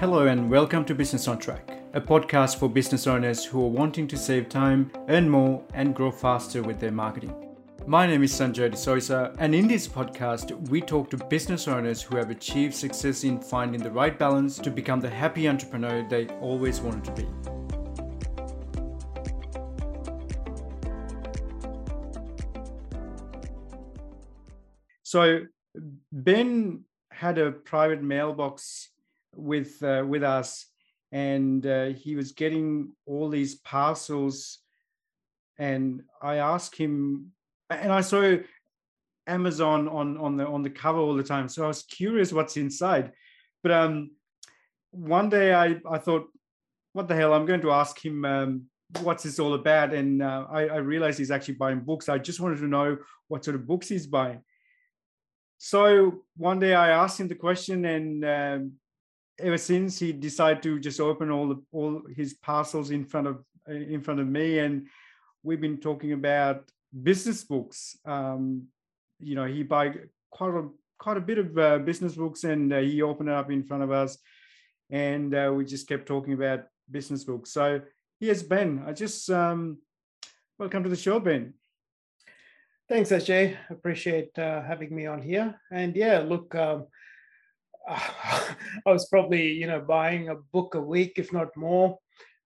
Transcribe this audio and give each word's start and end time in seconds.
Hello, 0.00 0.28
and 0.28 0.48
welcome 0.48 0.84
to 0.84 0.94
Business 0.94 1.26
on 1.26 1.40
Track, 1.40 1.76
a 1.92 2.00
podcast 2.00 2.60
for 2.60 2.68
business 2.68 3.08
owners 3.08 3.44
who 3.44 3.60
are 3.64 3.68
wanting 3.68 4.06
to 4.06 4.16
save 4.16 4.48
time, 4.48 4.92
earn 5.08 5.28
more, 5.28 5.60
and 5.74 5.92
grow 5.92 6.12
faster 6.12 6.62
with 6.62 6.78
their 6.78 6.92
marketing. 6.92 7.34
My 7.84 8.06
name 8.06 8.22
is 8.22 8.32
Sanjay 8.32 8.70
D'Souza, 8.70 9.34
and 9.40 9.56
in 9.56 9.66
this 9.66 9.88
podcast, 9.88 10.52
we 10.68 10.80
talk 10.80 11.10
to 11.10 11.16
business 11.16 11.66
owners 11.66 12.00
who 12.00 12.16
have 12.16 12.30
achieved 12.30 12.74
success 12.74 13.24
in 13.24 13.40
finding 13.40 13.82
the 13.82 13.90
right 13.90 14.16
balance 14.16 14.60
to 14.60 14.70
become 14.70 15.00
the 15.00 15.10
happy 15.10 15.48
entrepreneur 15.48 16.06
they 16.08 16.28
always 16.40 16.80
wanted 16.80 17.04
to 17.04 17.12
be. 17.20 17.26
So, 25.02 25.40
Ben 26.12 26.84
had 27.10 27.38
a 27.38 27.50
private 27.50 28.00
mailbox 28.00 28.87
with 29.38 29.82
uh, 29.82 30.04
with 30.06 30.22
us, 30.22 30.66
and 31.12 31.64
uh, 31.66 31.86
he 31.86 32.16
was 32.16 32.32
getting 32.32 32.92
all 33.06 33.28
these 33.28 33.54
parcels. 33.54 34.58
And 35.58 36.02
I 36.22 36.36
asked 36.36 36.76
him, 36.76 37.32
and 37.70 37.92
I 37.92 38.00
saw 38.02 38.36
Amazon 39.26 39.88
on 39.88 40.18
on 40.18 40.36
the 40.36 40.46
on 40.46 40.62
the 40.62 40.70
cover 40.70 40.98
all 40.98 41.14
the 41.14 41.22
time, 41.22 41.48
so 41.48 41.64
I 41.64 41.68
was 41.68 41.82
curious 41.82 42.32
what's 42.32 42.56
inside. 42.56 43.12
But 43.62 43.72
um, 43.72 44.10
one 44.90 45.28
day 45.28 45.54
I 45.54 45.76
I 45.88 45.98
thought, 45.98 46.26
what 46.92 47.08
the 47.08 47.14
hell? 47.14 47.32
I'm 47.32 47.46
going 47.46 47.62
to 47.62 47.72
ask 47.72 48.04
him. 48.04 48.24
Um, 48.24 48.64
what's 49.02 49.22
this 49.22 49.38
all 49.38 49.54
about? 49.54 49.92
And 49.92 50.22
uh, 50.22 50.46
I, 50.50 50.66
I 50.66 50.76
realized 50.76 51.18
he's 51.18 51.30
actually 51.30 51.54
buying 51.54 51.80
books. 51.80 52.08
I 52.08 52.18
just 52.18 52.40
wanted 52.40 52.58
to 52.58 52.66
know 52.66 52.96
what 53.28 53.44
sort 53.44 53.54
of 53.54 53.66
books 53.66 53.88
he's 53.88 54.06
buying. 54.06 54.42
So 55.58 56.22
one 56.36 56.58
day 56.58 56.74
I 56.74 56.90
asked 56.90 57.20
him 57.20 57.28
the 57.28 57.34
question, 57.34 57.84
and 57.84 58.24
um, 58.24 58.72
ever 59.40 59.58
since 59.58 59.98
he 59.98 60.12
decided 60.12 60.62
to 60.62 60.80
just 60.80 61.00
open 61.00 61.30
all 61.30 61.48
the 61.48 61.62
all 61.72 62.02
his 62.14 62.34
parcels 62.34 62.90
in 62.90 63.04
front 63.04 63.26
of 63.26 63.44
in 63.68 64.00
front 64.00 64.20
of 64.20 64.26
me. 64.26 64.58
And 64.58 64.88
we've 65.42 65.60
been 65.60 65.78
talking 65.78 66.12
about 66.12 66.70
business 67.02 67.44
books. 67.44 67.96
Um, 68.04 68.68
you 69.20 69.34
know 69.34 69.46
he 69.46 69.62
buy 69.62 69.94
quite 70.30 70.54
a 70.54 70.68
quite 70.98 71.16
a 71.16 71.20
bit 71.20 71.38
of 71.38 71.58
uh, 71.58 71.78
business 71.78 72.14
books 72.14 72.44
and 72.44 72.72
uh, 72.72 72.78
he 72.78 73.02
opened 73.02 73.28
it 73.28 73.34
up 73.34 73.50
in 73.50 73.62
front 73.62 73.82
of 73.82 73.90
us. 73.90 74.18
And 74.90 75.34
uh, 75.34 75.52
we 75.54 75.64
just 75.64 75.88
kept 75.88 76.06
talking 76.06 76.32
about 76.32 76.64
business 76.90 77.24
books. 77.24 77.52
So 77.52 77.80
here's 78.18 78.42
ben. 78.42 78.82
I 78.86 78.92
just 78.92 79.30
um, 79.30 79.78
welcome 80.58 80.82
to 80.82 80.88
the 80.88 80.96
show 80.96 81.20
ben. 81.20 81.54
Thanks 82.88 83.10
ajay 83.10 83.56
appreciate 83.70 84.36
uh, 84.38 84.62
having 84.62 84.94
me 84.94 85.06
on 85.06 85.22
here. 85.22 85.60
And 85.70 85.94
yeah 85.94 86.18
look 86.20 86.54
um, 86.54 86.86
I 87.88 88.90
was 88.92 89.08
probably, 89.08 89.52
you 89.52 89.66
know, 89.66 89.80
buying 89.80 90.28
a 90.28 90.36
book 90.36 90.74
a 90.74 90.80
week, 90.80 91.14
if 91.16 91.32
not 91.32 91.56
more. 91.56 91.98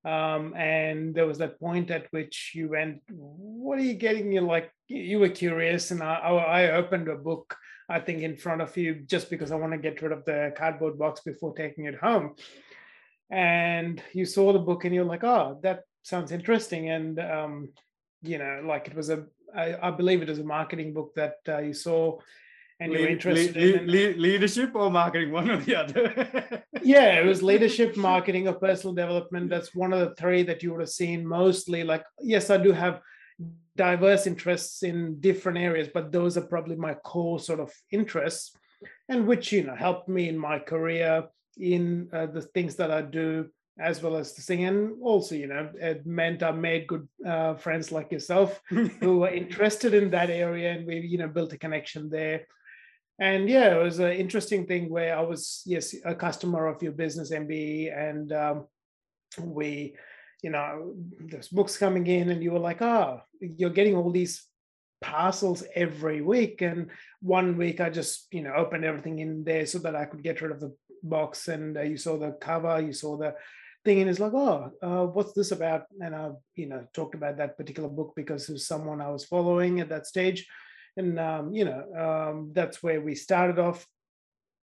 Um, 0.05 0.55
and 0.57 1.15
there 1.15 1.27
was 1.27 1.39
that 1.39 1.61
point 1.61 1.91
at 1.91 2.07
which 2.11 2.53
you 2.55 2.71
went, 2.71 3.03
"What 3.09 3.79
are 3.79 3.85
you 3.85 3.95
getting?" 3.95 4.33
You're 4.33 4.43
like, 4.43 4.71
you 4.89 5.21
were 5.21 5.29
curious, 5.29 5.93
and 5.93 6.03
I, 6.03 6.17
I 6.17 6.71
opened 6.73 7.09
a 7.09 7.15
book, 7.15 7.57
I 7.89 8.01
think, 8.01 8.23
in 8.23 8.37
front 8.37 8.63
of 8.63 8.77
you 8.77 8.95
just 9.07 9.31
because 9.31 9.53
I 9.53 9.57
want 9.57 9.73
to 9.73 9.79
get 9.79 10.03
rid 10.03 10.13
of 10.13 10.25
the 10.25 10.53
cardboard 10.57 10.99
box 10.99 11.21
before 11.21 11.55
taking 11.55 11.85
it 11.85 11.95
home. 11.95 12.35
And 13.31 14.03
you 14.13 14.27
saw 14.27 14.53
the 14.53 14.59
book, 14.59 14.85
and 14.85 14.95
you're 14.95 15.05
like, 15.05 15.23
"Oh, 15.23 15.61
that 15.63 15.85
sounds 16.03 16.33
interesting." 16.33 16.91
And 16.91 17.21
um, 17.21 17.69
you 18.23 18.39
know, 18.39 18.63
like 18.67 18.89
it 18.89 18.97
was 18.97 19.09
a, 19.09 19.27
I, 19.55 19.89
I 19.89 19.91
believe 19.93 20.21
it 20.21 20.29
was 20.29 20.41
a 20.41 20.45
marketing 20.45 20.95
book 20.95 21.15
that 21.15 21.37
uh, 21.49 21.59
you 21.59 21.75
saw 21.75 22.19
and 22.83 22.93
you're 22.93 23.09
interested 23.09 23.57
in 23.57 23.87
leadership 23.87 24.73
or 24.75 24.91
marketing, 24.91 25.31
one 25.31 25.51
or 25.51 25.59
the 25.59 25.77
other. 25.77 26.65
yeah, 26.83 27.21
it 27.21 27.27
was 27.27 27.43
leadership, 27.43 27.97
marketing, 28.13 28.49
or 28.49 28.55
personal 28.55 28.95
development. 28.95 29.51
That's 29.51 29.75
one 29.75 29.93
of 29.93 30.01
the 30.01 30.15
three 30.17 30.43
that 30.45 30.63
you 30.63 30.73
would 30.73 30.81
have 30.81 30.91
seen 30.91 31.27
mostly. 31.27 31.85
Like, 31.85 32.05
yes, 32.21 32.51
I 32.51 32.57
do 32.57 32.73
have 32.73 33.01
diverse 33.77 34.27
interests 34.27 34.83
in 34.83 35.21
different 35.21 35.59
areas, 35.59 35.89
but 35.93 36.13
those 36.13 36.37
are 36.37 36.43
probably 36.47 36.77
my 36.77 36.95
core 36.95 37.39
sort 37.39 37.61
of 37.61 37.73
interests, 37.91 38.57
and 39.09 39.27
which 39.27 39.53
you 39.53 39.63
know 39.63 39.77
helped 39.77 40.09
me 40.09 40.29
in 40.29 40.37
my 40.37 40.59
career 40.59 41.25
in 41.59 42.09
uh, 42.13 42.27
the 42.27 42.43
things 42.43 42.77
that 42.77 42.91
I 42.91 43.03
do 43.03 43.49
as 43.79 44.03
well 44.03 44.17
as 44.17 44.35
the 44.35 44.43
sing 44.43 44.65
and 44.65 44.93
also 45.03 45.35
you 45.35 45.47
know 45.47 45.71
it 45.81 46.05
meant 46.05 46.43
i 46.43 46.51
made 46.51 46.87
good 46.87 47.09
uh, 47.27 47.55
friends 47.55 47.91
like 47.91 48.13
yourself 48.13 48.61
who 48.69 49.19
were 49.21 49.31
interested 49.31 49.95
in 49.95 50.11
that 50.11 50.29
area 50.29 50.73
and 50.73 50.87
we 50.87 50.99
you 50.99 51.17
know 51.17 51.27
built 51.27 51.55
a 51.55 51.59
connection 51.59 52.11
there 52.11 52.47
and 53.19 53.49
yeah, 53.49 53.75
it 53.75 53.83
was 53.83 53.99
an 53.99 54.13
interesting 54.13 54.67
thing 54.67 54.89
where 54.89 55.17
I 55.17 55.21
was 55.21 55.63
yes 55.67 55.95
a 56.05 56.15
customer 56.15 56.67
of 56.67 56.83
your 56.83 56.93
business 56.93 57.31
MBE, 57.31 57.97
and 57.97 58.33
um, 58.33 58.67
we, 59.39 59.95
you 60.43 60.51
know, 60.51 60.95
there's 61.21 61.49
books 61.49 61.77
coming 61.77 62.07
in, 62.07 62.31
and 62.31 62.43
you 62.43 62.53
were 62.53 62.59
like, 62.59 62.83
oh, 62.83 63.21
you're 63.41 63.71
getting 63.71 63.97
all 63.97 64.11
these 64.11 64.47
parcels 65.01 65.65
every 65.75 66.23
week, 66.23 66.63
and 66.63 66.91
one 67.21 67.57
week 67.57 67.81
I 67.81 67.91
just 67.91 68.27
you 68.33 68.43
know 68.43 68.55
opened 68.55 68.85
everything 68.85 69.19
in 69.19 69.45
there 69.45 69.67
so 69.67 69.79
that 69.81 69.97
I 69.97 70.07
could 70.07 70.23
get 70.23 70.41
rid 70.41 70.53
of 70.53 70.61
the 70.61 70.75
box, 71.03 71.49
and 71.49 71.77
uh, 71.77 71.83
you 71.83 71.97
saw 71.97 72.19
the 72.19 72.33
cover, 72.33 72.81
you 72.81 72.93
saw 72.93 73.17
the 73.17 73.35
thing 73.85 74.01
and 74.01 74.09
it's 74.09 74.21
like 74.21 74.33
oh 74.33 74.71
uh, 74.81 75.07
what's 75.07 75.33
this 75.33 75.51
about? 75.51 75.87
And 76.01 76.15
i 76.15 76.31
you 76.55 76.67
know 76.67 76.87
talked 76.93 77.15
about 77.15 77.39
that 77.39 77.57
particular 77.57 77.89
book 77.89 78.13
because 78.15 78.49
it 78.49 78.53
was 78.53 78.67
someone 78.67 79.01
i 79.01 79.11
was 79.11 79.25
following 79.25 79.81
at 79.81 79.89
that 79.89 80.07
stage 80.07 80.47
and 80.97 81.19
um, 81.19 81.55
you 81.55 81.65
know 81.65 82.31
um, 82.31 82.51
that's 82.53 82.83
where 82.83 83.01
we 83.01 83.15
started 83.15 83.59
off. 83.59 83.87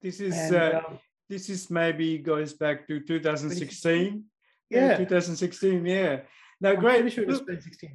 This 0.02 0.20
is 0.20 0.34
and, 0.36 0.54
uh, 0.54 0.82
um, 0.86 0.98
this 1.28 1.48
is 1.48 1.70
maybe 1.70 2.18
goes 2.18 2.52
back 2.52 2.86
to 2.88 3.00
2016. 3.00 4.24
Yeah, 4.70 4.96
2016. 4.96 5.86
Yeah. 5.86 6.20
No, 6.60 6.72
I'm 6.72 6.80
great. 6.80 7.12
Sure 7.12 7.24
it 7.24 7.28
was 7.28 7.40
2016. 7.40 7.90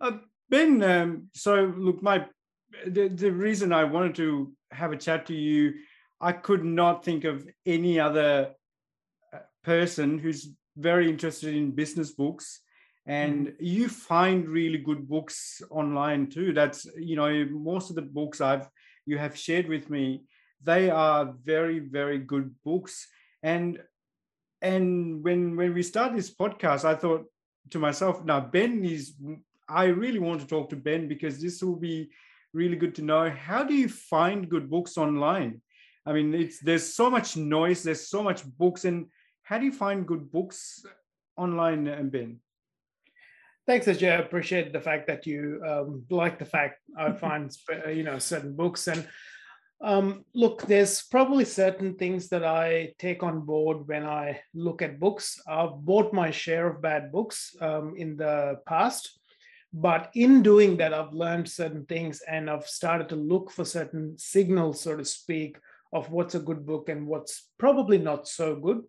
Uh, 0.00 0.12
ben, 0.48 0.82
um, 0.82 1.28
so 1.34 1.72
look, 1.76 2.02
my 2.02 2.26
the, 2.86 3.08
the 3.08 3.30
reason 3.30 3.72
I 3.72 3.84
wanted 3.84 4.14
to 4.16 4.52
have 4.70 4.92
a 4.92 4.96
chat 4.96 5.26
to 5.26 5.34
you, 5.34 5.74
I 6.20 6.32
could 6.32 6.64
not 6.64 7.04
think 7.04 7.24
of 7.24 7.46
any 7.64 8.00
other 8.00 8.54
uh, 9.32 9.38
person 9.62 10.18
who's 10.18 10.48
very 10.76 11.08
interested 11.08 11.54
in 11.54 11.70
business 11.70 12.12
books 12.12 12.60
and 13.06 13.48
mm-hmm. 13.48 13.64
you 13.64 13.88
find 13.88 14.48
really 14.48 14.78
good 14.78 15.06
books 15.08 15.62
online 15.70 16.28
too. 16.28 16.52
That's 16.52 16.86
you 16.96 17.16
know 17.16 17.46
most 17.50 17.90
of 17.90 17.96
the 17.96 18.02
books 18.02 18.40
i've 18.40 18.68
you 19.06 19.18
have 19.18 19.36
shared 19.36 19.68
with 19.68 19.90
me 19.90 20.24
they 20.62 20.88
are 20.88 21.34
very 21.44 21.78
very 21.78 22.18
good 22.18 22.54
books. 22.64 23.08
And 23.42 23.80
and 24.62 25.22
when 25.22 25.56
when 25.56 25.74
we 25.74 25.82
start 25.82 26.14
this 26.14 26.34
podcast 26.34 26.86
i 26.86 26.94
thought 26.94 27.26
to 27.70 27.78
myself 27.78 28.24
now 28.24 28.40
ben 28.40 28.82
is 28.82 29.14
i 29.68 29.84
really 29.84 30.18
want 30.18 30.40
to 30.40 30.46
talk 30.46 30.70
to 30.70 30.76
ben 30.76 31.06
because 31.06 31.38
this 31.38 31.62
will 31.62 31.76
be 31.76 32.08
really 32.54 32.76
good 32.76 32.94
to 32.94 33.02
know 33.02 33.28
how 33.28 33.64
do 33.64 33.74
you 33.74 33.88
find 33.88 34.48
good 34.48 34.70
books 34.70 34.96
online? 34.96 35.60
I 36.06 36.12
mean 36.12 36.34
it's 36.34 36.60
there's 36.60 36.94
so 36.94 37.10
much 37.10 37.36
noise 37.36 37.82
there's 37.82 38.08
so 38.08 38.22
much 38.22 38.44
books 38.44 38.84
and 38.84 39.06
how 39.42 39.58
do 39.58 39.64
you 39.66 39.72
find 39.72 40.06
good 40.06 40.30
books 40.30 40.84
online 41.36 41.88
uh, 41.88 42.02
ben 42.02 42.40
Thanks, 43.66 43.86
Ajay. 43.86 44.12
I 44.12 44.16
appreciate 44.16 44.72
the 44.74 44.80
fact 44.80 45.06
that 45.06 45.26
you 45.26 45.62
um, 45.66 46.04
like 46.10 46.38
the 46.38 46.44
fact 46.44 46.80
I 46.98 47.12
find 47.24 47.50
you 47.88 48.02
know 48.02 48.18
certain 48.18 48.54
books 48.54 48.88
and 48.88 49.08
um, 49.80 50.24
look. 50.34 50.62
There's 50.62 51.02
probably 51.02 51.44
certain 51.44 51.94
things 51.96 52.28
that 52.28 52.44
I 52.44 52.94
take 52.98 53.22
on 53.22 53.40
board 53.40 53.88
when 53.88 54.04
I 54.04 54.40
look 54.54 54.82
at 54.82 55.00
books. 55.00 55.40
I've 55.48 55.76
bought 55.76 56.12
my 56.12 56.30
share 56.30 56.68
of 56.68 56.82
bad 56.82 57.10
books 57.10 57.56
um, 57.60 57.94
in 57.96 58.16
the 58.16 58.60
past, 58.66 59.18
but 59.72 60.10
in 60.14 60.42
doing 60.42 60.76
that, 60.78 60.94
I've 60.94 61.12
learned 61.12 61.48
certain 61.48 61.84
things 61.86 62.22
and 62.22 62.48
I've 62.48 62.66
started 62.66 63.08
to 63.10 63.16
look 63.16 63.50
for 63.50 63.64
certain 63.64 64.16
signals, 64.16 64.80
so 64.80 64.96
to 64.96 65.04
speak, 65.04 65.58
of 65.92 66.10
what's 66.10 66.34
a 66.34 66.40
good 66.40 66.64
book 66.64 66.88
and 66.88 67.06
what's 67.06 67.50
probably 67.58 67.98
not 67.98 68.28
so 68.28 68.56
good. 68.56 68.82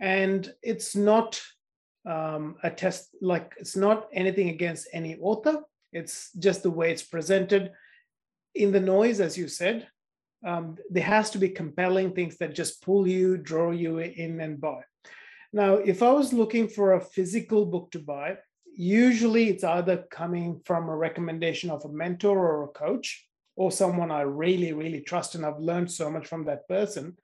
And 0.00 0.50
it's 0.62 0.94
not 0.94 1.40
um, 2.06 2.56
a 2.62 2.70
test 2.70 3.16
like 3.20 3.54
it's 3.58 3.76
not 3.76 4.08
anything 4.12 4.48
against 4.50 4.88
any 4.92 5.16
author. 5.20 5.62
It's 5.92 6.30
just 6.38 6.62
the 6.62 6.70
way 6.70 6.92
it's 6.92 7.02
presented. 7.02 7.72
In 8.54 8.72
the 8.72 8.80
noise 8.80 9.20
as 9.20 9.36
you 9.36 9.48
said 9.48 9.88
um, 10.44 10.76
there 10.90 11.02
has 11.02 11.30
to 11.30 11.38
be 11.38 11.48
compelling 11.48 12.12
things 12.12 12.36
that 12.38 12.54
just 12.54 12.82
pull 12.82 13.06
you 13.06 13.36
draw 13.36 13.70
you 13.70 13.98
in 13.98 14.40
and 14.40 14.60
buy. 14.60 14.82
Now 15.52 15.74
if 15.74 16.02
i 16.02 16.12
was 16.12 16.32
looking 16.32 16.68
for 16.68 16.92
a 16.92 17.00
physical 17.00 17.66
book 17.66 17.90
to 17.92 17.98
buy 17.98 18.38
usually 18.76 19.48
it's 19.48 19.64
either 19.64 20.04
coming 20.10 20.60
from 20.64 20.88
a 20.88 20.96
recommendation 20.96 21.70
of 21.70 21.84
a 21.84 21.92
mentor 21.92 22.38
or 22.38 22.64
a 22.64 22.68
coach 22.68 23.26
or 23.56 23.72
someone 23.72 24.10
i 24.10 24.20
really 24.20 24.74
really 24.74 25.00
trust 25.00 25.34
and 25.34 25.46
i've 25.46 25.58
learned 25.58 25.90
so 25.90 26.10
much 26.10 26.26
from 26.26 26.44
that 26.44 26.68
person 26.68 27.16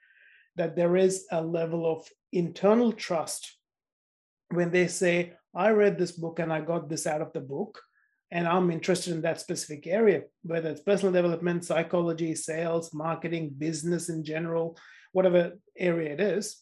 that 0.57 0.77
there 0.77 0.97
is 0.97 1.27
a 1.31 1.43
level 1.43 1.85
of 1.85 2.09
internal 2.33 2.91
trust 2.91 3.59
when 4.53 4.71
they 4.71 4.87
say, 4.89 5.33
I 5.55 5.71
read 5.71 5.99
this 5.99 6.13
book 6.13 6.39
and 6.39 6.53
I 6.53 6.61
got 6.61 6.89
this 6.89 7.07
out 7.07 7.21
of 7.21 7.33
the 7.33 7.41
book, 7.41 7.81
and 8.31 8.49
I'm 8.49 8.71
interested 8.71 9.13
in 9.13 9.21
that 9.23 9.41
specific 9.41 9.87
area, 9.87 10.23
whether 10.43 10.71
it's 10.71 10.81
personal 10.81 11.13
development, 11.13 11.65
psychology, 11.65 12.35
sales, 12.35 12.95
marketing, 12.95 13.51
business 13.59 14.09
in 14.09 14.25
general, 14.25 14.79
whatever 15.13 15.53
area 15.77 16.15
it 16.15 16.21
is, 16.21 16.57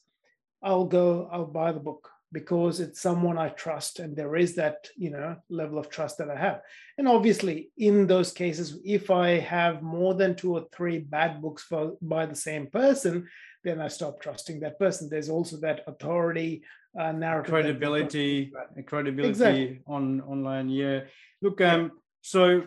I'll 0.63 0.87
go, 0.87 1.29
I'll 1.31 1.47
buy 1.47 1.71
the 1.73 1.79
book 1.79 2.11
because 2.33 2.81
it's 2.81 3.01
someone 3.01 3.39
I 3.39 3.49
trust 3.49 3.99
and 3.99 4.17
there 4.17 4.37
is 4.37 4.55
that, 4.57 4.89
you 4.97 5.11
know, 5.11 5.37
level 5.49 5.79
of 5.79 5.89
trust 5.89 6.19
that 6.19 6.31
I 6.31 6.37
have. 6.37 6.61
And 6.99 7.09
obviously 7.09 7.71
in 7.77 8.07
those 8.07 8.33
cases, 8.33 8.79
if 8.85 9.11
I 9.11 9.39
have 9.39 9.83
more 9.83 10.15
than 10.15 10.37
two 10.37 10.55
or 10.55 10.67
three 10.73 10.99
bad 10.99 11.41
books 11.43 11.65
for, 11.65 11.97
by 12.01 12.27
the 12.27 12.37
same 12.37 12.69
person, 12.69 13.29
then 13.65 13.81
I 13.81 13.89
stop 13.89 14.21
trusting 14.21 14.61
that 14.61 14.79
person. 14.79 15.09
There's 15.09 15.29
also 15.29 15.57
that 15.59 15.83
authority 15.87 16.63
uh, 16.99 17.13
narrative. 17.13 17.53
Credibility, 17.53 18.53
credibility 18.87 19.29
exactly. 19.31 19.83
on 19.87 20.21
online. 20.23 20.69
Yeah. 20.69 21.01
Look, 21.43 21.61
um, 21.61 21.93
so 22.23 22.65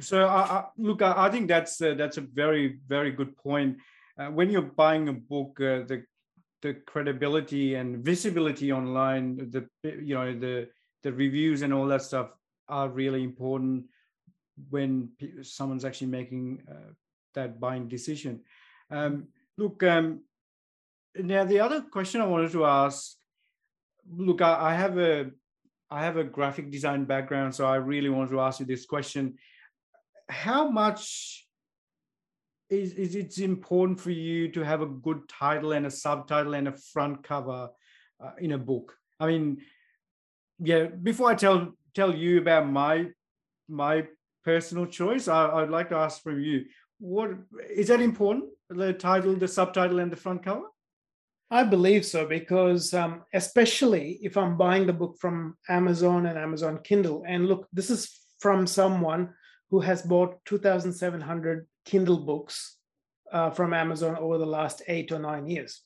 so 0.00 0.26
I, 0.26 0.40
I 0.40 0.64
look, 0.76 1.02
I, 1.02 1.26
I, 1.26 1.30
think 1.30 1.48
that's 1.48 1.80
uh, 1.80 1.94
that's 1.94 2.16
a 2.16 2.22
very 2.22 2.78
very 2.86 3.10
good 3.10 3.36
point. 3.36 3.78
Uh, 4.18 4.26
when 4.26 4.50
you're 4.50 4.62
buying 4.62 5.08
a 5.08 5.12
book, 5.12 5.60
uh, 5.60 5.82
the 5.86 6.04
the 6.62 6.74
credibility 6.86 7.74
and 7.74 8.04
visibility 8.04 8.72
online, 8.72 9.36
the 9.50 9.68
you 9.82 10.14
know 10.14 10.38
the 10.38 10.68
the 11.02 11.12
reviews 11.12 11.62
and 11.62 11.72
all 11.74 11.86
that 11.86 12.02
stuff 12.02 12.30
are 12.68 12.88
really 12.88 13.22
important 13.22 13.84
when 14.70 15.10
someone's 15.42 15.84
actually 15.84 16.06
making 16.06 16.62
uh, 16.70 16.92
that 17.34 17.60
buying 17.60 17.88
decision. 17.88 18.40
Um, 18.90 19.28
look, 19.56 19.82
um, 19.82 20.20
now 21.16 21.44
the 21.44 21.60
other 21.60 21.80
question 21.82 22.20
I 22.20 22.26
wanted 22.26 22.52
to 22.52 22.64
ask. 22.64 23.16
Look, 24.16 24.42
I, 24.42 24.70
I 24.70 24.74
have 24.74 24.98
a 24.98 25.30
I 25.90 26.04
have 26.04 26.16
a 26.16 26.24
graphic 26.24 26.70
design 26.70 27.04
background, 27.04 27.54
so 27.54 27.66
I 27.66 27.76
really 27.76 28.08
want 28.08 28.30
to 28.30 28.40
ask 28.40 28.60
you 28.60 28.66
this 28.66 28.86
question 28.86 29.38
how 30.28 30.70
much 30.70 31.46
is, 32.70 32.92
is 32.94 33.14
it's 33.14 33.38
important 33.38 34.00
for 34.00 34.10
you 34.10 34.48
to 34.52 34.62
have 34.62 34.80
a 34.80 34.86
good 34.86 35.28
title 35.28 35.72
and 35.72 35.86
a 35.86 35.90
subtitle 35.90 36.54
and 36.54 36.68
a 36.68 36.72
front 36.72 37.22
cover 37.22 37.70
uh, 38.22 38.30
in 38.38 38.52
a 38.52 38.58
book? 38.58 38.96
I 39.20 39.26
mean, 39.26 39.58
yeah. 40.58 40.86
Before 40.86 41.30
I 41.30 41.34
tell 41.34 41.74
tell 41.94 42.14
you 42.14 42.38
about 42.38 42.68
my 42.68 43.10
my 43.68 44.06
personal 44.44 44.86
choice, 44.86 45.28
I, 45.28 45.48
I'd 45.48 45.70
like 45.70 45.90
to 45.90 45.96
ask 45.96 46.22
from 46.22 46.40
you: 46.40 46.64
what 46.98 47.30
is 47.70 47.88
that 47.88 48.00
important? 48.00 48.50
The 48.70 48.92
title, 48.92 49.34
the 49.34 49.48
subtitle, 49.48 49.98
and 49.98 50.10
the 50.10 50.16
front 50.16 50.44
cover. 50.44 50.66
I 51.50 51.62
believe 51.62 52.04
so 52.04 52.26
because, 52.26 52.94
um, 52.94 53.22
especially 53.32 54.18
if 54.22 54.36
I'm 54.36 54.56
buying 54.56 54.86
the 54.86 54.92
book 54.92 55.16
from 55.20 55.56
Amazon 55.68 56.26
and 56.26 56.38
Amazon 56.38 56.80
Kindle, 56.82 57.22
and 57.26 57.46
look, 57.46 57.68
this 57.72 57.90
is 57.90 58.10
from 58.40 58.66
someone 58.66 59.30
who 59.70 59.80
has 59.80 60.02
bought 60.02 60.44
2,700 60.46 61.66
Kindle 61.84 62.18
books 62.18 62.78
uh, 63.32 63.50
from 63.50 63.72
Amazon 63.74 64.16
over 64.16 64.38
the 64.38 64.46
last 64.46 64.82
eight 64.88 65.12
or 65.12 65.18
nine 65.18 65.46
years. 65.46 65.82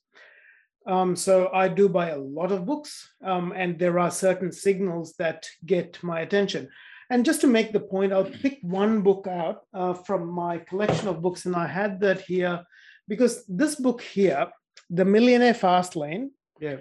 Um, 0.87 1.17
so 1.17 1.51
I 1.53 1.69
do 1.69 1.89
buy 1.89 2.11
a 2.11 2.19
lot 2.19 2.51
of 2.51 2.65
books, 2.65 3.11
um, 3.23 3.53
and 3.55 3.79
there 3.79 3.99
are 3.99 4.11
certain 4.11 4.53
signals 4.53 5.15
that 5.19 5.47
get 5.67 6.03
my 6.03 6.21
attention. 6.21 6.71
And 7.11 7.25
just 7.25 7.41
to 7.41 7.47
make 7.47 7.73
the 7.73 7.81
point, 7.81 8.13
I'll 8.13 8.25
pick 8.25 8.59
one 8.63 9.03
book 9.03 9.27
out 9.27 9.63
uh, 9.73 9.95
from 9.95 10.29
my 10.29 10.59
collection 10.59 11.09
of 11.09 11.23
books, 11.23 11.47
and 11.47 11.57
I 11.57 11.67
had 11.67 12.01
that 12.01 12.21
here 12.21 12.65
because 13.09 13.45
this 13.47 13.77
book 13.77 14.03
here, 14.03 14.49
The 14.91 15.05
Millionaire 15.05 15.55
Fastlane, 15.55 16.29
yeah. 16.61 16.77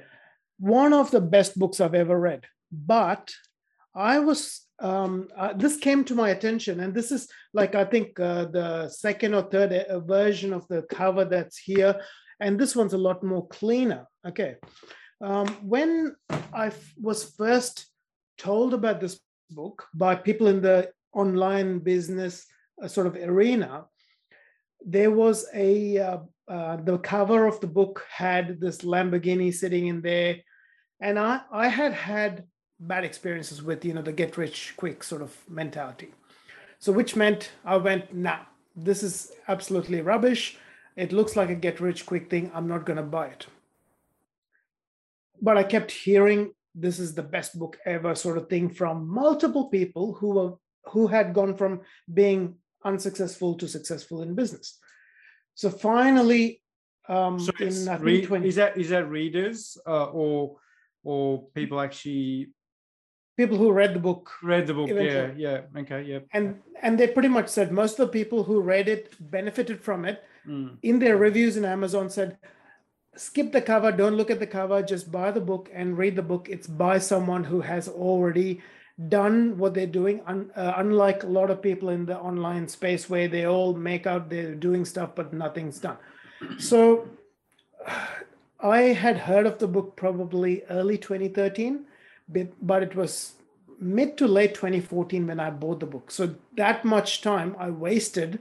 one 0.60 0.92
of 0.92 1.12
the 1.12 1.22
best 1.22 1.58
books 1.58 1.80
I've 1.80 1.96
ever 1.96 2.20
read. 2.20 2.44
But 2.72 3.34
I 3.96 4.20
was 4.20 4.68
um, 4.80 5.28
uh, 5.36 5.54
this 5.54 5.78
came 5.78 6.04
to 6.06 6.16
my 6.16 6.30
attention, 6.30 6.82
and 6.82 6.94
this 6.94 7.12
is 7.12 7.28
like 7.54 7.74
I 7.74 7.86
think 7.86 8.20
uh, 8.20 8.46
the 8.46 8.90
second 8.90 9.34
or 9.34 9.44
third 9.44 9.74
uh, 9.74 10.00
version 10.02 10.54
of 10.54 10.68
the 10.68 10.84
cover 10.84 11.26
that's 11.26 11.58
here, 11.58 12.00
and 12.40 12.60
this 12.60 12.76
one's 12.76 12.94
a 12.94 12.98
lot 12.98 13.24
more 13.24 13.48
cleaner. 13.48 14.06
Okay, 14.28 14.56
um, 15.22 15.48
when 15.64 16.16
I 16.54 16.68
f- 16.68 16.94
was 17.02 17.32
first 17.36 17.88
told 18.38 18.74
about 18.76 19.02
this 19.02 19.20
book 19.52 19.88
by 19.94 20.16
people 20.16 20.48
in 20.48 20.62
the 20.62 20.92
online 21.14 21.80
business 21.80 22.46
uh, 22.82 22.88
sort 22.88 23.08
of 23.08 23.16
arena, 23.16 23.86
there 24.86 25.12
was 25.12 25.48
a 25.54 25.98
uh, 25.98 26.18
uh, 26.48 26.78
the 26.78 26.98
cover 27.00 27.46
of 27.46 27.60
the 27.60 27.68
book 27.68 28.06
had 28.10 28.60
this 28.60 28.80
Lamborghini 28.80 29.54
sitting 29.54 29.88
in 29.88 30.02
there, 30.02 30.38
and 31.00 31.18
I 31.20 31.42
I 31.52 31.68
had 31.68 31.94
had 31.94 32.44
bad 32.80 33.04
experiences 33.04 33.64
with 33.64 33.84
you 33.84 33.94
know 33.94 34.02
the 34.02 34.12
get 34.12 34.38
rich 34.38 34.74
quick 34.78 35.04
sort 35.04 35.22
of 35.22 35.36
mentality. 35.50 36.14
So 36.80 36.92
which 36.92 37.16
meant 37.16 37.52
i 37.66 37.76
went 37.76 38.14
nah 38.14 38.38
this 38.78 39.02
is 39.02 39.32
absolutely 39.48 40.02
rubbish. 40.02 40.58
It 40.96 41.12
looks 41.12 41.36
like 41.36 41.50
a 41.50 41.56
get 41.56 41.80
rich 41.82 42.06
quick 42.06 42.30
thing. 42.30 42.52
I'm 42.54 42.68
not 42.68 42.86
going 42.86 42.98
to 42.98 43.04
buy 43.04 43.28
it. 43.28 43.48
But 45.42 45.58
i 45.58 45.64
kept 45.64 45.92
hearing 45.92 46.54
this 46.80 47.00
is 47.00 47.16
the 47.16 47.24
best 47.24 47.58
book 47.58 47.78
ever 47.86 48.14
sort 48.16 48.38
of 48.38 48.48
thing 48.50 48.70
from 48.70 49.08
multiple 49.08 49.70
people 49.70 50.14
who 50.14 50.30
were 50.30 50.54
who 50.92 51.08
had 51.08 51.34
gone 51.34 51.56
from 51.56 51.82
being 52.14 52.56
unsuccessful 52.86 53.56
to 53.56 53.68
successful 53.68 54.22
in 54.22 54.36
business 54.36 54.80
so 55.56 55.70
finally 55.70 56.62
um 57.10 57.40
so 57.40 57.52
in, 57.60 58.02
re- 58.02 58.48
is 58.48 58.56
that 58.56 58.78
is 58.78 58.90
that 58.90 59.10
readers 59.10 59.78
uh, 59.88 60.06
or 60.06 60.58
or 61.04 61.48
people 61.56 61.82
actually 61.82 62.50
people 63.38 63.58
who 63.58 63.72
read 63.72 63.94
the 63.94 64.00
book 64.00 64.32
read 64.44 64.68
the 64.68 64.74
book 64.74 64.90
eventually. 64.90 65.42
yeah 65.42 65.62
yeah 65.74 65.82
okay 65.82 66.04
yeah 66.04 66.20
and 66.34 66.60
and 66.82 67.00
they 67.00 67.08
pretty 67.08 67.28
much 67.28 67.48
said 67.48 67.72
most 67.72 68.00
of 68.00 68.08
the 68.08 68.14
people 68.14 68.44
who 68.44 68.62
read 68.62 68.88
it 68.88 69.14
benefited 69.20 69.82
from 69.82 70.06
it 70.06 70.24
mm. 70.48 70.78
in 70.84 71.00
their 71.00 71.18
reviews 71.18 71.58
in 71.58 71.66
amazon 71.66 72.10
said 72.10 72.38
skip 73.18 73.52
the 73.52 73.62
cover 73.62 73.92
don't 73.92 74.16
look 74.16 74.32
at 74.32 74.40
the 74.40 74.48
cover 74.48 74.82
just 74.82 75.12
buy 75.12 75.32
the 75.32 75.42
book 75.42 75.70
and 75.74 75.98
read 75.98 76.16
the 76.16 76.22
book 76.22 76.48
it's 76.50 76.68
by 76.68 76.98
someone 76.98 77.44
who 77.44 77.62
has 77.62 77.88
already 77.88 78.62
done 79.10 79.58
what 79.58 79.74
they're 79.74 79.86
doing 79.86 80.22
un, 80.28 80.50
uh, 80.56 80.74
unlike 80.78 81.24
a 81.24 81.28
lot 81.28 81.52
of 81.52 81.62
people 81.62 81.90
in 81.90 82.06
the 82.06 82.18
online 82.18 82.68
space 82.68 83.10
where 83.10 83.28
they 83.28 83.46
all 83.46 83.74
make 83.74 84.08
out 84.08 84.30
they're 84.30 84.56
doing 84.56 84.86
stuff 84.86 85.12
but 85.16 85.34
nothing's 85.34 85.80
done 85.80 85.98
so 86.58 87.08
i 88.60 88.80
had 88.82 89.18
heard 89.18 89.46
of 89.46 89.60
the 89.60 89.68
book 89.68 89.96
probably 89.96 90.64
early 90.70 90.98
2013 90.98 91.86
but 92.62 92.84
it 92.84 92.96
was 92.96 93.34
mid 93.80 94.18
to 94.18 94.28
late 94.28 94.54
2014 94.56 95.28
when 95.28 95.40
I 95.40 95.50
bought 95.50 95.80
the 95.80 95.86
book. 95.86 96.12
So 96.12 96.36
that 96.56 96.84
much 96.84 97.22
time 97.22 97.56
I 97.60 97.70
wasted 97.70 98.40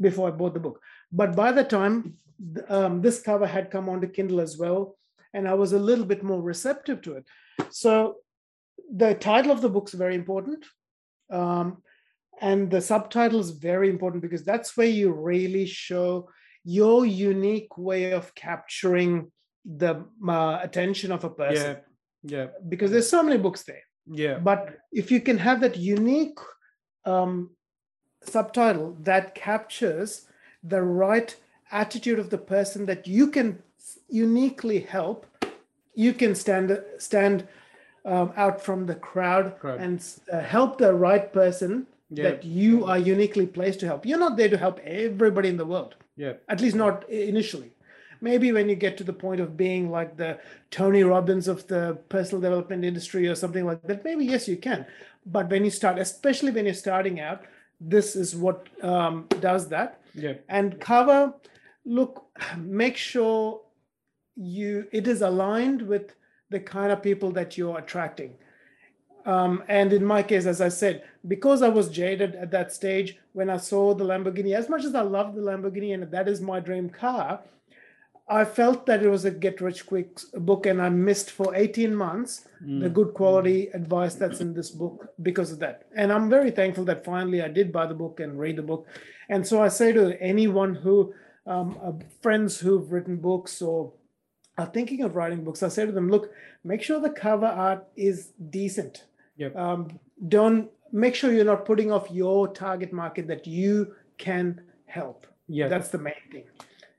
before 0.00 0.28
I 0.28 0.32
bought 0.32 0.54
the 0.54 0.60
book. 0.60 0.80
But 1.12 1.36
by 1.36 1.52
the 1.52 1.64
time 1.64 2.16
um, 2.68 3.00
this 3.00 3.20
cover 3.20 3.46
had 3.46 3.70
come 3.70 3.88
onto 3.88 4.08
Kindle 4.08 4.40
as 4.40 4.58
well, 4.58 4.96
and 5.34 5.48
I 5.48 5.54
was 5.54 5.72
a 5.72 5.78
little 5.78 6.04
bit 6.04 6.22
more 6.22 6.42
receptive 6.42 7.02
to 7.02 7.14
it. 7.14 7.24
So 7.70 8.16
the 8.92 9.14
title 9.14 9.52
of 9.52 9.60
the 9.60 9.68
book 9.68 9.88
is 9.88 9.94
very 9.94 10.14
important. 10.14 10.64
Um, 11.30 11.82
and 12.40 12.70
the 12.70 12.80
subtitle 12.80 13.38
is 13.38 13.50
very 13.50 13.90
important 13.90 14.22
because 14.22 14.44
that's 14.44 14.76
where 14.76 14.86
you 14.86 15.12
really 15.12 15.66
show 15.66 16.30
your 16.64 17.04
unique 17.04 17.76
way 17.76 18.12
of 18.12 18.34
capturing 18.34 19.30
the 19.64 20.04
uh, 20.26 20.58
attention 20.62 21.12
of 21.12 21.24
a 21.24 21.30
person. 21.30 21.76
Yeah 21.76 21.80
yeah 22.22 22.46
because 22.68 22.90
there's 22.90 23.08
so 23.08 23.22
many 23.22 23.38
books 23.38 23.62
there 23.62 23.82
yeah 24.06 24.38
but 24.38 24.78
if 24.92 25.10
you 25.10 25.20
can 25.20 25.38
have 25.38 25.60
that 25.60 25.76
unique 25.76 26.38
um, 27.04 27.50
subtitle 28.22 28.96
that 29.00 29.34
captures 29.34 30.26
the 30.62 30.82
right 30.82 31.36
attitude 31.72 32.18
of 32.18 32.30
the 32.30 32.38
person 32.38 32.86
that 32.86 33.06
you 33.06 33.28
can 33.28 33.62
uniquely 34.08 34.80
help 34.80 35.26
you 35.94 36.12
can 36.12 36.34
stand 36.34 36.82
stand 36.98 37.46
um, 38.04 38.32
out 38.36 38.62
from 38.62 38.86
the 38.86 38.94
crowd 38.94 39.58
Correct. 39.60 39.80
and 39.80 40.04
uh, 40.32 40.40
help 40.40 40.78
the 40.78 40.94
right 40.94 41.32
person 41.32 41.86
yeah. 42.10 42.24
that 42.24 42.44
you 42.44 42.84
are 42.86 42.98
uniquely 42.98 43.46
placed 43.46 43.80
to 43.80 43.86
help 43.86 44.06
you're 44.06 44.18
not 44.18 44.36
there 44.36 44.48
to 44.48 44.56
help 44.56 44.80
everybody 44.80 45.48
in 45.48 45.56
the 45.56 45.66
world 45.66 45.94
yeah 46.16 46.34
at 46.48 46.60
least 46.60 46.76
not 46.76 47.08
initially 47.08 47.72
maybe 48.20 48.52
when 48.52 48.68
you 48.68 48.74
get 48.74 48.96
to 48.98 49.04
the 49.04 49.12
point 49.12 49.40
of 49.40 49.56
being 49.56 49.90
like 49.90 50.16
the 50.16 50.38
Tony 50.70 51.02
Robbins 51.02 51.48
of 51.48 51.66
the 51.66 51.98
personal 52.08 52.40
development 52.40 52.84
industry 52.84 53.26
or 53.26 53.34
something 53.34 53.64
like 53.64 53.82
that, 53.84 54.04
maybe 54.04 54.26
yes, 54.26 54.48
you 54.48 54.56
can. 54.56 54.86
But 55.26 55.50
when 55.50 55.64
you 55.64 55.70
start, 55.70 55.98
especially 55.98 56.50
when 56.50 56.64
you're 56.64 56.74
starting 56.74 57.20
out, 57.20 57.44
this 57.80 58.14
is 58.14 58.36
what 58.36 58.68
um, 58.82 59.26
does 59.40 59.68
that. 59.68 60.00
Yeah. 60.14 60.34
And 60.48 60.80
cover, 60.80 61.32
look, 61.90 62.26
make 62.56 62.96
sure 62.96 63.60
you 64.36 64.86
it 64.92 65.06
is 65.06 65.22
aligned 65.22 65.82
with 65.82 66.14
the 66.48 66.60
kind 66.60 66.92
of 66.92 67.02
people 67.02 67.30
that 67.32 67.58
you're 67.58 67.78
attracting. 67.78 68.34
Um, 69.26 69.62
and 69.68 69.92
in 69.92 70.04
my 70.04 70.22
case, 70.22 70.46
as 70.46 70.60
I 70.60 70.70
said, 70.70 71.04
because 71.28 71.60
I 71.60 71.68
was 71.68 71.90
jaded 71.90 72.34
at 72.36 72.50
that 72.52 72.72
stage 72.72 73.18
when 73.32 73.50
I 73.50 73.58
saw 73.58 73.94
the 73.94 74.04
Lamborghini, 74.04 74.54
as 74.54 74.68
much 74.68 74.84
as 74.84 74.94
I 74.94 75.02
love 75.02 75.34
the 75.34 75.42
Lamborghini 75.42 75.92
and 75.92 76.10
that 76.10 76.26
is 76.26 76.40
my 76.40 76.58
dream 76.58 76.88
car, 76.88 77.40
I 78.30 78.44
felt 78.44 78.86
that 78.86 79.02
it 79.02 79.08
was 79.08 79.24
a 79.24 79.30
get 79.32 79.60
rich 79.60 79.84
quick 79.86 80.20
book, 80.34 80.64
and 80.66 80.80
I 80.80 80.88
missed 80.88 81.32
for 81.32 81.52
18 81.52 81.92
months 81.92 82.46
mm. 82.64 82.80
the 82.80 82.88
good 82.88 83.12
quality 83.12 83.68
advice 83.74 84.14
that's 84.14 84.40
in 84.40 84.54
this 84.54 84.70
book 84.70 85.12
because 85.20 85.50
of 85.50 85.58
that. 85.58 85.86
And 85.96 86.12
I'm 86.12 86.30
very 86.30 86.52
thankful 86.52 86.84
that 86.84 87.04
finally 87.04 87.42
I 87.42 87.48
did 87.48 87.72
buy 87.72 87.86
the 87.86 87.94
book 87.94 88.20
and 88.20 88.38
read 88.38 88.54
the 88.54 88.62
book. 88.62 88.86
And 89.28 89.44
so 89.44 89.60
I 89.60 89.66
say 89.66 89.92
to 89.92 90.20
anyone 90.22 90.76
who, 90.76 91.12
um, 91.46 91.78
uh, 91.82 91.92
friends 92.22 92.60
who've 92.60 92.90
written 92.92 93.16
books 93.16 93.62
or 93.62 93.92
are 94.58 94.66
thinking 94.66 95.02
of 95.02 95.16
writing 95.16 95.44
books, 95.44 95.62
I 95.62 95.68
say 95.68 95.86
to 95.86 95.92
them, 95.92 96.10
look, 96.10 96.30
make 96.64 96.82
sure 96.82 97.00
the 97.00 97.10
cover 97.10 97.46
art 97.46 97.86
is 97.96 98.32
decent. 98.50 99.04
Yep. 99.36 99.56
Um, 99.56 99.98
don't 100.28 100.70
make 100.92 101.14
sure 101.14 101.32
you're 101.32 101.44
not 101.44 101.64
putting 101.64 101.90
off 101.90 102.10
your 102.10 102.48
target 102.48 102.92
market 102.92 103.26
that 103.28 103.46
you 103.46 103.94
can 104.18 104.60
help. 104.86 105.26
Yeah, 105.48 105.68
That's 105.68 105.88
the 105.88 105.98
main 105.98 106.14
thing. 106.30 106.44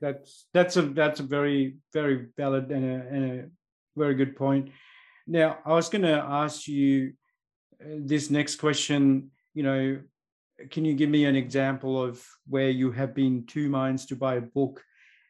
that's 0.01 0.47
that's 0.53 0.75
a 0.77 0.81
that's 0.81 1.19
a 1.19 1.23
very 1.23 1.75
very 1.93 2.27
valid 2.35 2.71
and 2.71 2.83
a, 2.83 3.07
and 3.07 3.39
a 3.39 3.45
very 3.95 4.15
good 4.15 4.35
point. 4.35 4.71
Now, 5.27 5.59
I 5.65 5.73
was 5.73 5.87
going 5.89 6.01
to 6.01 6.15
ask 6.15 6.67
you 6.67 7.13
uh, 7.79 7.99
this 7.99 8.29
next 8.29 8.55
question. 8.55 9.29
You 9.53 9.63
know, 9.63 9.99
can 10.69 10.85
you 10.85 10.93
give 10.93 11.09
me 11.09 11.25
an 11.25 11.35
example 11.35 12.01
of 12.01 12.25
where 12.47 12.69
you 12.69 12.91
have 12.91 13.13
been 13.13 13.45
two 13.45 13.69
minds 13.69 14.05
to 14.07 14.15
buy 14.15 14.35
a 14.35 14.41
book, 14.41 14.83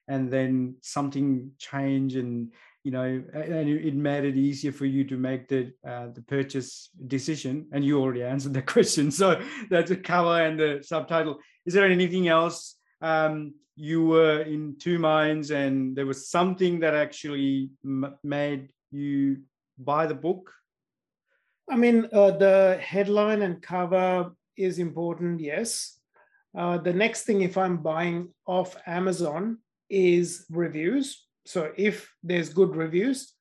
and 0.08 0.32
then 0.32 0.76
something 0.82 1.52
changed, 1.58 2.16
and 2.16 2.52
you 2.84 2.92
know, 2.92 3.24
and 3.34 3.70
it 3.70 3.96
made 3.96 4.26
it 4.26 4.36
easier 4.36 4.72
for 4.72 4.86
you 4.86 5.04
to 5.06 5.18
make 5.18 5.48
the 5.48 5.72
uh, 5.88 6.08
the 6.08 6.22
purchase 6.22 6.90
decision? 7.08 7.68
And 7.72 7.86
you 7.86 8.00
already 8.00 8.24
answered 8.24 8.54
the 8.54 8.62
question, 8.74 9.12
so 9.12 9.42
that's 9.70 9.90
the 9.90 9.98
cover 9.98 10.42
and 10.42 10.60
the 10.60 10.82
subtitle. 10.84 11.40
Is 11.66 11.74
there 11.74 11.86
anything 11.86 12.28
else? 12.28 12.76
Um, 13.02 13.54
you 13.76 14.06
were 14.06 14.42
in 14.42 14.76
two 14.78 15.00
minds 15.00 15.50
and 15.50 15.96
there 15.96 16.06
was 16.06 16.30
something 16.30 16.82
that 16.82 16.94
actually 16.94 17.72
m- 17.84 18.16
made 18.24 18.70
you 18.92 19.38
buy 19.80 20.06
the 20.06 20.14
book 20.14 20.52
I 21.72 21.78
mean, 21.78 22.10
uh, 22.12 22.32
the 22.32 22.78
headline 22.82 23.42
and 23.44 23.62
cover 23.62 24.32
is 24.58 24.80
important, 24.80 25.40
yes. 25.40 25.98
Uh, 26.58 26.78
the 26.78 26.94
next 26.94 27.24
thing, 27.24 27.42
if 27.42 27.58
I'm 27.58 27.78
buying 27.78 28.30
off 28.46 28.76
Amazon, 28.86 29.60
is 29.90 30.46
reviews. 30.50 31.26
So 31.46 31.72
if 31.78 32.14
there's 32.24 32.54
good 32.54 32.76
reviews 32.76 33.34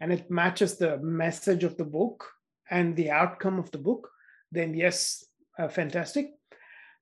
and 0.00 0.12
it 0.12 0.30
matches 0.30 0.76
the 0.76 0.98
message 0.98 1.64
of 1.64 1.76
the 1.76 1.84
book 1.84 2.28
and 2.70 2.94
the 2.96 3.10
outcome 3.10 3.58
of 3.58 3.70
the 3.70 3.78
book, 3.78 4.08
then 4.52 4.74
yes, 4.74 5.24
uh, 5.58 5.68
fantastic. 5.68 6.30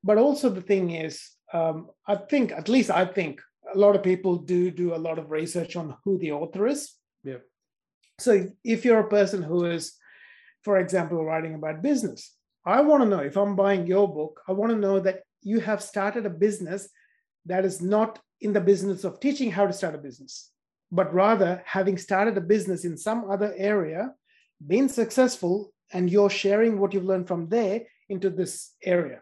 But 0.03 0.17
also 0.17 0.49
the 0.49 0.61
thing 0.61 0.91
is, 0.91 1.21
um, 1.53 1.89
I 2.07 2.15
think, 2.15 2.51
at 2.51 2.69
least 2.69 2.89
I 2.89 3.05
think, 3.05 3.41
a 3.73 3.77
lot 3.77 3.95
of 3.95 4.03
people 4.03 4.37
do 4.37 4.69
do 4.69 4.93
a 4.93 5.03
lot 5.07 5.17
of 5.17 5.31
research 5.31 5.75
on 5.75 5.97
who 6.03 6.17
the 6.19 6.31
author 6.31 6.67
is. 6.67 6.93
Yeah. 7.23 7.41
So 8.19 8.31
if, 8.31 8.51
if 8.63 8.85
you're 8.85 8.99
a 8.99 9.09
person 9.09 9.41
who 9.41 9.65
is 9.65 9.97
for 10.65 10.79
example, 10.79 11.23
writing 11.23 11.53
about 11.53 11.83
business. 11.83 12.35
I 12.65 12.81
want 12.81 13.03
to 13.03 13.09
know 13.09 13.19
if 13.19 13.37
I'm 13.37 13.55
buying 13.55 13.85
your 13.85 14.11
book, 14.11 14.41
I 14.47 14.51
want 14.53 14.71
to 14.71 14.77
know 14.77 14.99
that 14.99 15.21
you 15.41 15.59
have 15.59 15.81
started 15.81 16.25
a 16.25 16.29
business 16.29 16.89
that 17.45 17.65
is 17.65 17.81
not 17.81 18.19
in 18.41 18.53
the 18.53 18.61
business 18.61 19.03
of 19.03 19.19
teaching 19.19 19.51
how 19.51 19.67
to 19.67 19.73
start 19.73 19.95
a 19.95 19.99
business, 19.99 20.51
but 20.91 21.13
rather 21.13 21.61
having 21.65 21.97
started 21.97 22.37
a 22.37 22.41
business 22.41 22.83
in 22.83 22.97
some 22.97 23.29
other 23.29 23.53
area, 23.55 24.13
been 24.65 24.89
successful, 24.89 25.71
and 25.93 26.09
you're 26.09 26.29
sharing 26.29 26.79
what 26.79 26.93
you've 26.93 27.05
learned 27.05 27.27
from 27.27 27.47
there 27.49 27.81
into 28.09 28.29
this 28.29 28.73
area. 28.83 29.21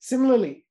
Similarly, 0.00 0.66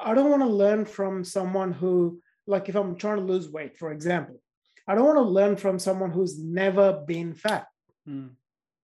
I 0.00 0.14
don't 0.14 0.30
want 0.30 0.42
to 0.42 0.48
learn 0.48 0.84
from 0.84 1.24
someone 1.24 1.72
who, 1.72 2.20
like 2.46 2.68
if 2.68 2.74
I'm 2.74 2.96
trying 2.96 3.18
to 3.18 3.32
lose 3.32 3.48
weight, 3.48 3.78
for 3.78 3.92
example, 3.92 4.40
I 4.86 4.94
don't 4.94 5.04
want 5.04 5.18
to 5.18 5.22
learn 5.22 5.56
from 5.56 5.78
someone 5.78 6.10
who's 6.10 6.38
never 6.38 7.04
been 7.06 7.34
fat 7.34 7.66
Mm, 8.08 8.30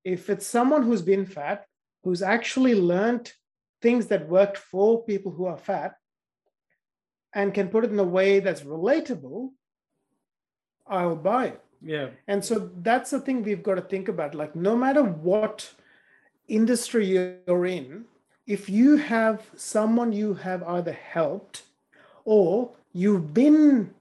if 0.04 0.28
it's 0.28 0.46
someone 0.46 0.82
who's 0.82 1.02
been 1.02 1.24
fat, 1.24 1.64
who's 2.04 2.22
actually 2.22 2.74
learned 2.74 3.32
things 3.80 4.06
that 4.06 4.28
worked 4.28 4.58
for 4.58 5.02
people 5.04 5.32
who 5.32 5.46
are 5.46 5.56
fat 5.56 5.96
and 7.34 7.52
can 7.52 7.68
put 7.68 7.84
it 7.84 7.90
in 7.90 7.98
a 7.98 8.04
way 8.04 8.40
that's 8.40 8.60
relatable, 8.60 9.50
I'll 10.86 11.16
buy 11.16 11.46
it. 11.46 11.60
yeah 11.82 12.08
And 12.28 12.44
so 12.44 12.70
that's 12.88 13.10
the 13.10 13.20
thing 13.20 13.42
we've 13.42 13.62
got 13.62 13.76
to 13.76 13.86
think 13.92 14.08
about. 14.08 14.34
Like, 14.34 14.54
no 14.54 14.76
matter 14.76 15.02
what 15.02 15.72
industry 16.46 17.06
you're 17.06 17.66
in, 17.66 18.04
if 18.46 18.68
you 18.68 18.96
have 18.96 19.42
someone 19.56 20.12
you 20.12 20.34
have 20.34 20.62
either 20.62 20.92
helped 20.92 21.62
or 22.24 22.70
you've 22.92 23.32
been 23.32 23.92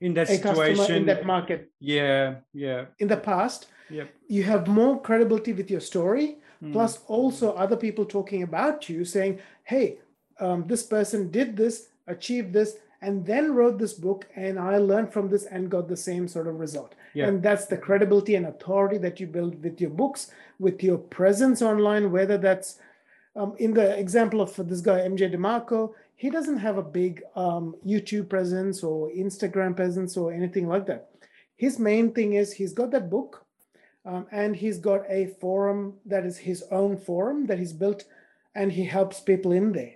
in 0.00 0.14
that 0.14 0.28
situation 0.28 0.94
in 0.96 1.06
that 1.06 1.24
market 1.24 1.70
yeah 1.80 2.34
yeah 2.52 2.84
in 2.98 3.08
the 3.08 3.16
past, 3.16 3.68
yep 3.88 4.12
you 4.28 4.42
have 4.42 4.68
more 4.68 5.00
credibility 5.00 5.52
with 5.52 5.70
your 5.70 5.80
story 5.80 6.41
Mm, 6.62 6.72
plus 6.72 7.00
also 7.06 7.52
other 7.52 7.76
people 7.76 8.04
talking 8.04 8.42
about 8.42 8.88
you 8.88 9.04
saying 9.04 9.40
hey 9.64 9.98
um, 10.38 10.64
this 10.66 10.82
person 10.82 11.30
did 11.30 11.56
this 11.56 11.88
achieved 12.06 12.52
this 12.52 12.76
and 13.00 13.26
then 13.26 13.54
wrote 13.54 13.78
this 13.78 13.94
book 13.94 14.28
and 14.36 14.58
i 14.58 14.78
learned 14.78 15.12
from 15.12 15.28
this 15.28 15.44
and 15.46 15.70
got 15.70 15.88
the 15.88 15.96
same 15.96 16.28
sort 16.28 16.46
of 16.46 16.60
result. 16.60 16.94
Yeah. 17.14 17.26
and 17.28 17.42
that's 17.42 17.66
the 17.66 17.76
credibility 17.76 18.36
and 18.36 18.46
authority 18.46 18.98
that 18.98 19.18
you 19.20 19.26
build 19.26 19.62
with 19.62 19.80
your 19.80 19.90
books 19.90 20.30
with 20.58 20.82
your 20.82 20.98
presence 20.98 21.62
online 21.62 22.12
whether 22.12 22.38
that's 22.38 22.78
um, 23.34 23.54
in 23.58 23.74
the 23.74 23.98
example 23.98 24.40
of 24.40 24.54
this 24.68 24.80
guy 24.80 25.00
mj 25.00 25.34
demarco 25.34 25.92
he 26.14 26.30
doesn't 26.30 26.58
have 26.58 26.78
a 26.78 26.82
big 26.82 27.22
um, 27.34 27.74
youtube 27.84 28.28
presence 28.28 28.84
or 28.84 29.10
instagram 29.10 29.74
presence 29.74 30.16
or 30.16 30.32
anything 30.32 30.68
like 30.68 30.86
that. 30.86 31.08
His 31.56 31.78
main 31.78 32.12
thing 32.12 32.32
is 32.34 32.52
he's 32.52 32.72
got 32.72 32.90
that 32.90 33.08
book 33.08 33.44
um, 34.04 34.26
and 34.32 34.56
he's 34.56 34.78
got 34.78 35.02
a 35.08 35.26
forum 35.40 35.94
that 36.06 36.26
is 36.26 36.38
his 36.38 36.64
own 36.70 36.96
forum 36.96 37.46
that 37.46 37.58
he's 37.58 37.72
built 37.72 38.04
and 38.54 38.72
he 38.72 38.84
helps 38.84 39.20
people 39.20 39.52
in 39.52 39.72
there. 39.72 39.94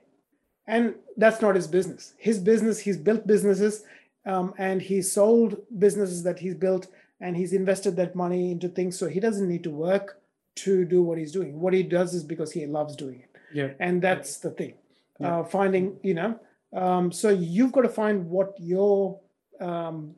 And 0.67 0.95
that's 1.17 1.41
not 1.41 1.55
his 1.55 1.67
business. 1.67 2.15
His 2.19 2.39
business 2.39 2.79
he's 2.79 2.97
built 2.97 3.27
businesses 3.27 3.85
um, 4.25 4.55
and 4.59 4.81
he 4.83 5.03
sold 5.03 5.59
businesses 5.79 6.23
that 6.25 6.39
he's 6.39 6.55
built 6.55 6.89
and 7.21 7.37
he's 7.37 7.53
invested 7.53 7.97
that 7.97 8.15
money 8.15 8.51
into 8.53 8.69
things 8.69 8.99
so 8.99 9.09
he 9.09 9.21
doesn't 9.21 9.49
need 9.49 9.65
to 9.65 9.71
work 9.71 10.21
to 10.57 10.85
do 10.85 11.03
what 11.03 11.19
he's 11.19 11.33
doing. 11.33 11.61
What 11.61 11.75
he 11.75 11.83
does 11.83 12.15
is 12.15 12.25
because 12.25 12.53
he 12.53 12.67
loves 12.67 12.97
doing 12.97 13.21
it. 13.21 13.31
Yeah. 13.53 13.71
And 13.79 14.01
that's 14.03 14.39
the 14.39 14.51
thing. 14.51 14.75
Yeah. 15.19 15.39
uh, 15.39 15.45
finding 15.45 15.97
you 16.03 16.15
know 16.15 16.39
um, 16.73 17.11
so 17.11 17.31
you've 17.31 17.73
got 17.73 17.83
to 17.83 17.89
find 17.89 18.29
what 18.29 18.55
your 18.59 19.19
um, 19.61 20.15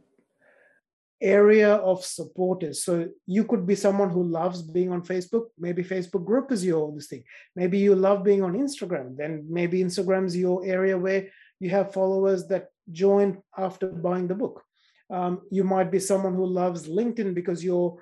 area 1.20 1.75
of 1.75 2.04
support 2.04 2.62
is. 2.62 2.84
So 2.84 3.08
you 3.26 3.44
could 3.44 3.66
be 3.66 3.75
someone 3.75 4.10
who 4.10 4.22
loves 4.22 4.62
being 4.62 4.92
on 4.92 5.02
facebook. 5.02 5.46
Maybe 5.58 5.82
facebook 5.82 6.25
group 6.25 6.52
is 6.52 6.64
your 6.64 6.92
this 6.92 7.08
thing. 7.08 7.25
Maybe 7.56 7.78
you 7.78 7.94
love 7.94 8.22
being 8.22 8.42
on 8.42 8.54
instagram. 8.54 9.16
Then 9.16 9.46
maybe 9.48 9.82
instagram's 9.82 10.37
your 10.37 10.64
area 10.64 10.96
where 10.96 11.28
you 11.60 11.70
have 11.70 11.92
followers 11.92 12.46
that 12.48 12.68
join 12.92 13.42
after 13.56 13.88
buying 13.88 14.28
the 14.28 14.34
book. 14.34 14.62
Um, 15.10 15.42
you 15.50 15.64
might 15.64 15.90
be 15.90 15.98
someone 15.98 16.34
who 16.34 16.46
loves 16.46 16.88
linkedin 16.88 17.34
because 17.34 17.64
you're 17.64 17.98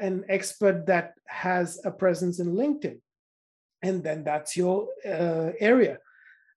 an 0.00 0.24
expert 0.28 0.86
that 0.86 1.14
has 1.26 1.80
a 1.84 1.90
presence 1.90 2.40
in 2.40 2.54
linkedin. 2.54 3.00
And 3.82 4.04
then 4.04 4.24
that's 4.24 4.56
your 4.56 4.88
uh, 5.06 5.52
area. 5.58 5.98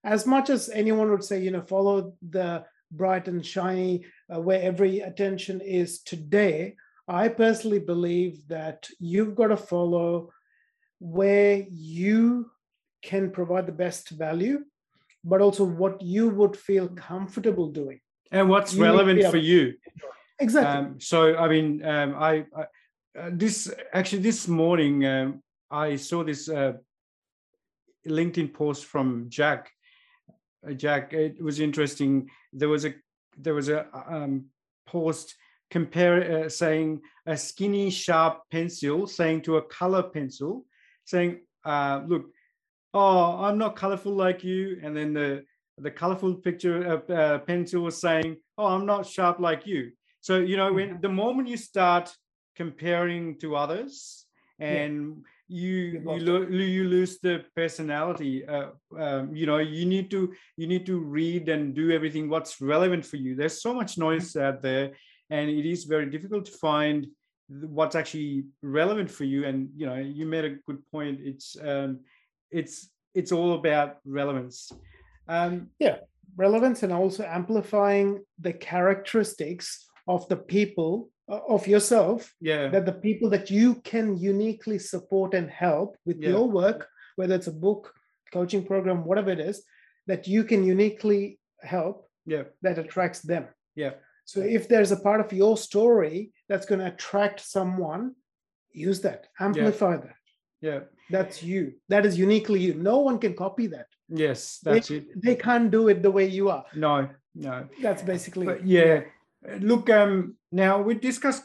As 0.04 0.26
much 0.26 0.50
as 0.50 0.68
anyone 0.68 1.10
would 1.10 1.24
say 1.24 1.40
you 1.40 1.50
know 1.50 1.62
follow 1.62 2.12
the 2.28 2.64
bright 2.96 3.28
and 3.28 3.44
shiny 3.44 4.04
uh, 4.32 4.40
where 4.40 4.62
every 4.62 5.00
attention 5.00 5.60
is 5.60 6.00
today 6.02 6.74
i 7.08 7.28
personally 7.28 7.78
believe 7.78 8.46
that 8.48 8.88
you've 8.98 9.34
got 9.34 9.48
to 9.48 9.56
follow 9.56 10.30
where 11.00 11.64
you 11.70 12.50
can 13.02 13.30
provide 13.30 13.66
the 13.66 13.72
best 13.72 14.10
value 14.10 14.64
but 15.24 15.40
also 15.40 15.64
what 15.64 16.00
you 16.02 16.28
would 16.28 16.56
feel 16.56 16.88
comfortable 16.88 17.68
doing. 17.68 18.00
And 18.30 18.48
what's 18.48 18.74
You 18.74 18.82
relevant 18.82 19.24
for 19.30 19.38
you. 19.38 19.74
Exactly. 20.40 20.86
Um, 20.86 21.00
so 21.00 21.36
i 21.36 21.48
mean 21.48 21.84
um, 21.84 22.14
I, 22.16 22.44
I 22.56 22.62
uh, 23.18 23.30
this 23.32 23.72
actually 23.92 24.22
this 24.22 24.48
morning 24.48 25.06
um, 25.06 25.42
i 25.70 25.94
saw 25.94 26.24
this 26.24 26.48
uh, 26.48 26.72
linkedin 28.06 28.52
post 28.52 28.86
from 28.86 29.26
jack. 29.28 29.70
Uh, 30.66 30.72
jack 30.72 31.12
it 31.12 31.40
was 31.40 31.60
interesting 31.60 32.28
there 32.54 32.68
was 32.68 32.84
a 32.84 32.94
there 33.36 33.54
was 33.54 33.68
a 33.68 33.86
um, 34.08 34.46
post 34.86 35.34
compare 35.70 36.44
uh, 36.44 36.48
saying 36.48 37.00
a 37.26 37.36
skinny 37.36 37.90
sharp 37.90 38.42
pencil 38.50 39.06
saying 39.06 39.42
to 39.42 39.56
a 39.56 39.62
color 39.62 40.02
pencil 40.02 40.64
saying 41.04 41.40
uh, 41.64 42.00
look 42.06 42.26
oh 42.92 43.44
i'm 43.44 43.58
not 43.58 43.76
colorful 43.76 44.12
like 44.12 44.44
you. 44.44 44.78
And 44.82 44.96
then 44.96 45.12
the 45.12 45.44
the 45.78 45.90
colorful 45.90 46.34
picture 46.34 47.02
uh, 47.08 47.12
uh, 47.12 47.38
pencil 47.38 47.82
was 47.82 48.00
saying 48.00 48.36
oh 48.56 48.66
i'm 48.66 48.86
not 48.86 49.06
sharp 49.06 49.40
like 49.40 49.66
you. 49.66 49.90
So 50.20 50.38
you 50.38 50.56
know 50.56 50.72
when 50.72 51.00
the 51.00 51.08
moment 51.08 51.48
you 51.48 51.56
start 51.56 52.14
comparing 52.54 53.38
to 53.40 53.56
others 53.56 54.26
and 54.60 55.24
you 55.48 55.74
you, 55.74 56.20
lo- 56.20 56.48
you 56.48 56.84
lose 56.84 57.18
the 57.20 57.44
personality 57.54 58.46
uh, 58.46 58.70
um, 58.98 59.34
you 59.34 59.46
know 59.46 59.58
you 59.58 59.84
need 59.84 60.10
to 60.10 60.32
you 60.56 60.66
need 60.66 60.86
to 60.86 60.98
read 60.98 61.48
and 61.48 61.74
do 61.74 61.90
everything 61.90 62.28
what's 62.28 62.60
relevant 62.60 63.04
for 63.04 63.16
you. 63.16 63.34
There's 63.34 63.60
so 63.60 63.74
much 63.74 63.98
noise 63.98 64.36
out 64.36 64.62
there 64.62 64.92
and 65.30 65.50
it 65.50 65.66
is 65.66 65.84
very 65.84 66.06
difficult 66.06 66.46
to 66.46 66.52
find 66.52 67.06
what's 67.48 67.94
actually 67.94 68.44
relevant 68.62 69.10
for 69.10 69.24
you 69.24 69.44
and 69.44 69.68
you 69.76 69.86
know 69.86 69.96
you 69.96 70.24
made 70.24 70.44
a 70.44 70.56
good 70.66 70.82
point. 70.90 71.20
It's 71.22 71.56
um 71.62 72.00
it's 72.50 72.88
it's 73.14 73.32
all 73.32 73.54
about 73.54 73.98
relevance. 74.06 74.72
Um 75.28 75.70
relevance 76.36 76.82
and 76.82 76.92
also 76.92 77.22
amplifying 77.24 78.24
the 78.40 78.52
characteristics 78.52 79.86
of 80.08 80.26
the 80.28 80.36
people 80.36 81.10
of 81.28 81.66
yourself 81.66 82.34
yeah 82.40 82.68
that 82.68 82.84
the 82.86 82.92
people 82.92 83.30
that 83.30 83.50
you 83.50 83.76
can 83.76 84.16
uniquely 84.16 84.78
support 84.78 85.34
and 85.34 85.48
help 85.50 85.96
with 86.04 86.18
Yeah. 86.20 86.30
your 86.30 86.50
work, 86.50 86.88
whether 87.16 87.34
it's 87.34 87.46
a 87.46 87.52
book, 87.66 87.92
coaching 88.32 88.64
program, 88.64 89.04
whatever 89.04 89.30
it 89.30 89.40
is, 89.40 89.62
that 90.06 90.26
you 90.28 90.44
can 90.44 90.64
uniquely 90.64 91.38
help 91.62 92.08
yeah 92.26 92.44
that 92.62 92.78
attracts 92.78 93.20
them. 93.20 93.44
yeah 93.74 93.94
So 94.26 94.40
if 94.40 94.62
there's 94.68 94.92
a 94.92 95.00
part 95.08 95.20
of 95.24 95.32
your 95.32 95.56
story 95.56 96.32
that's 96.48 96.66
going 96.66 96.80
to 96.80 96.86
attract 96.94 97.40
someone, 97.40 98.02
use 98.88 99.00
that, 99.06 99.20
amplify 99.40 99.96
that. 99.96 100.16
yeah 100.60 100.80
That's 101.10 101.42
you. 101.42 101.62
That 101.92 102.04
is 102.08 102.14
uniquely 102.18 102.60
you. 102.66 102.74
No 102.74 102.96
one 103.08 103.18
can 103.24 103.34
copy 103.44 103.66
that. 103.76 103.88
yes 104.08 104.40
that's 104.66 104.90
it 104.96 105.04
They 105.26 105.36
can't 105.46 105.70
do 105.70 105.82
it 105.92 105.98
the 106.02 106.14
way 106.18 106.26
you 106.38 106.44
are. 106.54 106.64
no 106.86 106.94
no 107.48 107.56
That's 107.84 108.02
basically 108.12 108.46
but 108.50 108.60
yeah 108.76 108.96
look 109.70 109.86
um 110.00 110.36
now 110.54 110.80
we 110.80 110.94
discussed 110.94 111.42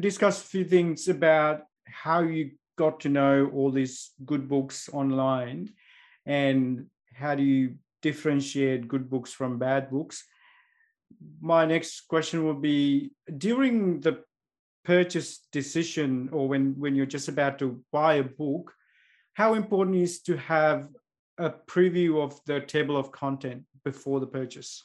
discussed 0.00 0.44
a 0.44 0.48
few 0.48 0.64
things 0.64 1.08
about 1.08 1.62
how 1.84 2.20
you 2.20 2.52
got 2.76 3.00
to 3.00 3.10
know 3.10 3.50
all 3.52 3.70
these 3.70 4.12
good 4.24 4.48
books 4.48 4.88
online 4.92 5.68
and 6.24 6.86
how 7.14 7.34
do 7.34 7.42
you 7.42 7.74
differentiate 8.00 8.88
good 8.88 9.10
books 9.10 9.30
from 9.32 9.58
bad 9.58 9.90
books. 9.90 10.24
My 11.40 11.66
next 11.66 12.08
question 12.08 12.46
would 12.46 12.62
be 12.62 13.10
during 13.36 14.00
the 14.00 14.24
purchase 14.84 15.46
decision 15.52 16.30
or 16.32 16.48
when 16.48 16.78
when 16.78 16.94
you're 16.94 17.14
just 17.16 17.28
about 17.28 17.58
to 17.58 17.82
buy 17.92 18.14
a 18.14 18.24
book 18.24 18.72
how 19.34 19.52
important 19.54 19.96
is 19.96 20.22
to 20.22 20.36
have 20.36 20.88
a 21.36 21.50
preview 21.50 22.22
of 22.24 22.40
the 22.46 22.60
table 22.60 22.96
of 22.96 23.12
content 23.12 23.62
before 23.84 24.20
the 24.20 24.26
purchase 24.26 24.82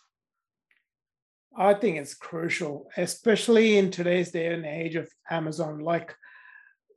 I 1.58 1.74
think 1.74 1.98
it's 1.98 2.14
crucial, 2.14 2.90
especially 2.98 3.78
in 3.78 3.90
today's 3.90 4.32
day 4.32 4.54
and 4.54 4.66
age 4.66 4.96
of 4.96 5.10
Amazon. 5.30 5.80
Like, 5.80 6.14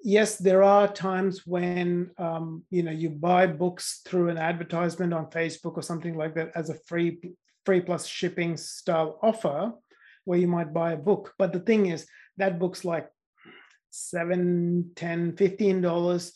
yes, 0.02 0.36
there 0.36 0.64
are 0.64 0.88
times 0.88 1.46
when 1.46 2.10
um, 2.18 2.64
you 2.70 2.82
know 2.82 2.90
you 2.90 3.10
buy 3.10 3.46
books 3.46 4.00
through 4.04 4.30
an 4.30 4.38
advertisement 4.38 5.14
on 5.14 5.30
Facebook 5.30 5.76
or 5.76 5.82
something 5.82 6.16
like 6.16 6.34
that 6.34 6.50
as 6.56 6.70
a 6.70 6.78
free 6.86 7.20
free 7.64 7.80
plus 7.80 8.06
shipping 8.06 8.56
style 8.56 9.18
offer, 9.22 9.72
where 10.24 10.38
you 10.38 10.48
might 10.48 10.74
buy 10.74 10.92
a 10.92 10.96
book. 10.96 11.34
But 11.38 11.52
the 11.52 11.60
thing 11.60 11.86
is, 11.86 12.06
that 12.38 12.58
book's 12.58 12.84
like 12.84 13.08
seven, 13.90 14.90
10, 14.96 15.36
15 15.36 15.80
dollars 15.80 16.32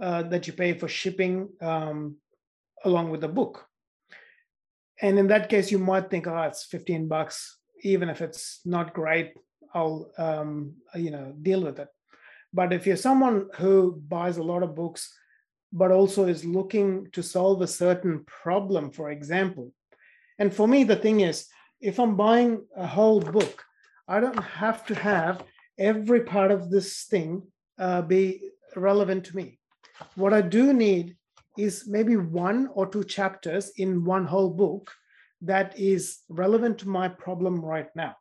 uh, 0.00 0.22
that 0.24 0.46
you 0.46 0.54
pay 0.54 0.72
for 0.72 0.88
shipping 0.88 1.50
um, 1.60 2.16
along 2.84 3.10
with 3.10 3.20
the 3.20 3.28
book. 3.28 3.66
And 5.02 5.18
in 5.18 5.26
that 5.26 5.50
case, 5.50 5.70
you 5.70 5.78
might 5.78 6.08
think, 6.08 6.26
oh, 6.26 6.42
it's 6.42 6.64
15 6.64 7.06
bucks 7.06 7.58
even 7.86 8.08
if 8.08 8.20
it's 8.20 8.60
not 8.64 8.94
great, 8.94 9.32
I'll 9.74 10.10
um, 10.18 10.74
you 10.94 11.10
know 11.10 11.34
deal 11.42 11.62
with 11.62 11.78
it. 11.78 11.88
But 12.52 12.72
if 12.72 12.86
you're 12.86 12.96
someone 13.08 13.48
who 13.56 14.02
buys 14.08 14.36
a 14.38 14.48
lot 14.52 14.62
of 14.62 14.74
books, 14.74 15.12
but 15.72 15.90
also 15.90 16.26
is 16.26 16.44
looking 16.44 17.08
to 17.12 17.22
solve 17.22 17.62
a 17.62 17.66
certain 17.66 18.24
problem, 18.24 18.90
for 18.90 19.10
example, 19.10 19.72
and 20.38 20.54
for 20.54 20.66
me 20.68 20.84
the 20.84 20.96
thing 20.96 21.20
is, 21.20 21.46
if 21.80 21.98
I'm 22.00 22.16
buying 22.16 22.64
a 22.76 22.86
whole 22.86 23.20
book, 23.20 23.64
I 24.08 24.20
don't 24.20 24.42
have 24.42 24.86
to 24.86 24.94
have 24.94 25.44
every 25.78 26.22
part 26.22 26.50
of 26.50 26.70
this 26.70 27.04
thing 27.04 27.42
uh, 27.78 28.02
be 28.02 28.50
relevant 28.74 29.24
to 29.26 29.36
me. 29.36 29.58
What 30.14 30.32
I 30.32 30.40
do 30.40 30.72
need 30.72 31.16
is 31.58 31.86
maybe 31.86 32.16
one 32.16 32.68
or 32.72 32.86
two 32.86 33.04
chapters 33.04 33.72
in 33.76 34.04
one 34.04 34.26
whole 34.26 34.50
book 34.50 34.92
that 35.42 35.78
is 35.78 36.18
relevant 36.28 36.78
to 36.78 36.88
my 36.88 37.08
problem 37.08 37.64
right 37.64 37.88
now. 37.94 38.16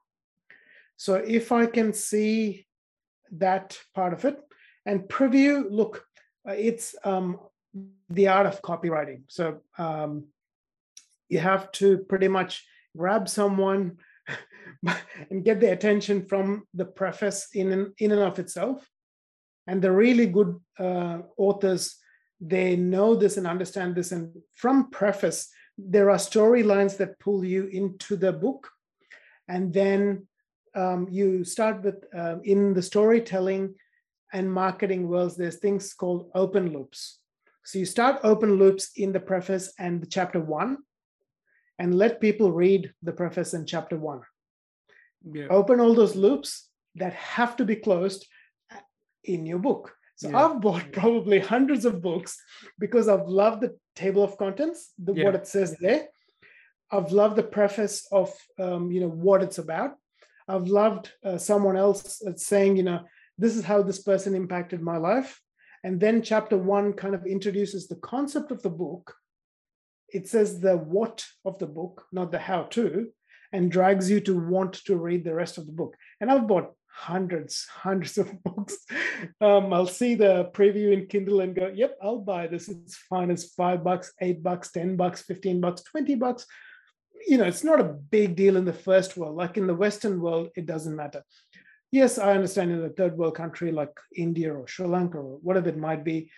So 0.97 1.15
if 1.15 1.51
I 1.51 1.65
can 1.65 1.93
see 1.93 2.67
that 3.31 3.77
part 3.93 4.13
of 4.13 4.25
it 4.25 4.39
and 4.85 5.01
preview, 5.01 5.65
look, 5.69 6.05
uh, 6.47 6.53
it's 6.53 6.95
um, 7.03 7.39
the 8.09 8.27
art 8.27 8.45
of 8.45 8.61
copywriting. 8.61 9.23
So 9.27 9.61
um, 9.77 10.25
you 11.27 11.39
have 11.39 11.71
to 11.73 11.99
pretty 11.99 12.27
much 12.27 12.65
grab 12.95 13.27
someone 13.27 13.97
and 15.29 15.43
get 15.43 15.59
the 15.59 15.71
attention 15.71 16.25
from 16.25 16.67
the 16.73 16.85
preface 16.85 17.47
in 17.53 17.71
and, 17.71 17.93
in 17.97 18.11
and 18.11 18.21
of 18.21 18.39
itself. 18.39 18.87
And 19.67 19.81
the 19.81 19.91
really 19.91 20.27
good 20.27 20.59
uh, 20.79 21.19
authors, 21.37 21.95
they 22.39 22.75
know 22.75 23.15
this 23.15 23.37
and 23.37 23.47
understand 23.47 23.95
this. 23.95 24.11
And 24.11 24.31
from 24.53 24.91
preface, 24.91 25.49
there 25.77 26.09
are 26.09 26.17
storylines 26.17 26.97
that 26.97 27.19
pull 27.19 27.43
you 27.43 27.65
into 27.67 28.15
the 28.15 28.31
book. 28.31 28.69
And 29.47 29.73
then 29.73 30.27
um, 30.75 31.07
you 31.09 31.43
start 31.43 31.83
with 31.83 32.03
uh, 32.15 32.37
in 32.43 32.73
the 32.73 32.81
storytelling 32.81 33.75
and 34.33 34.51
marketing 34.51 35.07
worlds 35.07 35.37
there's 35.37 35.57
things 35.57 35.93
called 35.93 36.29
open 36.35 36.73
loops. 36.73 37.19
So 37.63 37.79
you 37.79 37.85
start 37.85 38.19
open 38.23 38.55
loops 38.55 38.91
in 38.95 39.11
the 39.11 39.19
preface 39.19 39.73
and 39.79 40.01
the 40.01 40.07
chapter 40.07 40.39
one 40.39 40.77
and 41.79 41.97
let 41.97 42.21
people 42.21 42.51
read 42.51 42.93
the 43.01 43.11
preface 43.11 43.53
and 43.53 43.67
chapter 43.67 43.97
one. 43.97 44.21
Yeah. 45.23 45.47
Open 45.49 45.79
all 45.79 45.95
those 45.95 46.15
loops 46.15 46.69
that 46.95 47.13
have 47.13 47.55
to 47.57 47.65
be 47.65 47.75
closed 47.75 48.25
uh, 48.71 48.79
in 49.23 49.45
your 49.45 49.59
book. 49.59 49.93
So 50.15 50.29
Yeah. 50.29 50.45
I've 50.45 50.61
bought 50.61 50.91
probably 50.91 51.39
hundreds 51.39 51.85
of 51.85 52.01
books 52.01 52.37
because 52.79 53.07
I've 53.07 53.27
loved 53.27 53.61
the 53.61 53.77
table 53.95 54.23
of 54.23 54.37
contents, 54.37 54.93
the, 54.97 55.13
Yeah. 55.13 55.25
what 55.25 55.35
it 55.35 55.47
says 55.47 55.75
there. 55.79 56.07
I've 56.91 57.11
loved 57.11 57.35
the 57.35 57.43
preface 57.43 58.07
of 58.11 58.31
um, 58.59 58.91
you 58.91 59.01
know 59.01 59.09
what 59.09 59.41
it's 59.41 59.57
about. 59.57 59.91
I've 60.47 60.67
loved 60.67 61.11
uh, 61.23 61.37
someone 61.37 61.77
else 61.77 62.19
that's 62.23 62.45
saying 62.45 62.77
you 62.77 62.83
know 62.83 63.01
this 63.37 63.55
is 63.55 63.65
how 63.65 63.81
this 63.81 64.01
person 64.01 64.35
impacted 64.35 64.81
my 64.81 64.97
life, 64.97 65.41
and 65.83 65.99
then 65.99 66.21
chapter 66.21 66.57
one 66.57 66.93
kind 66.93 67.15
of 67.15 67.25
introduces 67.25 67.87
the 67.87 67.95
concept 68.13 68.51
of 68.51 68.61
the 68.61 68.69
book. 68.69 69.15
It 70.09 70.27
says 70.27 70.59
the 70.59 70.77
what 70.77 71.25
of 71.43 71.57
the 71.57 71.67
book, 71.67 72.05
not 72.11 72.31
the 72.31 72.39
how 72.39 72.63
to, 72.77 73.09
and 73.51 73.71
drags 73.71 74.09
you 74.09 74.19
to 74.21 74.39
want 74.39 74.73
to 74.85 74.95
read 74.95 75.23
the 75.23 75.33
rest 75.33 75.57
of 75.57 75.65
the 75.65 75.71
book. 75.73 75.95
And 76.21 76.29
I've 76.31 76.47
bought 76.47 76.73
hundreds, 76.95 77.67
hundreds 77.71 78.17
of 78.17 78.43
books. 78.43 78.77
Um, 79.41 79.73
I'll 79.73 79.87
see 79.87 80.15
the 80.15 80.49
preview 80.53 80.93
in 80.93 81.07
Kindle 81.07 81.41
and 81.41 81.55
go, 81.55 81.71
yep, 81.73 81.97
I'll 82.01 82.19
buy 82.19 82.47
this. 82.47 82.69
It's 82.69 82.95
fine. 82.95 83.29
It's 83.29 83.53
five 83.53 83.83
bucks, 83.83 84.13
eight 84.21 84.41
bucks, 84.41 84.71
10 84.71 84.95
bucks, 84.95 85.21
15 85.23 85.61
bucks, 85.61 85.83
20 85.83 86.15
bucks. 86.15 86.45
You 87.27 87.37
know, 87.37 87.45
it's 87.45 87.63
not 87.63 87.79
a 87.79 87.95
big 88.11 88.35
deal 88.35 88.55
in 88.55 88.65
the 88.65 88.73
first 88.73 89.17
world. 89.17 89.35
Like 89.35 89.57
in 89.57 89.67
the 89.67 89.75
Western 89.75 90.21
world, 90.21 90.49
it 90.55 90.65
doesn't 90.65 90.95
matter. 90.95 91.23
Yes, 91.91 92.17
I 92.17 92.33
understand 92.33 92.71
in 92.71 92.83
a 92.83 92.89
third 92.89 93.17
world 93.17 93.35
country 93.35 93.71
like 93.71 93.95
India 94.15 94.53
or 94.53 94.67
Sri 94.67 94.87
Lanka 94.87 95.17
or 95.17 95.39
whatever 95.41 95.69
it 95.69 95.77
might 95.77 96.03
be, 96.03 96.29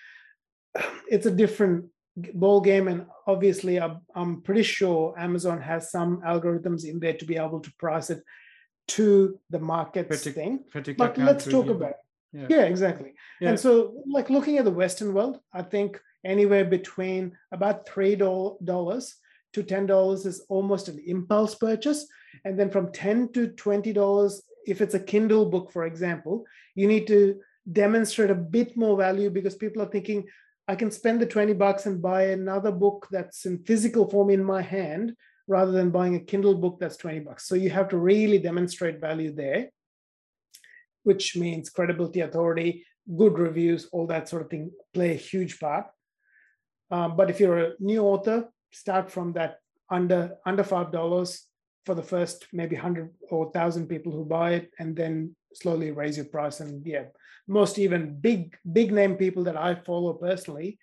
it's 1.07 1.25
a 1.25 1.31
different 1.31 1.85
ball 2.33 2.61
game. 2.61 2.87
And 2.87 3.05
obviously, 3.25 3.79
I'm, 3.79 3.99
I'm 4.15 4.41
pretty 4.41 4.63
sure 4.63 5.13
Amazon 5.17 5.61
has 5.61 5.91
some 5.91 6.21
algorithms 6.21 6.85
in 6.85 6.99
there 6.99 7.13
to 7.13 7.25
be 7.25 7.37
able 7.37 7.59
to 7.59 7.73
price 7.77 8.09
it 8.09 8.23
to 8.87 9.39
the 9.49 9.59
markets 9.59 10.25
Partic- 10.25 10.33
thing. 10.33 10.59
particular 10.71 11.09
But 11.09 11.17
let's 11.17 11.45
talk 11.45 11.67
about 11.67 11.93
yeah 12.33 12.47
yeah, 12.49 12.63
exactly. 12.63 13.13
Yeah. 13.39 13.49
And 13.49 13.59
so, 13.59 14.03
like 14.05 14.29
looking 14.29 14.57
at 14.57 14.65
the 14.65 14.71
Western 14.71 15.13
world, 15.13 15.39
I 15.53 15.61
think 15.61 15.99
anywhere 16.25 16.65
between 16.65 17.37
about 17.51 17.87
three 17.87 18.15
dollars 18.15 19.15
to 19.53 19.63
ten 19.63 19.85
dollars 19.87 20.25
is 20.25 20.45
almost 20.49 20.87
an 20.87 20.99
impulse 21.05 21.55
purchase, 21.55 22.05
and 22.43 22.59
then 22.59 22.69
from 22.69 22.91
ten 22.91 23.31
to 23.33 23.47
twenty 23.49 23.93
dollars, 23.93 24.43
if 24.65 24.81
it's 24.81 24.93
a 24.93 24.99
Kindle 24.99 25.49
book, 25.49 25.71
for 25.71 25.85
example, 25.85 26.45
you 26.75 26.87
need 26.87 27.07
to 27.07 27.39
demonstrate 27.71 28.29
a 28.29 28.35
bit 28.35 28.75
more 28.77 28.97
value 28.97 29.29
because 29.29 29.55
people 29.55 29.81
are 29.81 29.89
thinking, 29.89 30.25
I 30.67 30.75
can 30.75 30.91
spend 30.91 31.21
the 31.21 31.25
twenty 31.25 31.53
bucks 31.53 31.85
and 31.85 32.01
buy 32.01 32.23
another 32.23 32.71
book 32.71 33.07
that's 33.09 33.45
in 33.45 33.63
physical 33.63 34.09
form 34.09 34.29
in 34.29 34.43
my 34.43 34.61
hand 34.61 35.15
rather 35.47 35.71
than 35.71 35.91
buying 35.91 36.15
a 36.15 36.19
Kindle 36.19 36.55
book 36.55 36.77
that's 36.79 36.97
twenty 36.97 37.19
bucks. 37.19 37.47
So 37.47 37.55
you 37.55 37.69
have 37.69 37.89
to 37.89 37.97
really 37.97 38.37
demonstrate 38.37 38.99
value 38.99 39.33
there 39.33 39.69
which 41.07 41.37
means 41.37 41.69
credibility, 41.69 42.19
authority, 42.19 42.85
good 43.17 43.39
reviews, 43.39 43.87
all 43.93 44.05
that 44.07 44.27
sort 44.27 44.41
of 44.41 44.49
thing 44.49 44.69
play 44.93 45.11
a 45.11 45.23
huge 45.31 45.57
part. 45.57 45.85
Um, 46.91 47.15
but 47.15 47.29
if 47.29 47.39
you're 47.39 47.59
a 47.59 47.71
new 47.79 48.01
author, 48.01 48.49
start 48.73 49.09
from 49.09 49.31
that 49.33 49.59
under 49.89 50.35
under 50.45 50.65
five 50.65 50.91
dollars 50.91 51.47
for 51.85 51.95
the 51.95 52.03
first 52.03 52.47
maybe 52.51 52.75
hundred 52.75 53.09
or 53.31 53.49
thousand 53.53 53.87
people 53.87 54.11
who 54.11 54.25
buy 54.25 54.49
it, 54.59 54.69
and 54.79 54.97
then 54.97 55.33
slowly 55.53 55.91
raise 55.91 56.17
your 56.17 56.25
price. 56.25 56.59
And 56.59 56.85
yeah, 56.85 57.05
most 57.47 57.79
even 57.79 58.19
big 58.19 58.57
big 58.79 58.91
name 58.91 59.15
people 59.15 59.45
that 59.45 59.55
I 59.55 59.75
follow 59.75 60.11
personally, 60.11 60.77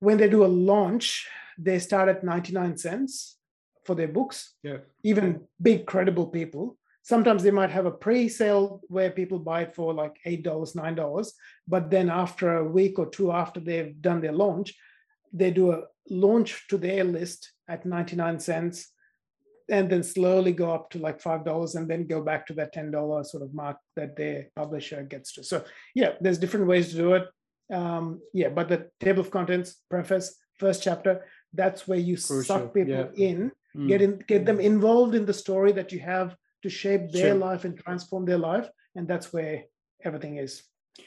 when 0.00 0.18
they 0.18 0.28
do 0.28 0.44
a 0.44 0.56
launch, 0.72 1.26
they 1.56 1.78
start 1.78 2.10
at 2.10 2.22
ninety 2.22 2.52
nine 2.52 2.76
cents 2.76 3.38
for 3.84 3.94
their 3.94 4.08
books. 4.08 4.54
yeah 4.62 4.78
Even 5.02 5.40
big 5.60 5.86
credible 5.86 6.26
people 6.26 6.76
sometimes 7.02 7.42
they 7.42 7.50
might 7.50 7.70
have 7.70 7.86
a 7.86 7.90
pre-sale 7.90 8.80
where 8.88 9.10
people 9.10 9.38
buy 9.38 9.62
it 9.62 9.74
for 9.74 9.92
like 9.92 10.16
eight 10.24 10.42
dollars 10.42 10.74
nine 10.74 10.94
dollars 10.94 11.34
but 11.66 11.90
then 11.90 12.08
after 12.08 12.56
a 12.56 12.64
week 12.64 12.98
or 12.98 13.06
two 13.06 13.32
after 13.32 13.60
they've 13.60 14.00
done 14.00 14.20
their 14.20 14.32
launch 14.32 14.74
they 15.32 15.50
do 15.50 15.72
a 15.72 15.82
launch 16.10 16.66
to 16.68 16.78
their 16.78 17.04
list 17.04 17.52
at 17.68 17.84
99 17.84 18.38
cents 18.38 18.88
and 19.70 19.88
then 19.90 20.02
slowly 20.02 20.52
go 20.52 20.72
up 20.72 20.90
to 20.90 20.98
like 20.98 21.20
five 21.20 21.44
dollars 21.44 21.74
and 21.74 21.88
then 21.88 22.06
go 22.06 22.20
back 22.20 22.46
to 22.46 22.52
that 22.54 22.72
ten 22.72 22.90
dollar 22.90 23.24
sort 23.24 23.42
of 23.42 23.54
mark 23.54 23.76
that 23.96 24.16
their 24.16 24.48
publisher 24.56 25.02
gets 25.02 25.32
to. 25.32 25.44
So 25.44 25.64
yeah, 25.94 26.12
there's 26.20 26.38
different 26.38 26.66
ways 26.66 26.90
to 26.90 26.96
do 26.96 27.14
it. 27.14 27.28
Um, 27.72 28.20
yeah, 28.34 28.48
but 28.48 28.68
the 28.68 28.90
table 29.00 29.20
of 29.20 29.30
contents, 29.30 29.76
preface, 29.88 30.36
first 30.58 30.82
chapter, 30.82 31.24
that's 31.54 31.88
where 31.88 31.98
you 31.98 32.16
Crucial. 32.16 32.42
suck 32.42 32.74
people 32.74 32.92
yeah. 33.14 33.28
in, 33.28 33.52
mm. 33.76 33.88
get 33.88 34.02
in, 34.02 34.22
get 34.26 34.44
them 34.44 34.60
involved 34.60 35.14
in 35.14 35.26
the 35.26 35.34
story 35.34 35.72
that 35.72 35.92
you 35.92 36.00
have 36.00 36.36
to 36.62 36.68
shape 36.68 37.10
their 37.10 37.30
sure. 37.30 37.34
life 37.34 37.64
and 37.64 37.78
transform 37.78 38.24
their 38.24 38.38
life, 38.38 38.68
and 38.94 39.08
that's 39.08 39.32
where 39.32 39.64
everything 40.04 40.36
is. 40.36 40.62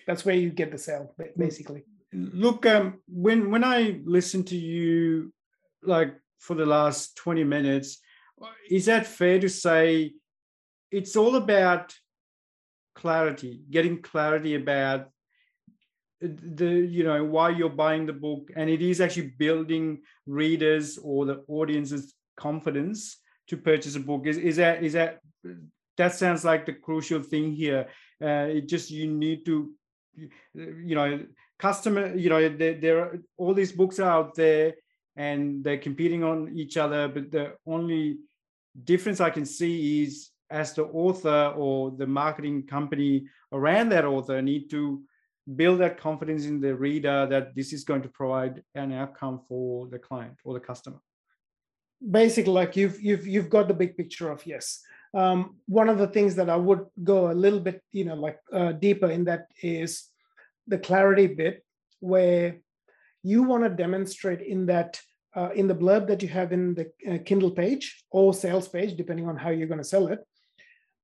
That's 0.08 0.26
where 0.26 0.36
you 0.36 0.50
get 0.50 0.72
the 0.72 0.78
sale, 0.78 1.16
basically. 1.38 1.84
Look, 2.14 2.66
um, 2.66 3.02
when 3.08 3.52
when 3.52 3.64
I 3.64 4.02
listen 4.06 4.44
to 4.46 4.56
you, 4.56 5.34
like 5.84 6.16
for 6.40 6.56
the 6.56 6.66
last 6.66 7.16
twenty 7.16 7.44
minutes, 7.44 8.00
is 8.70 8.86
that 8.86 9.06
fair 9.06 9.40
to 9.40 9.50
say 9.50 10.14
it's 10.92 11.16
all 11.16 11.36
about 11.36 11.94
clarity 12.96 13.62
getting 13.70 14.02
clarity 14.02 14.56
about 14.56 15.10
the 16.22 16.66
you 16.66 17.04
know 17.04 17.24
why 17.24 17.50
you're 17.50 17.70
buying 17.70 18.06
the 18.06 18.14
book 18.14 18.50
and 18.56 18.70
it 18.70 18.82
is 18.82 19.02
actually 19.02 19.34
building 19.38 20.02
readers 20.26 20.98
or 20.98 21.26
the 21.26 21.44
audience's 21.48 22.14
confidence 22.36 23.18
to 23.48 23.58
purchase 23.58 23.96
a 23.96 24.00
book. 24.00 24.26
Is, 24.28 24.38
is 24.38 24.56
that 24.58 24.84
is 24.84 24.94
that 24.94 25.20
that 25.98 26.14
sounds 26.14 26.44
like 26.44 26.66
the 26.66 26.74
crucial 26.74 27.22
thing 27.22 27.54
here. 27.54 27.88
Uh, 28.22 28.48
it 28.50 28.68
just 28.68 28.92
you 28.92 29.08
need 29.08 29.46
to 29.46 29.72
you 30.54 30.96
know 30.96 31.20
customer 31.60 32.16
you 32.16 32.30
know 32.30 32.50
there, 32.50 32.74
there 32.76 33.00
are 33.00 33.20
all 33.38 33.54
these 33.54 33.72
books 33.72 34.00
are 34.00 34.10
out 34.10 34.36
there 34.36 34.74
and 35.16 35.64
they're 35.64 35.78
competing 35.78 36.24
on 36.24 36.52
each 36.56 36.78
other 36.78 37.08
but 37.08 37.32
the 37.32 37.54
only 37.66 38.18
difference 38.84 39.22
I 39.22 39.30
can 39.30 39.46
see 39.46 40.04
is 40.04 40.32
as 40.50 40.74
the 40.74 40.84
author 40.84 41.54
or 41.56 41.92
the 41.92 42.08
marketing 42.08 42.68
company 42.68 43.28
around 43.52 43.90
that 43.90 44.06
author 44.06 44.42
need 44.42 44.70
to 44.72 45.02
build 45.56 45.80
that 45.80 46.00
confidence 46.00 46.46
in 46.46 46.60
the 46.60 46.76
reader 46.76 47.28
that 47.30 47.56
this 47.56 47.72
is 47.72 47.84
going 47.84 48.02
to 48.02 48.10
provide 48.10 48.64
an 48.74 48.92
outcome 48.92 49.42
for 49.48 49.88
the 49.88 50.00
client 50.00 50.38
or 50.44 50.54
the 50.54 50.60
customer 50.60 51.00
basically 52.12 52.54
like 52.54 52.76
you've 52.76 53.02
you've 53.02 53.26
you've 53.28 53.50
got 53.50 53.68
the 53.68 53.74
big 53.74 53.96
picture 53.98 54.32
of 54.32 54.46
yes 54.46 54.82
um, 55.14 55.56
one 55.68 55.90
of 55.90 55.98
the 55.98 56.08
things 56.08 56.36
that 56.36 56.50
i 56.50 56.56
would 56.56 56.86
go 57.04 57.32
a 57.32 57.34
little 57.34 57.60
bit 57.60 57.82
you 57.92 58.06
know 58.06 58.16
like 58.16 58.40
uh, 58.54 58.72
deeper 58.74 59.10
in 59.10 59.24
that 59.26 59.48
is 59.62 60.10
the 60.68 60.78
clarity 60.78 61.28
bit 61.28 61.64
where 62.00 62.58
you 63.24 63.44
want 63.44 63.64
to 63.64 63.70
demonstrate 63.70 64.42
in 64.42 64.66
that 64.68 65.00
uh, 65.36 65.50
in 65.54 65.68
the 65.68 65.76
blurb 65.76 66.08
that 66.08 66.22
you 66.22 66.30
have 66.30 66.54
in 66.54 66.74
the 66.76 66.86
uh, 67.12 67.18
Kindle 67.26 67.52
page 67.52 68.04
or 68.10 68.34
sales 68.34 68.68
page, 68.68 68.96
depending 68.96 69.28
on 69.28 69.36
how 69.36 69.50
you're 69.50 69.68
going 69.68 69.80
to 69.80 69.84
sell 69.84 70.08
it, 70.08 70.20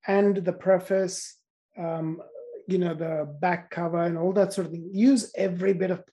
and 0.08 0.38
the 0.38 0.54
preface, 0.54 1.36
um, 1.78 2.22
you 2.68 2.78
know, 2.78 2.94
the 2.94 3.36
back 3.42 3.70
cover 3.70 4.04
and 4.04 4.18
all 4.18 4.32
that 4.34 4.54
sort 4.54 4.68
of 4.68 4.72
thing. 4.72 4.90
Use 4.94 5.32
every 5.36 5.74
bit 5.74 5.92
of 5.92 6.04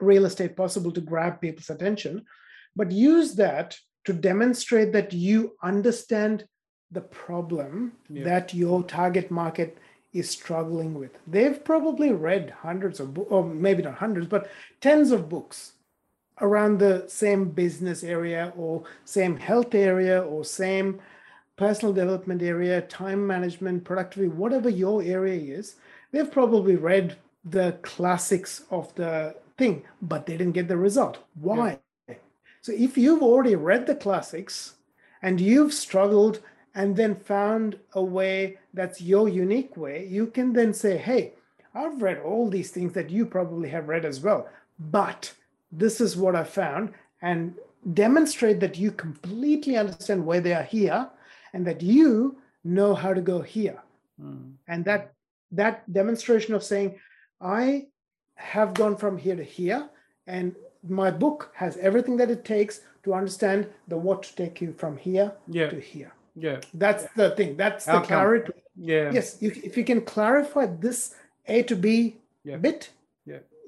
real 0.00 0.24
estate 0.24 0.56
possible 0.56 0.92
to 0.92 1.00
grab 1.00 1.40
people's 1.40 1.70
attention, 1.70 2.24
but 2.74 2.90
use 2.90 3.34
that 3.34 3.76
to 4.04 4.12
demonstrate 4.12 4.92
that 4.92 5.12
you 5.12 5.52
understand 5.62 6.46
the 6.90 7.00
problem 7.00 7.92
yeah. 8.08 8.24
that 8.24 8.54
your 8.54 8.82
target 8.82 9.30
market 9.30 9.78
is 10.12 10.30
struggling 10.30 10.94
with. 10.94 11.18
They've 11.26 11.62
probably 11.62 12.12
read 12.12 12.50
hundreds 12.50 13.00
of 13.00 13.14
books, 13.14 13.28
or 13.30 13.44
maybe 13.44 13.82
not 13.82 13.94
hundreds, 13.94 14.26
but 14.26 14.50
tens 14.80 15.10
of 15.10 15.28
books 15.28 15.72
around 16.40 16.78
the 16.78 17.04
same 17.08 17.50
business 17.50 18.02
area 18.02 18.52
or 18.56 18.84
same 19.04 19.36
health 19.36 19.74
area 19.74 20.22
or 20.22 20.44
same 20.44 21.00
personal 21.56 21.92
development 21.92 22.40
area, 22.40 22.80
time 22.82 23.26
management, 23.26 23.84
productivity, 23.84 24.28
whatever 24.28 24.68
your 24.68 25.02
area 25.02 25.58
is, 25.58 25.76
they've 26.12 26.30
probably 26.30 26.76
read 26.76 27.16
the 27.44 27.76
classics 27.82 28.62
of 28.70 28.94
the 28.94 29.34
thing, 29.58 29.82
but 30.00 30.24
they 30.24 30.36
didn't 30.36 30.52
get 30.52 30.68
the 30.68 30.76
result. 30.76 31.18
Why? 31.34 31.70
Yeah. 31.70 31.76
So 32.68 32.74
if 32.74 32.98
you've 32.98 33.22
already 33.22 33.56
read 33.56 33.86
the 33.86 33.94
classics 33.94 34.74
and 35.22 35.40
you've 35.40 35.72
struggled 35.72 36.40
and 36.74 36.94
then 36.94 37.14
found 37.14 37.78
a 37.94 38.02
way 38.02 38.58
that's 38.74 39.00
your 39.00 39.26
unique 39.26 39.74
way, 39.78 40.06
you 40.06 40.26
can 40.26 40.52
then 40.52 40.74
say, 40.74 40.98
hey, 40.98 41.32
I've 41.74 42.02
read 42.02 42.18
all 42.18 42.50
these 42.50 42.70
things 42.70 42.92
that 42.92 43.08
you 43.08 43.24
probably 43.24 43.70
have 43.70 43.88
read 43.88 44.04
as 44.04 44.20
well, 44.20 44.50
but 44.78 45.32
this 45.72 45.98
is 45.98 46.14
what 46.14 46.36
I 46.36 46.44
found, 46.44 46.92
and 47.22 47.54
demonstrate 47.94 48.60
that 48.60 48.76
you 48.76 48.92
completely 48.92 49.78
understand 49.78 50.26
why 50.26 50.40
they 50.40 50.52
are 50.52 50.62
here 50.62 51.08
and 51.54 51.66
that 51.66 51.80
you 51.80 52.36
know 52.64 52.94
how 52.94 53.14
to 53.14 53.22
go 53.22 53.40
here. 53.40 53.78
Mm. 54.22 54.52
And 54.66 54.84
that 54.84 55.14
that 55.52 55.90
demonstration 55.90 56.52
of 56.52 56.62
saying, 56.62 57.00
I 57.40 57.86
have 58.34 58.74
gone 58.74 58.96
from 58.98 59.16
here 59.16 59.36
to 59.36 59.42
here, 59.42 59.88
and 60.26 60.54
my 60.86 61.10
book 61.10 61.50
has 61.54 61.76
everything 61.78 62.16
that 62.18 62.30
it 62.30 62.44
takes 62.44 62.80
to 63.04 63.14
understand 63.14 63.68
the 63.88 63.96
what 63.96 64.22
to 64.22 64.34
take 64.36 64.60
you 64.60 64.72
from 64.72 64.96
here 64.96 65.32
yeah. 65.46 65.68
to 65.70 65.80
here. 65.80 66.12
Yeah. 66.34 66.60
That's 66.74 67.04
yeah. 67.04 67.08
the 67.16 67.30
thing. 67.30 67.56
That's 67.56 67.88
Outcome. 67.88 68.02
the 68.02 68.06
clarity. 68.06 68.52
Yeah. 68.76 69.10
Yes. 69.12 69.38
You, 69.40 69.52
if 69.62 69.76
you 69.76 69.84
can 69.84 70.02
clarify 70.02 70.66
this 70.66 71.14
A 71.46 71.62
to 71.64 71.76
B 71.76 72.16
yeah. 72.44 72.56
bit, 72.56 72.90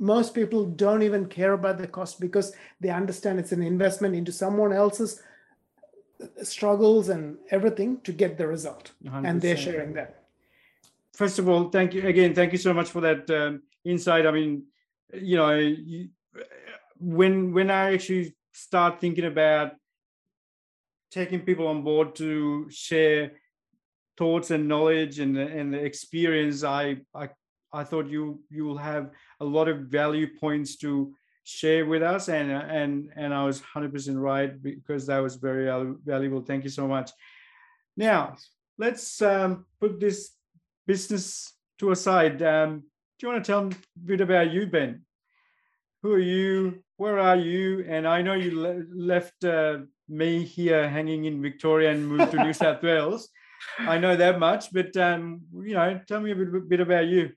most 0.00 0.34
people 0.34 0.64
don't 0.64 1.02
even 1.02 1.26
care 1.26 1.52
about 1.52 1.78
the 1.78 1.86
cost 1.86 2.18
because 2.18 2.52
they 2.80 2.88
understand 2.88 3.38
it's 3.38 3.52
an 3.52 3.62
investment 3.62 4.16
into 4.16 4.32
someone 4.32 4.72
else's 4.72 5.22
struggles 6.42 7.10
and 7.10 7.36
everything 7.50 8.00
to 8.00 8.12
get 8.12 8.36
the 8.36 8.46
result 8.46 8.92
100%. 9.04 9.28
and 9.28 9.40
they're 9.40 9.56
sharing 9.56 9.92
that 9.92 10.22
first 11.12 11.38
of 11.38 11.48
all 11.48 11.70
thank 11.70 11.94
you 11.94 12.06
again 12.06 12.34
thank 12.34 12.52
you 12.52 12.58
so 12.58 12.74
much 12.74 12.90
for 12.90 13.00
that 13.00 13.30
um, 13.30 13.62
insight 13.84 14.26
i 14.26 14.30
mean 14.30 14.62
you 15.14 15.36
know 15.36 15.54
you, 15.54 16.08
when 17.00 17.52
when 17.52 17.70
i 17.70 17.92
actually 17.94 18.34
start 18.52 19.00
thinking 19.00 19.24
about 19.24 19.72
taking 21.10 21.40
people 21.40 21.66
on 21.66 21.82
board 21.82 22.14
to 22.14 22.68
share 22.70 23.32
thoughts 24.16 24.50
and 24.50 24.68
knowledge 24.68 25.18
and, 25.18 25.36
and 25.36 25.74
the 25.74 25.78
experience 25.78 26.62
i 26.62 26.96
i 27.14 27.28
I 27.72 27.84
thought 27.84 28.08
you 28.08 28.42
you 28.50 28.64
will 28.64 28.78
have 28.78 29.10
a 29.40 29.44
lot 29.44 29.68
of 29.68 29.86
value 29.86 30.26
points 30.38 30.76
to 30.78 31.14
share 31.44 31.86
with 31.86 32.02
us, 32.02 32.28
and 32.28 32.50
and 32.50 33.12
and 33.16 33.32
I 33.32 33.44
was 33.44 33.60
hundred 33.60 33.92
percent 33.92 34.18
right 34.18 34.60
because 34.62 35.06
that 35.06 35.18
was 35.18 35.36
very 35.36 35.66
valuable. 36.04 36.40
Thank 36.42 36.64
you 36.64 36.70
so 36.70 36.88
much. 36.88 37.10
Now 37.96 38.36
let's 38.78 39.22
um, 39.22 39.66
put 39.80 40.00
this 40.00 40.32
business 40.86 41.52
to 41.78 41.92
a 41.92 41.96
side. 41.96 42.42
Um, 42.42 42.80
do 43.18 43.26
you 43.26 43.32
want 43.32 43.44
to 43.44 43.52
tell 43.52 43.66
a 43.66 43.70
bit 44.04 44.20
about 44.20 44.50
you, 44.50 44.66
Ben? 44.66 45.02
Who 46.02 46.12
are 46.12 46.18
you? 46.18 46.82
Where 47.00 47.18
are 47.18 47.36
you? 47.36 47.82
And 47.88 48.06
I 48.06 48.20
know 48.20 48.34
you 48.34 48.60
le- 48.60 48.84
left 48.94 49.42
uh, 49.42 49.78
me 50.06 50.44
here 50.44 50.86
hanging 50.86 51.24
in 51.24 51.40
Victoria 51.40 51.92
and 51.92 52.06
moved 52.06 52.32
to 52.32 52.44
New 52.44 52.52
South 52.52 52.82
Wales. 52.82 53.30
I 53.78 53.96
know 53.96 54.16
that 54.16 54.38
much, 54.38 54.70
but 54.70 54.94
um, 54.98 55.40
you 55.64 55.72
know, 55.72 55.98
tell 56.06 56.20
me 56.20 56.32
a 56.32 56.34
bit, 56.36 56.68
bit 56.68 56.80
about 56.80 57.06
you. 57.06 57.30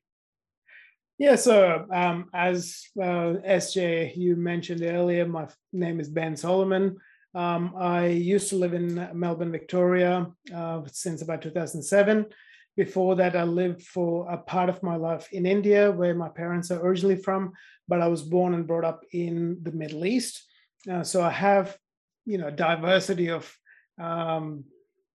Yeah, 1.18 1.36
so 1.36 1.86
um, 1.94 2.30
as 2.34 2.84
uh, 3.02 3.40
SJ 3.48 4.18
you 4.18 4.36
mentioned 4.36 4.82
earlier, 4.84 5.26
my 5.26 5.48
name 5.72 6.02
is 6.02 6.10
Ben 6.10 6.36
Solomon. 6.36 6.98
Um, 7.34 7.74
I 7.78 8.08
used 8.08 8.50
to 8.50 8.58
live 8.58 8.74
in 8.74 9.12
Melbourne, 9.14 9.54
Victoria, 9.54 10.28
uh, 10.54 10.82
since 10.92 11.22
about 11.22 11.42
2007. 11.42 12.26
Before 12.76 13.16
that, 13.16 13.36
I 13.36 13.44
lived 13.44 13.84
for 13.84 14.30
a 14.32 14.38
part 14.38 14.70
of 14.70 14.82
my 14.82 14.96
life 14.96 15.28
in 15.32 15.46
India, 15.46 15.92
where 15.92 16.16
my 16.16 16.30
parents 16.30 16.72
are 16.72 16.84
originally 16.84 17.18
from, 17.18 17.52
but 17.88 18.02
I 18.02 18.08
was 18.08 18.24
born 18.24 18.54
and 18.54 18.66
brought 18.66 18.86
up 18.86 19.02
in 19.12 19.60
the 19.62 19.72
Middle 19.72 20.06
East. 20.06 20.44
Uh, 20.92 21.04
so 21.04 21.22
I 21.22 21.30
have, 21.30 21.78
you 22.26 22.38
know, 22.38 22.50
diversity 22.50 23.30
of 23.30 23.56
um, 24.02 24.66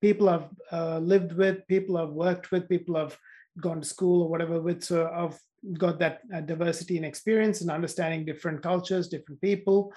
people 0.01 0.29
I've 0.29 0.49
uh, 0.71 0.99
lived 0.99 1.33
with, 1.33 1.67
people 1.67 1.97
I've 1.97 2.11
worked 2.11 2.53
with, 2.53 2.69
people 2.69 2.97
I've 2.97 3.19
gone 3.61 3.81
to 3.81 3.87
school 3.87 4.23
or 4.23 4.29
whatever 4.29 4.61
with. 4.61 4.85
So 4.85 5.11
I've 5.13 5.39
got 5.77 5.99
that 5.99 6.21
uh, 6.33 6.41
diversity 6.41 6.97
and 6.97 7.05
experience 7.05 7.61
and 7.61 7.71
understanding 7.71 8.25
different 8.25 8.63
cultures, 8.63 9.09
different 9.09 9.41
people, 9.41 9.93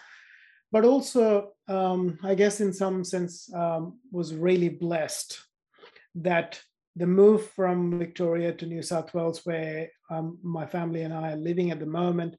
but 0.71 0.83
also, 0.85 1.51
um, 1.67 2.17
I 2.23 2.33
guess, 2.33 2.61
in 2.61 2.73
some 2.73 3.03
sense, 3.03 3.53
um, 3.53 3.99
was 4.11 4.33
really 4.33 4.69
blessed 4.69 5.39
that 6.15 6.59
the 6.95 7.07
move 7.07 7.49
from 7.51 7.97
Victoria 7.97 8.53
to 8.53 8.65
New 8.65 8.81
South 8.81 9.13
Wales, 9.13 9.45
where 9.45 9.89
um, 10.09 10.37
my 10.43 10.65
family 10.65 11.03
and 11.03 11.13
I 11.13 11.31
are 11.31 11.37
living 11.37 11.71
at 11.71 11.79
the 11.79 11.85
moment, 11.85 12.35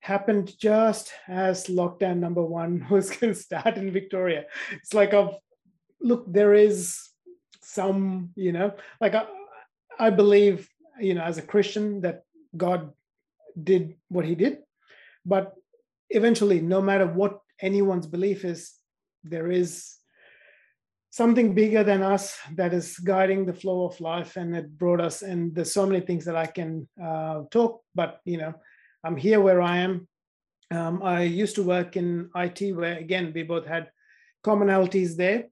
happened 0.00 0.58
just 0.58 1.12
as 1.28 1.66
lockdown 1.66 2.16
number 2.18 2.42
one 2.42 2.86
was 2.90 3.10
going 3.10 3.34
to 3.34 3.40
start 3.40 3.76
in 3.76 3.92
Victoria. 3.92 4.44
It's 4.72 4.94
like, 4.94 5.12
I've, 5.12 5.34
look, 6.00 6.24
there 6.26 6.54
is 6.54 6.98
some, 7.62 8.30
you 8.34 8.52
know, 8.52 8.72
like 9.00 9.14
I, 9.14 9.26
I 9.98 10.10
believe, 10.10 10.68
you 10.98 11.14
know, 11.14 11.22
as 11.22 11.38
a 11.38 11.42
Christian, 11.42 12.00
that 12.00 12.22
God 12.56 12.92
did 13.62 13.96
what 14.08 14.24
he 14.24 14.34
did. 14.34 14.58
But 15.26 15.54
eventually, 16.08 16.60
no 16.60 16.80
matter 16.80 17.06
what 17.06 17.40
anyone's 17.60 18.06
belief 18.06 18.44
is, 18.44 18.72
there 19.22 19.50
is 19.50 19.96
something 21.10 21.54
bigger 21.54 21.82
than 21.82 22.02
us 22.02 22.38
that 22.54 22.72
is 22.72 22.96
guiding 22.98 23.44
the 23.44 23.52
flow 23.52 23.84
of 23.84 24.00
life 24.00 24.36
and 24.36 24.56
it 24.56 24.78
brought 24.78 25.00
us 25.00 25.22
and 25.22 25.54
there's 25.54 25.74
so 25.74 25.84
many 25.84 26.00
things 26.00 26.24
that 26.24 26.36
i 26.36 26.46
can 26.46 26.88
uh, 27.02 27.42
talk 27.50 27.82
but 27.94 28.20
you 28.24 28.38
know 28.38 28.54
i'm 29.04 29.16
here 29.16 29.40
where 29.40 29.60
i 29.60 29.78
am. 29.78 30.06
Um, 30.70 31.02
i 31.02 31.22
used 31.22 31.56
to 31.56 31.64
work 31.64 31.96
in 31.96 32.30
it 32.36 32.76
where 32.76 32.96
again 32.96 33.32
we 33.34 33.42
both 33.42 33.66
had 33.66 33.90
commonalities 34.46 35.16
there. 35.16 35.48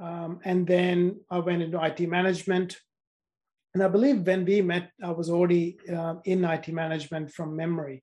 Um, 0.00 0.40
and 0.44 0.66
then 0.66 1.20
i 1.30 1.38
went 1.38 1.62
into 1.62 1.80
it 1.80 2.08
management. 2.08 2.78
And 3.74 3.82
i 3.82 3.88
believe 3.88 4.26
when 4.26 4.46
we 4.46 4.62
met 4.62 4.90
i 5.04 5.10
was 5.10 5.28
already 5.28 5.76
uh, 5.94 6.14
in 6.24 6.42
it 6.44 6.68
management 6.68 7.30
from 7.32 7.54
memory. 7.54 8.02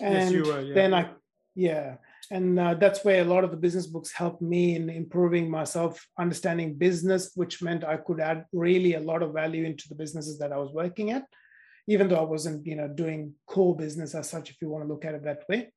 And 0.00 0.34
yes, 0.34 0.46
were, 0.46 0.60
yeah. 0.62 0.74
then 0.74 0.94
i 0.94 1.10
yeah 1.54 1.96
and 2.30 2.58
uh, 2.58 2.74
that's 2.74 3.04
where 3.04 3.22
a 3.22 3.24
lot 3.24 3.44
of 3.44 3.50
the 3.50 3.56
business 3.56 3.86
books 3.86 4.12
helped 4.12 4.42
me 4.42 4.76
in 4.76 4.88
improving 4.88 5.50
myself 5.50 6.06
understanding 6.18 6.74
business 6.74 7.32
which 7.34 7.62
meant 7.62 7.84
i 7.84 7.96
could 7.96 8.20
add 8.20 8.44
really 8.52 8.94
a 8.94 9.00
lot 9.00 9.22
of 9.22 9.32
value 9.32 9.64
into 9.64 9.88
the 9.88 9.94
businesses 9.94 10.38
that 10.38 10.52
i 10.52 10.56
was 10.56 10.72
working 10.72 11.10
at 11.10 11.24
even 11.86 12.08
though 12.08 12.18
i 12.18 12.22
wasn't 12.22 12.66
you 12.66 12.76
know 12.76 12.88
doing 12.88 13.34
core 13.46 13.76
business 13.76 14.14
as 14.14 14.28
such 14.28 14.50
if 14.50 14.56
you 14.60 14.68
want 14.68 14.84
to 14.84 14.88
look 14.88 15.04
at 15.04 15.14
it 15.14 15.24
that 15.24 15.42
way. 15.48 15.72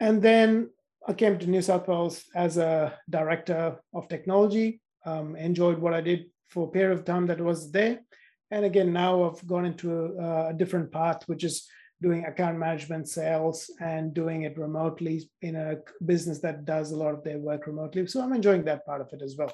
And 0.00 0.22
then 0.22 0.70
i 1.08 1.12
came 1.12 1.38
to 1.38 1.46
new 1.46 1.62
south 1.62 1.88
wales 1.88 2.24
as 2.34 2.56
a 2.56 2.94
director 3.10 3.78
of 3.94 4.08
technology 4.08 4.80
um, 5.04 5.36
enjoyed 5.36 5.78
what 5.78 5.94
i 5.94 6.00
did 6.00 6.26
for 6.48 6.68
a 6.68 6.70
period 6.70 6.98
of 6.98 7.04
time 7.04 7.26
that 7.26 7.40
was 7.40 7.72
there. 7.72 8.00
And 8.50 8.64
again 8.64 8.92
now 8.92 9.24
i've 9.24 9.46
gone 9.46 9.64
into 9.64 9.88
a, 9.92 10.48
a 10.50 10.54
different 10.54 10.92
path 10.92 11.22
which 11.26 11.44
is 11.44 11.66
doing 12.02 12.24
account 12.24 12.58
management 12.58 13.08
sales 13.08 13.70
and 13.80 14.12
doing 14.12 14.42
it 14.42 14.58
remotely 14.58 15.30
in 15.40 15.56
a 15.56 15.76
business 16.04 16.40
that 16.40 16.64
does 16.64 16.90
a 16.90 16.96
lot 16.96 17.14
of 17.14 17.22
their 17.22 17.38
work 17.38 17.66
remotely. 17.66 18.06
So 18.06 18.20
I'm 18.20 18.32
enjoying 18.32 18.64
that 18.64 18.84
part 18.84 19.00
of 19.00 19.08
it 19.12 19.22
as 19.22 19.36
well. 19.38 19.52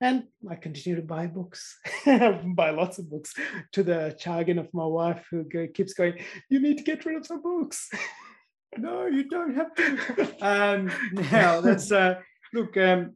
And 0.00 0.24
I 0.48 0.54
continue 0.56 0.96
to 0.96 1.06
buy 1.06 1.26
books, 1.26 1.78
buy 2.06 2.70
lots 2.70 2.98
of 2.98 3.10
books 3.10 3.34
to 3.72 3.82
the 3.82 4.16
chagrin 4.18 4.58
of 4.58 4.72
my 4.72 4.86
wife 4.86 5.24
who 5.30 5.44
keeps 5.74 5.92
going, 5.92 6.14
You 6.48 6.60
need 6.60 6.78
to 6.78 6.84
get 6.84 7.04
rid 7.04 7.16
of 7.16 7.26
some 7.26 7.42
books. 7.42 7.90
no, 8.78 9.06
you 9.06 9.28
don't 9.28 9.54
have 9.54 9.74
to. 9.74 10.36
um, 10.40 10.92
now, 11.30 11.60
that's, 11.60 11.92
uh, 11.92 12.16
look, 12.52 12.76
um, 12.76 13.14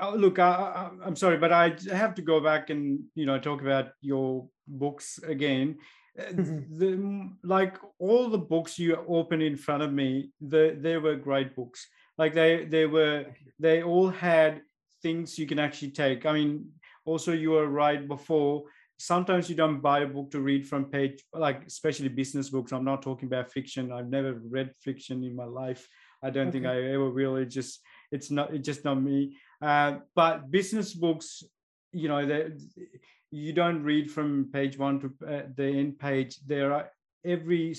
oh, 0.00 0.14
look, 0.16 0.38
I, 0.38 0.90
am 1.04 1.14
sorry, 1.14 1.36
but 1.36 1.52
I 1.52 1.76
have 1.92 2.14
to 2.16 2.22
go 2.22 2.40
back 2.40 2.70
and, 2.70 3.00
you 3.14 3.26
know, 3.26 3.38
talk 3.38 3.60
about 3.60 3.90
your 4.00 4.48
books 4.66 5.18
again 5.18 5.78
Mm-hmm. 6.28 6.78
the, 6.78 7.30
like 7.44 7.76
all 8.00 8.28
the 8.28 8.38
books 8.38 8.76
you 8.76 8.96
open 9.06 9.40
in 9.40 9.56
front 9.56 9.84
of 9.84 9.92
me, 9.92 10.30
the, 10.40 10.76
they 10.80 10.96
were 10.96 11.14
great 11.14 11.54
books. 11.54 11.86
Like 12.16 12.34
they 12.34 12.64
they 12.64 12.86
were 12.86 13.26
they 13.60 13.84
all 13.84 14.08
had 14.08 14.62
things 15.00 15.38
you 15.38 15.46
can 15.46 15.60
actually 15.60 15.92
take. 15.92 16.26
I 16.26 16.32
mean, 16.32 16.72
also 17.04 17.32
you 17.32 17.50
were 17.50 17.68
right 17.68 18.06
before. 18.08 18.64
Sometimes 18.98 19.48
you 19.48 19.54
don't 19.54 19.80
buy 19.80 20.00
a 20.00 20.06
book 20.08 20.32
to 20.32 20.40
read 20.40 20.66
from 20.66 20.86
page, 20.86 21.22
like 21.32 21.64
especially 21.66 22.08
business 22.08 22.50
books. 22.50 22.72
I'm 22.72 22.84
not 22.84 23.02
talking 23.02 23.28
about 23.28 23.52
fiction. 23.52 23.92
I've 23.92 24.10
never 24.10 24.32
read 24.50 24.74
fiction 24.74 25.22
in 25.22 25.36
my 25.36 25.44
life. 25.44 25.86
I 26.20 26.30
don't 26.30 26.48
okay. 26.48 26.58
think 26.58 26.66
I 26.66 26.82
ever 26.94 27.10
will. 27.10 27.36
It 27.36 27.46
just 27.46 27.80
it's 28.10 28.32
not 28.32 28.52
it's 28.52 28.66
just 28.66 28.84
not 28.84 29.00
me. 29.00 29.36
Uh, 29.62 29.98
but 30.16 30.50
business 30.50 30.94
books, 30.94 31.44
you 31.92 32.08
know, 32.08 32.26
they 32.26 32.50
you 33.30 33.52
don't 33.52 33.82
read 33.82 34.10
from 34.10 34.50
page 34.52 34.78
one 34.78 35.00
to 35.00 35.12
uh, 35.26 35.42
the 35.54 35.66
end 35.66 35.98
page. 35.98 36.38
There 36.46 36.72
are 36.72 36.90
every 37.24 37.74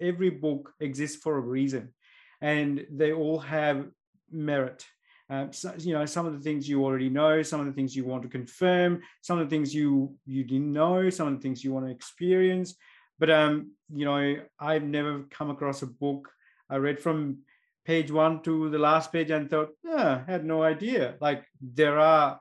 every 0.00 0.30
book 0.30 0.72
exists 0.80 1.22
for 1.22 1.36
a 1.36 1.40
reason, 1.40 1.94
and 2.40 2.86
they 2.90 3.12
all 3.12 3.38
have 3.38 3.86
merit. 4.30 4.84
Um, 5.30 5.52
so, 5.52 5.74
you 5.78 5.92
know, 5.92 6.06
some 6.06 6.24
of 6.24 6.32
the 6.32 6.40
things 6.40 6.66
you 6.66 6.84
already 6.84 7.10
know, 7.10 7.42
some 7.42 7.60
of 7.60 7.66
the 7.66 7.72
things 7.72 7.94
you 7.94 8.04
want 8.04 8.22
to 8.22 8.28
confirm, 8.28 9.02
some 9.20 9.38
of 9.38 9.48
the 9.48 9.54
things 9.54 9.74
you 9.74 10.16
you 10.26 10.44
didn't 10.44 10.72
know, 10.72 11.10
some 11.10 11.28
of 11.28 11.34
the 11.34 11.40
things 11.40 11.62
you 11.62 11.72
want 11.72 11.86
to 11.86 11.92
experience. 11.92 12.74
But 13.18 13.30
um, 13.30 13.72
you 13.92 14.04
know, 14.04 14.36
I've 14.58 14.84
never 14.84 15.24
come 15.30 15.50
across 15.50 15.82
a 15.82 15.86
book 15.86 16.30
I 16.70 16.76
read 16.76 17.00
from 17.00 17.38
page 17.84 18.10
one 18.10 18.42
to 18.42 18.68
the 18.68 18.78
last 18.78 19.12
page 19.12 19.30
and 19.30 19.48
thought, 19.48 19.70
yeah, 19.82 20.22
I 20.26 20.30
had 20.30 20.44
no 20.44 20.62
idea. 20.62 21.14
Like 21.20 21.44
there 21.60 21.98
are 21.98 22.38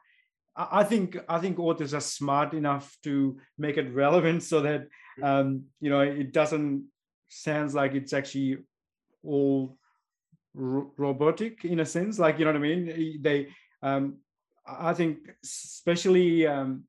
I 0.58 0.84
think 0.84 1.18
I 1.30 1.40
think 1.40 1.60
authors 1.60 1.94
are 1.94 2.02
smart 2.02 2.54
enough 2.54 2.98
to 3.04 3.38
make 3.58 3.78
it 3.78 3.94
relevant 3.94 4.42
so 4.44 4.62
that 4.62 4.88
um, 5.22 5.66
you 5.80 5.90
know 5.90 6.02
it 6.02 6.34
doesn't 6.34 6.86
sounds 7.30 7.76
like 7.76 7.94
it's 7.94 8.14
actually 8.14 8.58
all 9.24 9.78
ro- 10.56 10.92
robotic 10.98 11.64
in 11.64 11.80
a 11.80 11.86
sense. 11.86 12.18
Like 12.18 12.40
you 12.40 12.46
know 12.46 12.52
what 12.52 12.58
I 12.58 12.62
mean? 12.62 13.22
They, 13.22 13.50
um, 13.84 14.18
I 14.68 14.94
think, 14.94 15.20
especially 15.44 16.48
um, 16.48 16.86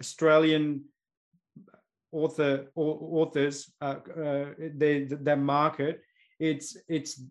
Australian 0.00 0.84
author 2.12 2.66
authors, 2.74 3.70
uh, 3.80 3.96
uh, 4.16 4.46
they 4.58 5.04
their 5.04 5.36
market, 5.36 6.00
it's 6.38 6.76
it's 6.88 7.22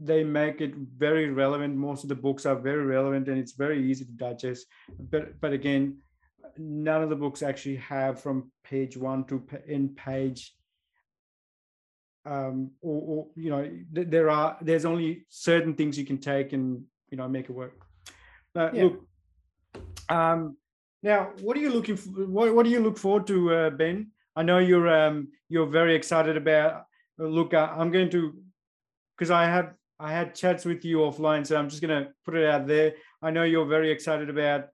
they 0.00 0.22
make 0.22 0.60
it 0.60 0.74
very 0.74 1.30
relevant. 1.30 1.76
Most 1.76 2.04
of 2.04 2.08
the 2.08 2.14
books 2.14 2.46
are 2.46 2.54
very 2.56 2.84
relevant 2.84 3.28
and 3.28 3.38
it's 3.38 3.52
very 3.52 3.90
easy 3.90 4.04
to 4.04 4.12
digest. 4.12 4.66
But 4.98 5.40
but 5.40 5.52
again, 5.52 5.98
none 6.56 7.02
of 7.02 7.10
the 7.10 7.16
books 7.16 7.42
actually 7.42 7.76
have 7.76 8.20
from 8.20 8.50
page 8.64 8.96
one 8.96 9.24
to 9.24 9.42
end 9.68 9.96
page. 9.96 10.54
Um, 12.24 12.72
or, 12.82 13.02
or 13.02 13.26
you 13.36 13.50
know, 13.50 13.62
th- 13.94 14.08
there 14.08 14.30
are 14.30 14.56
there's 14.60 14.84
only 14.84 15.26
certain 15.28 15.74
things 15.74 15.98
you 15.98 16.04
can 16.04 16.18
take 16.18 16.52
and 16.52 16.84
you 17.10 17.16
know 17.16 17.28
make 17.28 17.46
it 17.46 17.52
work. 17.52 17.74
Uh, 18.54 18.70
yeah. 18.72 18.82
Look, 18.84 19.08
um, 20.08 20.56
now 21.02 21.30
what 21.40 21.56
are 21.56 21.60
you 21.60 21.70
looking 21.70 21.96
for? 21.96 22.10
What, 22.26 22.54
what 22.54 22.64
do 22.64 22.70
you 22.70 22.80
look 22.80 22.98
forward 22.98 23.26
to, 23.28 23.54
uh, 23.54 23.70
Ben? 23.70 24.10
I 24.36 24.42
know 24.42 24.58
you're 24.58 24.88
um, 24.88 25.28
you're 25.48 25.66
very 25.66 25.94
excited 25.94 26.36
about. 26.36 26.84
Uh, 27.18 27.26
look, 27.26 27.54
uh, 27.54 27.68
I'm 27.76 27.90
going 27.90 28.10
to 28.10 28.34
because 29.16 29.30
I 29.30 29.46
have 29.46 29.74
I 30.00 30.12
had 30.12 30.34
chats 30.34 30.64
with 30.64 30.84
you 30.84 30.98
offline, 30.98 31.46
so 31.46 31.56
I'm 31.56 31.68
just 31.68 31.82
going 31.82 32.04
to 32.04 32.10
put 32.24 32.36
it 32.36 32.48
out 32.48 32.66
there. 32.66 32.94
I 33.20 33.30
know 33.30 33.42
you're 33.42 33.66
very 33.66 33.90
excited 33.90 34.30
about 34.30 34.68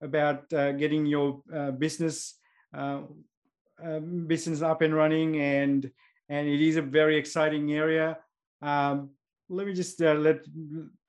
about 0.00 0.52
uh, 0.52 0.72
getting 0.72 1.06
your 1.06 1.42
uh, 1.52 1.72
business 1.72 2.34
uh, 2.76 3.00
um, 3.82 4.26
business 4.26 4.62
up 4.62 4.82
and 4.82 4.94
running, 4.94 5.40
and 5.40 5.90
and 6.28 6.48
it 6.48 6.60
is 6.60 6.76
a 6.76 6.82
very 6.82 7.16
exciting 7.16 7.72
area. 7.72 8.18
Um, 8.60 9.10
let 9.48 9.66
me 9.66 9.72
just 9.72 10.02
uh, 10.02 10.14
let 10.14 10.40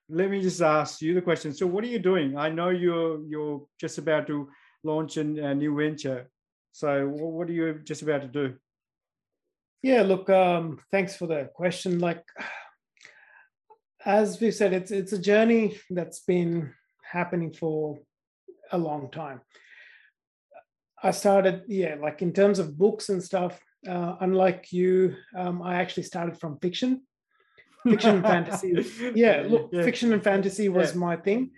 let 0.10 0.30
me 0.30 0.42
just 0.42 0.62
ask 0.62 1.02
you 1.02 1.14
the 1.14 1.22
question. 1.22 1.54
So, 1.54 1.66
what 1.68 1.84
are 1.84 1.88
you 1.88 2.00
doing? 2.00 2.38
I 2.38 2.50
know 2.50 2.70
you're 2.70 3.24
you're 3.26 3.66
just 3.80 3.98
about 3.98 4.28
to 4.28 4.50
launch 4.84 5.18
a, 5.18 5.22
a 5.22 5.56
new 5.56 5.76
venture. 5.76 6.30
So, 6.72 7.08
what 7.08 7.50
are 7.50 7.54
you 7.54 7.80
just 7.84 8.02
about 8.02 8.22
to 8.22 8.28
do? 8.28 8.56
Yeah, 9.82 10.02
look, 10.02 10.30
um, 10.30 10.80
thanks 10.92 11.16
for 11.16 11.26
the 11.26 11.50
question. 11.54 12.00
Like 12.00 12.24
as 14.06 14.40
we've 14.40 14.56
said, 14.56 14.74
it's 14.74 14.92
it's 14.92 15.14
a 15.14 15.20
journey 15.20 15.78
that's 15.90 16.20
been 16.20 16.74
happening 17.04 17.52
for 17.52 18.00
a 18.72 18.78
long 18.78 19.10
time. 19.12 19.42
I 21.02 21.12
started, 21.12 21.64
yeah, 21.68 21.96
like 22.02 22.22
in 22.22 22.34
terms 22.34 22.60
of 22.60 22.78
books 22.78 23.10
and 23.10 23.24
stuff. 23.24 23.60
Uh, 23.88 24.18
unlike 24.20 24.74
you, 24.74 25.16
um, 25.38 25.62
I 25.62 25.76
actually 25.76 26.04
started 26.04 26.38
from 26.38 26.60
fiction, 26.60 27.02
fiction 27.88 28.16
and 28.16 28.24
fantasy. 28.24 28.86
Yeah, 29.16 29.46
look, 29.48 29.70
yeah. 29.72 29.84
fiction 29.84 30.12
and 30.12 30.22
fantasy 30.22 30.68
was 30.68 30.92
yeah. 30.92 31.00
my 31.00 31.16
thing. 31.16 31.52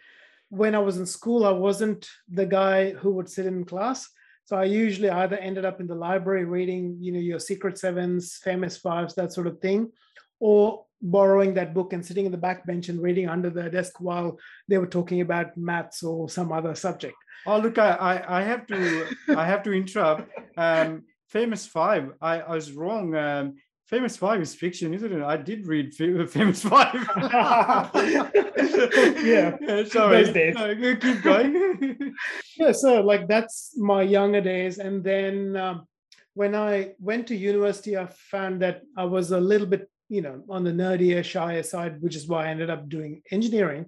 When 0.49 0.75
I 0.75 0.79
was 0.79 0.97
in 0.97 1.07
school, 1.07 1.45
I 1.45 1.51
wasn't 1.51 2.07
the 2.29 2.45
guy 2.45 2.91
who 2.91 3.11
would 3.13 3.27
sit 3.27 3.47
in 3.47 3.65
class. 3.65 4.07
So 4.45 4.55
I 4.55 4.65
usually 4.65 5.09
either 5.09 5.37
ended 5.37 5.65
up 5.65 5.79
in 5.79 5.87
the 5.87 5.95
library 5.95 6.45
reading, 6.45 6.97
you 6.99 7.11
know, 7.11 7.19
your 7.19 7.39
Secret 7.39 7.79
Sevens, 7.79 8.39
Famous 8.43 8.77
Fives, 8.77 9.15
that 9.15 9.33
sort 9.33 9.47
of 9.47 9.59
thing, 9.59 9.91
or 10.39 10.85
borrowing 11.01 11.53
that 11.55 11.73
book 11.73 11.93
and 11.93 12.05
sitting 12.05 12.25
in 12.25 12.31
the 12.31 12.37
back 12.37 12.65
bench 12.65 12.89
and 12.89 13.01
reading 13.01 13.27
under 13.27 13.49
the 13.49 13.69
desk 13.69 13.99
while 13.99 14.37
they 14.67 14.77
were 14.77 14.87
talking 14.87 15.21
about 15.21 15.57
maths 15.57 16.03
or 16.03 16.29
some 16.29 16.51
other 16.51 16.75
subject. 16.75 17.15
Oh, 17.45 17.57
look, 17.57 17.77
I, 17.77 18.23
I 18.27 18.41
have 18.43 18.67
to 18.67 19.07
I 19.35 19.45
have 19.45 19.63
to 19.63 19.73
interrupt. 19.73 20.29
Um, 20.57 21.03
Famous 21.29 21.65
Five, 21.65 22.11
I, 22.21 22.41
I 22.41 22.55
was 22.55 22.71
wrong. 22.73 23.15
Um, 23.15 23.55
Famous 23.87 24.15
Five 24.15 24.41
is 24.41 24.53
fiction, 24.53 24.93
isn't 24.93 25.11
it? 25.11 25.23
I 25.23 25.37
did 25.37 25.65
read 25.65 25.93
Famous 26.29 26.61
Five. 26.61 26.93
yeah. 27.95 29.57
yeah, 29.59 29.83
sorry. 29.85 30.23
Those 30.23 30.33
days. 30.33 30.55
No, 30.55 30.95
keep 30.95 31.21
going. 31.23 32.13
yeah, 32.57 32.71
so 32.73 33.01
like 33.01 33.27
that's 33.27 33.73
my 33.77 34.01
younger 34.01 34.41
days, 34.41 34.77
and 34.77 35.03
then. 35.03 35.55
Um, 35.57 35.87
when 36.33 36.55
I 36.55 36.93
went 36.97 37.27
to 37.27 37.35
university, 37.35 37.97
I 37.97 38.05
found 38.05 38.61
that 38.61 38.83
I 38.95 39.03
was 39.03 39.31
a 39.31 39.39
little 39.39 39.67
bit 39.67 39.90
you 40.11 40.21
know, 40.21 40.43
on 40.49 40.65
the 40.65 40.71
nerdier, 40.71 41.23
shyer 41.23 41.63
side, 41.63 42.01
which 42.01 42.17
is 42.17 42.27
why 42.27 42.45
I 42.45 42.49
ended 42.49 42.69
up 42.69 42.89
doing 42.89 43.21
engineering. 43.31 43.85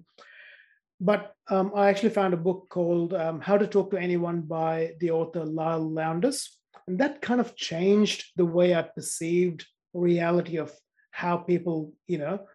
But 0.98 1.34
um, 1.50 1.72
I 1.76 1.90
actually 1.90 2.14
found 2.18 2.32
a 2.32 2.38
book 2.38 2.68
called 2.70 3.12
um, 3.12 3.42
How 3.42 3.58
to 3.58 3.66
Talk 3.66 3.90
to 3.90 3.98
Anyone 3.98 4.40
by 4.40 4.92
the 5.00 5.10
author 5.10 5.44
Leil 5.44 5.94
Lowndes. 5.94 6.48
And 6.86 6.98
that 6.98 7.20
kind 7.20 7.42
of 7.42 7.54
changed 7.56 8.24
the 8.36 8.46
way 8.46 8.74
I 8.74 8.80
perceived 8.80 9.66
reality 9.92 10.56
of 10.56 10.72
how 11.10 11.36
people, 11.36 11.92
you 12.06 12.16
know, 12.16 12.46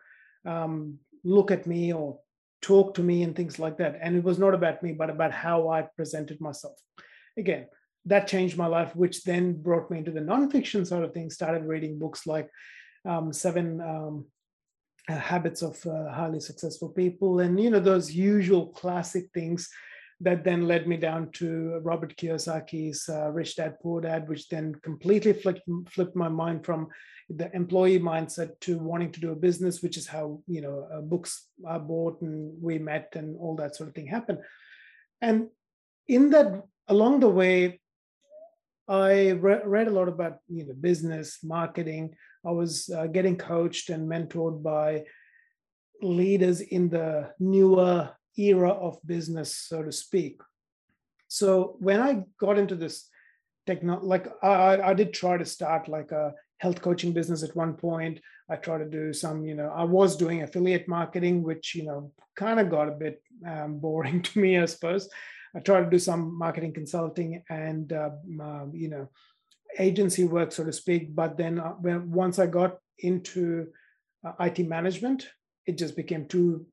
um, 0.48 0.98
look 1.24 1.52
at 1.52 1.68
me 1.68 1.94
or 1.94 2.20
talk 2.64 2.96
to 2.96 3.04
me 3.04 3.22
and 3.22 3.36
things 3.36 3.60
like 3.60 3.78
that. 3.78 4.00
And 4.02 4.16
it 4.16 4.24
was 4.24 4.40
not 4.40 4.56
about 4.56 4.82
me, 4.82 4.94
but 4.94 5.12
about 5.12 5.32
how 5.32 5.70
I 5.70 5.84
presented 5.96 6.42
myself. 6.42 6.80
Again, 7.38 7.68
that 8.06 8.28
changed 8.28 8.58
my 8.58 8.66
life, 8.66 8.96
which 8.96 9.24
then 9.26 9.62
brought 9.62 9.92
me 9.92 10.00
into 10.00 10.12
the 10.12 10.22
nonfiction 10.22 10.88
sort 10.88 11.04
of 11.04 11.14
things. 11.14 11.36
Started 11.36 11.66
reading 11.66 12.00
books 12.00 12.26
like 12.26 12.50
um, 13.06 13.34
Seven 13.34 13.82
um, 13.82 14.26
uh, 15.10 15.16
Habits 15.16 15.62
of 15.62 15.84
uh, 15.86 16.12
Highly 16.12 16.40
Successful 16.40 16.90
People, 16.90 17.40
and 17.40 17.60
you 17.60 17.70
know 17.70 17.80
those 17.80 18.12
usual 18.12 18.68
classic 18.68 19.30
things 19.34 19.70
that 20.22 20.44
then 20.44 20.68
led 20.68 20.88
me 20.88 20.98
down 20.98 21.32
to 21.32 21.80
Robert 21.82 22.16
Kiyosaki's 22.18 23.08
uh, 23.08 23.32
Rich 23.32 23.56
Dad 23.56 23.78
Poor 23.82 24.02
Dad, 24.02 24.28
which 24.28 24.50
then 24.50 24.76
completely 24.84 25.32
flipped, 25.32 25.62
flipped 25.88 26.16
my 26.16 26.28
mind 26.28 26.66
from 26.66 26.90
the 27.30 27.54
employee 27.56 28.00
mindset 28.00 28.60
to 28.62 28.78
wanting 28.80 29.12
to 29.12 29.20
do 29.20 29.32
a 29.32 29.36
business, 29.36 29.82
which 29.82 29.98
is 29.98 30.08
how 30.08 30.42
you 30.48 30.62
know 30.62 30.88
uh, 30.94 31.02
books 31.02 31.48
are 31.66 31.80
bought 31.80 32.22
and 32.22 32.62
we 32.62 32.78
met 32.80 33.14
and 33.16 33.38
all 33.40 33.56
that 33.56 33.76
sort 33.76 33.90
of 33.90 33.96
thing 33.96 34.08
happened. 34.08 34.40
And 35.22 35.48
in 36.08 36.32
that, 36.32 36.64
along 36.88 37.20
the 37.20 37.30
way, 37.30 37.80
I 38.88 39.32
re- 39.32 39.62
read 39.64 39.88
a 39.88 39.92
lot 39.92 40.10
about 40.10 40.40
you 40.48 40.66
know 40.66 40.74
business 40.74 41.40
marketing. 41.44 42.16
I 42.46 42.52
was 42.52 42.90
uh, 42.90 43.08
getting 43.08 43.38
coached 43.38 43.90
and 43.90 44.10
mentored 44.10 44.64
by 44.64 45.04
leaders 46.02 46.62
in 46.62 46.90
the 46.90 47.32
newer 47.40 48.12
era 48.38 48.70
of 48.70 49.00
business, 49.06 49.56
so 49.56 49.84
to 49.84 49.92
speak. 49.92 50.42
So 51.28 51.76
when 51.80 52.00
I 52.00 52.24
got 52.40 52.58
into 52.58 52.76
this 52.76 53.08
techno, 53.68 54.00
like 54.02 54.28
I, 54.42 54.82
I 54.82 54.94
did 54.94 55.14
try 55.14 55.38
to 55.38 55.46
start 55.46 55.88
like 55.88 56.12
a 56.12 56.34
health 56.58 56.82
coaching 56.82 57.14
business 57.14 57.44
at 57.44 57.56
one 57.56 57.74
point. 57.74 58.20
I 58.50 58.56
tried 58.56 58.80
to 58.80 58.86
do 58.86 59.14
some, 59.14 59.46
you 59.46 59.56
know, 59.56 59.72
I 59.76 59.84
was 59.84 60.16
doing 60.16 60.42
affiliate 60.42 60.88
marketing, 60.88 61.44
which 61.44 61.76
you 61.76 61.84
know 61.84 62.12
kind 62.36 62.60
of 62.60 62.70
got 62.70 62.88
a 62.88 62.92
bit 62.92 63.22
um, 63.46 63.80
boring 63.80 64.22
to 64.24 64.40
me, 64.40 64.58
I 64.58 64.66
suppose. 64.66 65.10
I 65.56 65.60
tried 65.60 65.84
to 65.84 65.90
do 65.90 66.00
some 66.00 66.38
marketing 66.38 66.74
consulting 66.74 67.44
and 67.50 67.92
uh, 67.92 68.12
um, 68.40 68.72
you 68.74 68.90
know 68.90 69.10
agency 69.78 70.24
work, 70.24 70.52
so 70.52 70.64
to 70.64 70.74
speak. 70.74 71.16
But 71.16 71.38
then 71.38 71.60
uh, 71.60 71.74
when, 71.74 72.12
once 72.12 72.40
I 72.40 72.48
got 72.48 72.78
into 73.00 73.68
uh, 74.26 74.34
IT 74.40 74.68
management, 74.68 75.28
it 75.66 75.78
just 75.78 75.96
became 75.96 76.28
too 76.28 76.66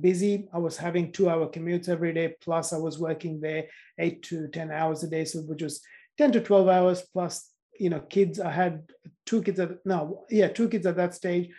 busy. 0.00 0.48
I 0.52 0.58
was 0.58 0.76
having 0.76 1.12
two 1.12 1.30
hour 1.30 1.48
commutes 1.48 1.88
every 1.88 2.12
day, 2.12 2.34
plus 2.40 2.72
I 2.72 2.78
was 2.78 2.98
working 2.98 3.40
there 3.40 3.64
eight 3.98 4.22
to 4.24 4.48
10 4.48 4.70
hours 4.70 5.02
a 5.02 5.08
day, 5.08 5.24
so 5.24 5.40
which 5.40 5.62
was 5.62 5.80
10 6.18 6.32
to 6.32 6.40
12 6.40 6.68
hours 6.68 7.02
plus, 7.12 7.50
you 7.78 7.90
know, 7.90 8.00
kids. 8.00 8.38
I 8.38 8.50
had 8.50 8.82
two 9.24 9.42
kids 9.42 9.58
at, 9.58 9.70
no, 9.84 10.24
yeah, 10.28 10.48
two 10.48 10.68
kids 10.68 10.86
at 10.86 10.96
that 10.96 11.14
stage, 11.14 11.50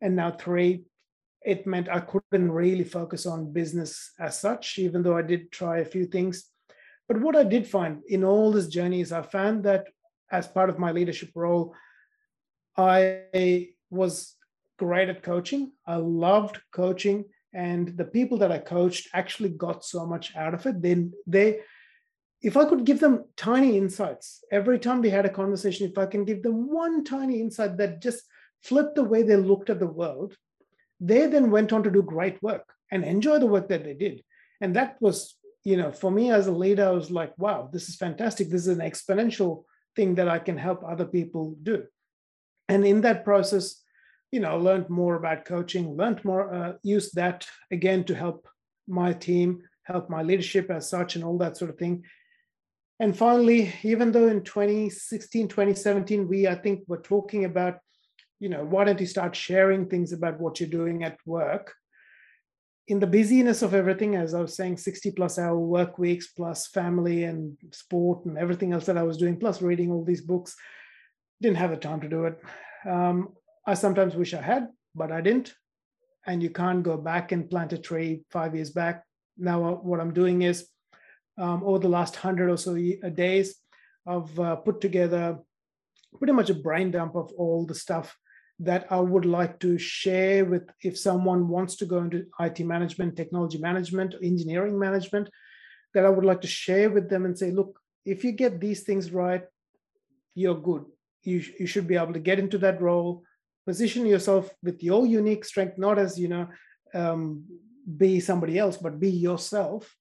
and 0.00 0.16
now 0.16 0.32
three 0.32 0.84
it 1.44 1.66
meant 1.66 1.88
I 1.88 2.00
couldn't 2.00 2.52
really 2.52 2.84
focus 2.84 3.26
on 3.26 3.52
business 3.52 4.12
as 4.18 4.38
such, 4.38 4.78
even 4.78 5.02
though 5.02 5.16
I 5.16 5.22
did 5.22 5.50
try 5.50 5.78
a 5.78 5.84
few 5.84 6.06
things. 6.06 6.44
But 7.08 7.20
what 7.20 7.36
I 7.36 7.44
did 7.44 7.66
find 7.66 8.00
in 8.08 8.24
all 8.24 8.52
this 8.52 8.68
journey 8.68 9.00
is 9.00 9.12
I 9.12 9.22
found 9.22 9.64
that 9.64 9.88
as 10.32 10.48
part 10.48 10.70
of 10.70 10.78
my 10.78 10.90
leadership 10.90 11.30
role, 11.34 11.74
I 12.76 13.68
was 13.90 14.34
great 14.78 15.10
at 15.10 15.22
coaching. 15.22 15.72
I 15.86 15.96
loved 15.96 16.58
coaching, 16.72 17.26
and 17.52 17.96
the 17.96 18.06
people 18.06 18.38
that 18.38 18.50
I 18.50 18.58
coached 18.58 19.08
actually 19.12 19.50
got 19.50 19.84
so 19.84 20.06
much 20.06 20.34
out 20.34 20.54
of 20.54 20.64
it. 20.66 20.80
Then 20.82 21.12
they, 21.26 21.60
if 22.40 22.56
I 22.56 22.64
could 22.64 22.84
give 22.84 22.98
them 22.98 23.26
tiny 23.36 23.76
insights 23.76 24.42
every 24.50 24.78
time 24.78 25.02
we 25.02 25.10
had 25.10 25.26
a 25.26 25.30
conversation, 25.40 25.88
if 25.88 25.98
I 25.98 26.06
can 26.06 26.24
give 26.24 26.42
them 26.42 26.72
one 26.72 27.04
tiny 27.04 27.40
insight 27.40 27.76
that 27.76 28.00
just 28.00 28.22
flipped 28.62 28.94
the 28.94 29.04
way 29.04 29.22
they 29.22 29.36
looked 29.36 29.70
at 29.70 29.78
the 29.78 29.86
world, 29.86 30.34
they 30.98 31.26
then 31.26 31.50
went 31.50 31.72
on 31.72 31.82
to 31.82 31.90
do 31.90 32.02
great 32.02 32.42
work 32.42 32.72
and 32.90 33.04
enjoy 33.04 33.38
the 33.38 33.46
work 33.46 33.68
that 33.68 33.84
they 33.84 33.94
did. 33.94 34.22
And 34.60 34.74
that 34.76 34.96
was, 35.00 35.36
you 35.64 35.76
know, 35.76 35.92
for 35.92 36.10
me 36.10 36.30
as 36.30 36.46
a 36.46 36.52
leader, 36.52 36.86
I 36.86 36.92
was 36.92 37.10
like, 37.10 37.36
wow, 37.36 37.68
this 37.72 37.88
is 37.88 37.96
fantastic. 37.96 38.48
This 38.48 38.62
is 38.62 38.78
an 38.78 38.78
exponential 38.78 39.64
thing 39.96 40.14
that 40.16 40.28
I 40.28 40.38
can 40.38 40.56
help 40.56 40.82
other 40.84 41.04
people 41.04 41.56
do. 41.62 41.84
And 42.68 42.86
in 42.86 43.00
that 43.02 43.24
process, 43.24 43.82
you 44.30 44.40
know, 44.40 44.56
learned 44.58 44.88
more 44.88 45.16
about 45.16 45.44
coaching, 45.44 45.96
learned 45.96 46.24
more, 46.24 46.52
uh, 46.52 46.72
used 46.82 47.14
that 47.16 47.46
again 47.70 48.04
to 48.04 48.14
help 48.14 48.48
my 48.88 49.12
team, 49.12 49.62
help 49.82 50.08
my 50.08 50.22
leadership 50.22 50.70
as 50.70 50.88
such, 50.88 51.16
and 51.16 51.24
all 51.24 51.38
that 51.38 51.56
sort 51.56 51.70
of 51.70 51.78
thing. 51.78 52.04
And 52.98 53.16
finally, 53.16 53.72
even 53.82 54.12
though 54.12 54.28
in 54.28 54.42
2016, 54.44 55.48
2017, 55.48 56.28
we, 56.28 56.46
I 56.46 56.54
think, 56.54 56.84
were 56.86 57.00
talking 57.00 57.44
about 57.44 57.78
you 58.42 58.48
know, 58.48 58.64
why 58.64 58.82
don't 58.82 58.98
you 58.98 59.06
start 59.06 59.36
sharing 59.36 59.86
things 59.86 60.12
about 60.12 60.40
what 60.40 60.58
you're 60.58 60.68
doing 60.68 61.04
at 61.04 61.16
work? 61.24 61.76
In 62.88 62.98
the 62.98 63.06
busyness 63.06 63.62
of 63.62 63.74
everything, 63.74 64.16
as 64.16 64.34
I 64.34 64.40
was 64.40 64.56
saying, 64.56 64.76
60 64.76 65.12
plus 65.12 65.38
hour 65.38 65.56
work 65.56 65.98
weeks, 65.98 66.28
plus 66.28 66.66
family 66.66 67.24
and 67.24 67.56
sport 67.70 68.24
and 68.24 68.36
everything 68.36 68.72
else 68.72 68.86
that 68.86 68.98
I 68.98 69.04
was 69.04 69.16
doing, 69.16 69.38
plus 69.38 69.62
reading 69.62 69.90
all 69.90 70.04
these 70.04 70.20
books, 70.20 70.56
didn't 71.40 71.58
have 71.58 71.70
the 71.70 71.76
time 71.76 72.00
to 72.00 72.08
do 72.08 72.24
it. 72.24 72.40
Um, 72.88 73.34
I 73.66 73.74
sometimes 73.74 74.16
wish 74.16 74.34
I 74.34 74.42
had, 74.42 74.68
but 74.94 75.12
I 75.12 75.20
didn't. 75.20 75.54
And 76.26 76.42
you 76.42 76.50
can't 76.50 76.82
go 76.82 76.96
back 76.96 77.32
and 77.32 77.48
plant 77.48 77.72
a 77.72 77.78
tree 77.78 78.22
five 78.30 78.54
years 78.54 78.70
back. 78.70 79.04
Now, 79.38 79.64
uh, 79.64 79.72
what 79.72 80.00
I'm 80.00 80.12
doing 80.12 80.42
is 80.42 80.68
um, 81.38 81.62
over 81.64 81.78
the 81.78 81.88
last 81.88 82.16
hundred 82.16 82.50
or 82.50 82.56
so 82.56 82.74
days, 82.74 83.56
I've 84.06 84.38
uh, 84.38 84.56
put 84.56 84.80
together 84.80 85.38
pretty 86.18 86.32
much 86.32 86.50
a 86.50 86.54
brain 86.54 86.90
dump 86.90 87.14
of 87.14 87.32
all 87.38 87.64
the 87.64 87.74
stuff 87.74 88.16
that 88.60 88.86
I 88.90 89.00
would 89.00 89.24
like 89.24 89.58
to 89.60 89.78
share 89.78 90.44
with 90.44 90.68
if 90.82 90.98
someone 90.98 91.48
wants 91.48 91.76
to 91.76 91.86
go 91.86 91.98
into 91.98 92.26
IT 92.40 92.60
management, 92.60 93.16
technology 93.16 93.58
management, 93.58 94.14
engineering 94.22 94.78
management, 94.78 95.28
that 95.94 96.06
I 96.06 96.08
would 96.08 96.24
like 96.24 96.40
to 96.42 96.46
share 96.46 96.90
with 96.90 97.10
them 97.10 97.24
and 97.24 97.36
say, 97.36 97.50
look, 97.50 97.78
if 98.04 98.24
you 98.24 98.32
get 98.32 98.60
these 98.60 98.82
things 98.82 99.10
right, 99.10 99.42
you're 100.34 100.60
good. 100.60 100.84
You, 101.24 101.42
you 101.58 101.66
should 101.66 101.86
be 101.86 101.96
able 101.96 102.12
to 102.14 102.18
get 102.20 102.38
into 102.38 102.58
that 102.58 102.80
role, 102.80 103.22
position 103.66 104.06
yourself 104.06 104.50
with 104.62 104.82
your 104.82 105.06
unique 105.06 105.44
strength, 105.44 105.78
not 105.78 105.98
as, 105.98 106.18
you 106.18 106.28
know, 106.28 106.48
um, 106.94 107.44
be 107.96 108.20
somebody 108.20 108.58
else, 108.58 108.76
but 108.76 109.00
be 109.00 109.10
yourself 109.10 109.94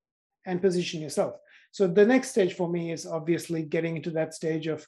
and 0.46 0.62
position 0.62 1.02
yourself. 1.02 1.36
So 1.72 1.88
the 1.88 2.06
next 2.06 2.30
stage 2.32 2.54
for 2.54 2.70
me 2.70 2.92
is 2.92 3.06
obviously 3.06 3.64
getting 3.64 3.96
into 3.96 4.12
that 4.12 4.34
stage 4.34 4.68
of 4.68 4.86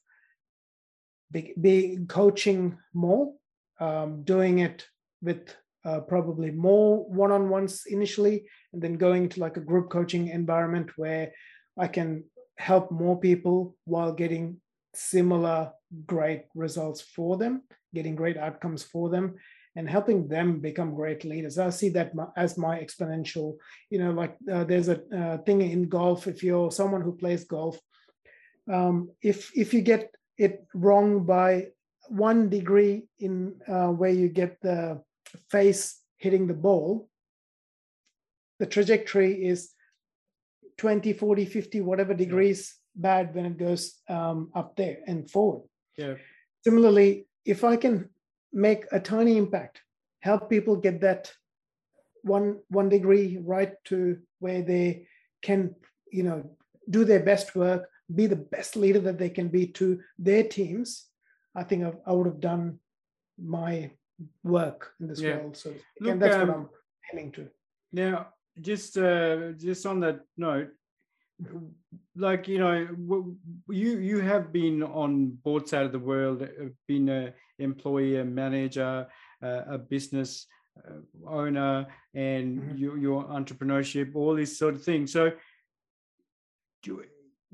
be, 1.31 1.53
be 1.59 1.99
coaching 2.07 2.77
more 2.93 3.33
um, 3.83 4.23
doing 4.23 4.59
it 4.59 4.85
with 5.21 5.43
uh, 5.85 5.99
probably 6.01 6.51
more 6.51 7.05
one-on-ones 7.09 7.83
initially 7.87 8.37
and 8.71 8.81
then 8.81 8.93
going 9.07 9.27
to 9.29 9.39
like 9.39 9.57
a 9.57 9.67
group 9.69 9.89
coaching 9.89 10.27
environment 10.27 10.89
where 10.95 11.31
i 11.77 11.87
can 11.87 12.23
help 12.57 12.91
more 12.91 13.19
people 13.19 13.75
while 13.85 14.13
getting 14.13 14.45
similar 14.93 15.71
great 16.05 16.43
results 16.55 17.01
for 17.01 17.37
them 17.37 17.53
getting 17.93 18.15
great 18.15 18.37
outcomes 18.37 18.83
for 18.83 19.09
them 19.09 19.35
and 19.75 19.89
helping 19.89 20.27
them 20.27 20.59
become 20.59 20.93
great 20.93 21.25
leaders. 21.25 21.57
I 21.57 21.69
see 21.69 21.89
that 21.89 22.13
as 22.37 22.57
my 22.57 22.79
exponential 22.79 23.57
you 23.89 23.99
know 23.99 24.11
like 24.11 24.35
uh, 24.51 24.63
there's 24.63 24.89
a 24.89 25.01
uh, 25.15 25.37
thing 25.39 25.61
in 25.61 25.89
golf 25.89 26.27
if 26.27 26.43
you're 26.43 26.71
someone 26.71 27.01
who 27.01 27.15
plays 27.15 27.43
golf 27.45 27.77
um, 28.71 29.09
if 29.21 29.51
if 29.55 29.73
you 29.73 29.81
get 29.81 30.13
it 30.37 30.65
wrong 30.73 31.25
by 31.25 31.67
one 32.09 32.49
degree 32.49 33.07
in 33.19 33.55
uh, 33.67 33.87
where 33.87 34.11
you 34.11 34.29
get 34.29 34.61
the 34.61 35.01
face 35.49 35.99
hitting 36.17 36.47
the 36.47 36.53
ball, 36.53 37.09
the 38.59 38.65
trajectory 38.65 39.45
is 39.45 39.71
20, 40.77 41.13
40, 41.13 41.45
50, 41.45 41.81
whatever 41.81 42.13
degrees 42.13 42.75
bad 42.95 43.33
when 43.33 43.45
it 43.45 43.57
goes 43.57 43.95
um, 44.09 44.51
up 44.55 44.75
there 44.75 44.99
and 45.07 45.29
forward. 45.29 45.63
Yeah. 45.97 46.15
Similarly, 46.63 47.27
if 47.45 47.63
I 47.63 47.75
can 47.75 48.09
make 48.51 48.85
a 48.91 48.99
tiny 48.99 49.37
impact, 49.37 49.81
help 50.21 50.49
people 50.49 50.75
get 50.75 51.01
that 51.01 51.31
one 52.21 52.59
one 52.69 52.87
degree 52.87 53.37
right 53.43 53.73
to 53.85 54.19
where 54.39 54.61
they 54.61 55.07
can, 55.41 55.75
you 56.11 56.23
know, 56.23 56.55
do 56.89 57.03
their 57.03 57.19
best 57.19 57.55
work, 57.55 57.89
be 58.13 58.27
the 58.27 58.35
best 58.37 58.75
leader 58.75 58.99
that 58.99 59.17
they 59.17 59.29
can 59.29 59.49
be 59.49 59.67
to 59.67 59.99
their 60.17 60.43
teams, 60.43 61.07
I 61.55 61.63
think 61.63 61.83
I've, 61.83 61.97
I 62.05 62.11
would 62.11 62.25
have 62.25 62.39
done 62.39 62.79
my 63.37 63.91
work 64.43 64.93
in 64.99 65.07
this 65.07 65.21
yeah. 65.21 65.37
world. 65.37 65.57
So 65.57 65.69
again, 65.69 65.83
Look, 65.99 66.19
that's 66.19 66.35
um, 66.35 66.47
what 66.47 66.57
I'm 66.57 66.69
aiming 67.11 67.31
to. 67.33 67.47
Now, 67.91 68.27
just 68.59 68.97
uh, 68.97 69.51
just 69.53 69.85
on 69.85 69.99
that 70.01 70.21
note, 70.37 70.69
like 72.15 72.47
you 72.47 72.59
know, 72.59 73.35
you 73.69 73.97
you 73.97 74.19
have 74.19 74.51
been 74.51 74.83
on 74.83 75.37
both 75.43 75.69
sides 75.69 75.87
of 75.87 75.91
the 75.91 75.99
world, 75.99 76.43
uh, 76.43 76.65
been 76.87 77.09
a 77.09 77.33
employee, 77.59 78.17
a 78.17 78.25
manager, 78.25 79.07
a 79.41 79.77
business 79.77 80.47
uh, 80.77 81.27
owner, 81.27 81.85
and 82.13 82.59
mm-hmm. 82.59 82.77
your, 82.77 82.97
your 82.97 83.23
entrepreneurship, 83.25 84.15
all 84.15 84.33
these 84.33 84.57
sort 84.57 84.75
of 84.75 84.83
things. 84.83 85.11
So, 85.11 85.31
do, 86.81 87.03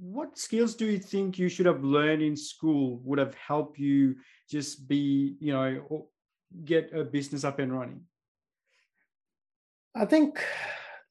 what 0.02 0.38
skills 0.38 0.76
do 0.76 0.86
you 0.86 0.98
think 1.00 1.38
you 1.38 1.50
should 1.50 1.66
have 1.66 1.84
learned 1.84 2.22
in 2.22 2.36
school 2.36 3.00
would 3.04 3.20
have 3.20 3.36
helped 3.36 3.78
you 3.78 4.16
just 4.50 4.88
be 4.88 5.36
you 5.40 5.52
know 5.54 6.08
get 6.66 6.92
a 6.94 7.04
business 7.04 7.44
up 7.44 7.60
and 7.60 7.74
running 7.78 8.02
i 9.96 10.06
think 10.06 10.40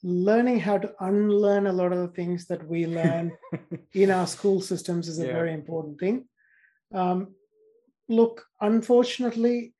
learning 0.02 0.60
how 0.60 0.78
to 0.78 0.92
unlearn 1.00 1.66
a 1.66 1.72
lot 1.72 1.92
of 1.92 1.98
the 1.98 2.08
things 2.08 2.46
that 2.46 2.66
we 2.68 2.86
learn 2.86 3.32
in 3.92 4.10
our 4.10 4.26
school 4.26 4.60
systems 4.60 5.08
is 5.08 5.18
a 5.18 5.26
Yeah. 5.26 5.32
very 5.32 5.52
important 5.52 5.98
thing. 5.98 6.28
Um, 6.94 7.34
look, 8.08 8.46
unfortunately, 8.60 9.74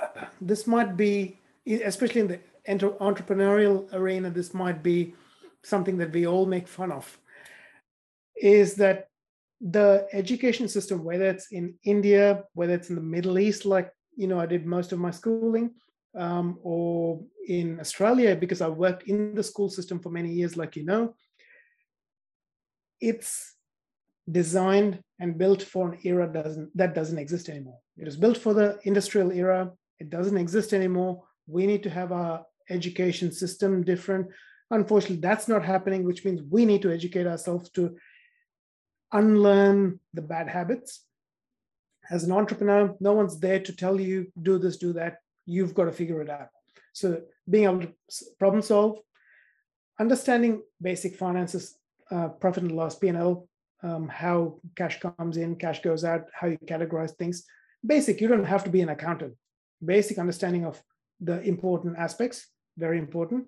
uh, 0.00 0.26
this 0.40 0.68
might 0.68 0.96
be, 0.96 1.36
especially 1.66 2.20
in 2.20 2.28
the 2.28 2.38
entre- 2.68 2.96
entrepreneurial 3.00 3.92
arena, 3.92 4.30
this 4.30 4.54
might 4.54 4.84
be 4.84 5.14
something 5.64 5.98
that 5.98 6.12
we 6.12 6.28
all 6.28 6.46
make 6.46 6.68
fun 6.68 6.92
of. 6.92 7.18
Is 8.40 8.74
that 8.76 9.06
the 9.60 10.08
education 10.12 10.68
system, 10.68 11.04
whether 11.04 11.26
it's 11.26 11.52
in 11.52 11.74
India, 11.84 12.44
whether 12.54 12.74
it's 12.74 12.88
in 12.88 12.96
the 12.96 13.02
Middle 13.02 13.38
East, 13.38 13.64
like 13.64 13.90
you 14.16 14.26
know, 14.26 14.40
I 14.40 14.46
did 14.46 14.66
most 14.66 14.92
of 14.92 14.98
my 14.98 15.10
schooling, 15.10 15.70
um, 16.16 16.58
or 16.62 17.22
in 17.46 17.78
Australia, 17.80 18.34
because 18.34 18.60
I 18.60 18.68
worked 18.68 19.04
in 19.04 19.34
the 19.34 19.42
school 19.42 19.68
system 19.68 20.00
for 20.00 20.10
many 20.10 20.32
years, 20.32 20.56
like 20.56 20.76
you 20.76 20.84
know, 20.84 21.14
it's 23.00 23.56
designed 24.30 25.02
and 25.18 25.38
built 25.38 25.62
for 25.62 25.92
an 25.92 25.98
era 26.04 26.30
doesn't 26.32 26.70
that 26.76 26.94
doesn't 26.94 27.18
exist 27.18 27.48
anymore. 27.48 27.78
It 27.96 28.04
was 28.04 28.16
built 28.16 28.38
for 28.38 28.54
the 28.54 28.78
industrial 28.84 29.32
era. 29.32 29.72
It 29.98 30.10
doesn't 30.10 30.36
exist 30.36 30.72
anymore. 30.72 31.22
We 31.46 31.66
need 31.66 31.82
to 31.82 31.90
have 31.90 32.12
our 32.12 32.44
education 32.70 33.32
system 33.32 33.82
different. 33.82 34.28
Unfortunately, 34.70 35.16
that's 35.16 35.48
not 35.48 35.64
happening, 35.64 36.04
which 36.04 36.24
means 36.24 36.40
we 36.42 36.64
need 36.64 36.82
to 36.82 36.92
educate 36.92 37.26
ourselves 37.26 37.70
to 37.70 37.96
unlearn 39.12 40.00
the 40.14 40.22
bad 40.22 40.48
habits. 40.48 41.04
As 42.10 42.24
an 42.24 42.32
entrepreneur, 42.32 42.94
no 43.00 43.12
one's 43.12 43.38
there 43.38 43.60
to 43.60 43.72
tell 43.74 44.00
you 44.00 44.32
do 44.40 44.58
this, 44.58 44.76
do 44.76 44.92
that. 44.94 45.18
You've 45.46 45.74
got 45.74 45.84
to 45.84 45.92
figure 45.92 46.20
it 46.20 46.30
out. 46.30 46.48
So 46.92 47.22
being 47.48 47.64
able 47.64 47.80
to 47.80 47.92
problem 48.38 48.62
solve, 48.62 48.98
understanding 49.98 50.62
basic 50.80 51.16
finances, 51.16 51.76
uh, 52.10 52.28
profit 52.28 52.64
and 52.64 52.72
loss, 52.72 52.96
P&L, 52.96 53.48
um, 53.82 54.08
how 54.08 54.60
cash 54.76 55.00
comes 55.00 55.36
in, 55.36 55.56
cash 55.56 55.80
goes 55.82 56.04
out, 56.04 56.24
how 56.32 56.48
you 56.48 56.58
categorize 56.58 57.12
things. 57.12 57.44
Basic, 57.84 58.20
you 58.20 58.28
don't 58.28 58.44
have 58.44 58.64
to 58.64 58.70
be 58.70 58.80
an 58.80 58.88
accountant. 58.88 59.34
Basic 59.84 60.18
understanding 60.18 60.66
of 60.66 60.82
the 61.20 61.40
important 61.42 61.96
aspects, 61.96 62.46
very 62.76 62.98
important. 62.98 63.46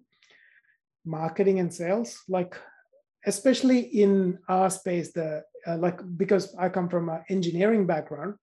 Marketing 1.04 1.58
and 1.58 1.72
sales, 1.72 2.22
like 2.28 2.56
especially 3.26 3.80
in 3.80 4.38
our 4.48 4.70
space, 4.70 5.12
the 5.12 5.42
uh, 5.66 5.76
like 5.78 6.00
because 6.16 6.54
I 6.56 6.68
come 6.68 6.88
from 6.88 7.08
an 7.08 7.24
engineering 7.28 7.86
background, 7.86 8.34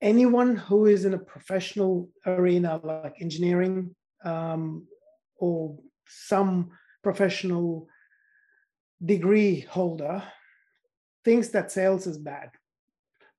anyone 0.00 0.56
who 0.56 0.86
is 0.86 1.04
in 1.04 1.14
a 1.14 1.18
professional 1.18 2.08
arena 2.26 2.80
like 2.82 3.14
engineering 3.20 3.94
um, 4.24 4.86
or 5.36 5.78
some 6.06 6.70
professional 7.02 7.88
degree 9.04 9.60
holder 9.60 10.22
thinks 11.24 11.48
that 11.48 11.72
sales 11.72 12.06
is 12.06 12.18
bad. 12.18 12.50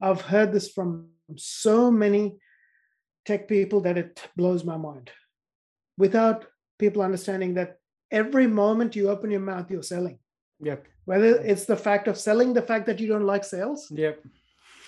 I've 0.01 0.21
heard 0.21 0.51
this 0.51 0.71
from 0.71 1.09
so 1.35 1.91
many 1.91 2.37
tech 3.25 3.47
people 3.47 3.81
that 3.81 3.97
it 3.97 4.29
blows 4.35 4.63
my 4.63 4.77
mind. 4.77 5.11
Without 5.97 6.45
people 6.79 7.01
understanding 7.01 7.53
that 7.55 7.77
every 8.09 8.47
moment 8.47 8.95
you 8.95 9.09
open 9.09 9.29
your 9.29 9.41
mouth, 9.41 9.69
you're 9.69 9.83
selling. 9.83 10.19
Yep. 10.61 10.87
Whether 11.05 11.37
it's 11.41 11.65
the 11.65 11.75
fact 11.75 12.07
of 12.07 12.17
selling 12.17 12.53
the 12.53 12.61
fact 12.61 12.85
that 12.85 12.99
you 12.99 13.07
don't 13.07 13.25
like 13.25 13.43
sales, 13.43 13.89
Yep. 13.91 14.23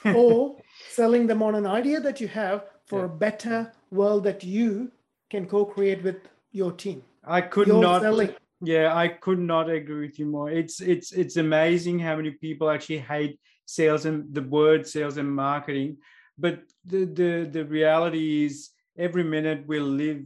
or 0.16 0.58
selling 0.90 1.28
them 1.28 1.42
on 1.42 1.56
an 1.56 1.66
idea 1.66 2.00
that 2.02 2.20
you 2.22 2.28
have 2.28 2.66
for 2.86 3.00
Yeah. 3.00 3.06
a 3.06 3.10
better 3.10 3.72
world 3.92 4.24
that 4.26 4.44
you 4.44 4.92
can 5.30 5.46
co-create 5.48 6.04
with 6.04 6.18
your 6.52 6.72
team. 6.72 7.04
I 7.24 7.42
could 7.42 7.68
You're 7.68 7.82
not. 7.82 8.02
selling. 8.02 8.36
Yeah, 8.62 8.96
I 8.96 9.08
could 9.10 9.40
not 9.40 9.70
agree 9.70 10.08
with 10.08 10.20
you 10.20 10.26
more. 10.26 10.50
It's 10.50 10.80
it's 10.80 11.12
it's 11.12 11.36
amazing 11.38 12.00
how 12.00 12.16
many 12.16 12.32
people 12.32 12.70
actually 12.70 13.00
hate 13.00 13.40
sales 13.66 14.06
and 14.06 14.34
the 14.34 14.42
word 14.42 14.88
sales 14.88 15.18
and 15.18 15.30
marketing. 15.30 15.98
But 16.38 16.56
the 16.86 17.06
the 17.06 17.32
the 17.52 17.66
reality 17.66 18.46
is 18.46 18.70
every 18.98 19.24
minute 19.24 19.66
we 19.68 19.80
live 19.80 20.26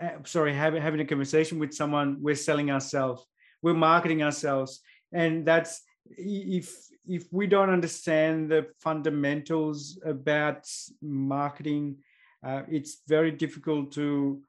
uh, 0.00 0.10
sorry, 0.24 0.52
having 0.54 0.82
having 0.82 1.00
a 1.00 1.04
conversation 1.04 1.58
with 1.58 1.72
someone, 1.72 2.18
we're 2.20 2.34
selling 2.48 2.70
ourselves, 2.70 3.24
we're 3.62 3.74
marketing 3.90 4.22
ourselves. 4.22 4.80
And 5.14 5.46
that's 5.46 5.82
if 6.06 6.88
if 7.08 7.32
we 7.32 7.46
don't 7.46 7.70
understand 7.70 8.50
the 8.50 8.66
fundamentals 8.78 9.98
about 10.04 10.68
marketing, 11.00 11.96
uh, 12.44 12.62
it's 12.68 13.02
very 13.08 13.30
difficult 13.30 13.92
to 13.92 14.42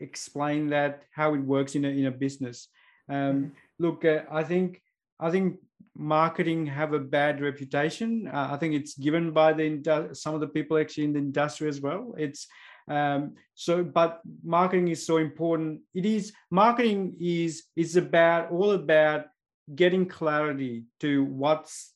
explain 0.00 0.68
that 0.68 1.02
how 1.12 1.34
it 1.34 1.40
works 1.40 1.74
in 1.74 1.84
a 1.84 1.88
in 1.88 2.06
a 2.06 2.10
business. 2.10 2.68
Um, 3.08 3.52
Look, 3.78 4.04
uh, 4.04 4.22
I 4.30 4.42
think 4.42 4.82
I 5.20 5.30
think 5.30 5.60
marketing 5.96 6.66
have 6.66 6.94
a 6.94 6.98
bad 6.98 7.40
reputation. 7.40 8.28
Uh, 8.28 8.48
I 8.50 8.56
think 8.56 8.74
it's 8.74 8.98
given 8.98 9.32
by 9.32 9.52
the 9.52 10.10
some 10.12 10.34
of 10.34 10.40
the 10.40 10.48
people 10.48 10.78
actually 10.78 11.04
in 11.04 11.12
the 11.12 11.20
industry 11.20 11.68
as 11.68 11.80
well. 11.80 12.14
It's 12.18 12.46
um, 12.88 13.34
so, 13.54 13.84
but 13.84 14.20
marketing 14.42 14.88
is 14.88 15.06
so 15.06 15.18
important. 15.18 15.80
It 15.94 16.06
is 16.06 16.32
marketing 16.50 17.16
is 17.20 17.64
is 17.76 17.96
about 17.96 18.50
all 18.50 18.72
about 18.72 19.26
getting 19.74 20.06
clarity 20.06 20.84
to 21.00 21.24
what's 21.24 21.92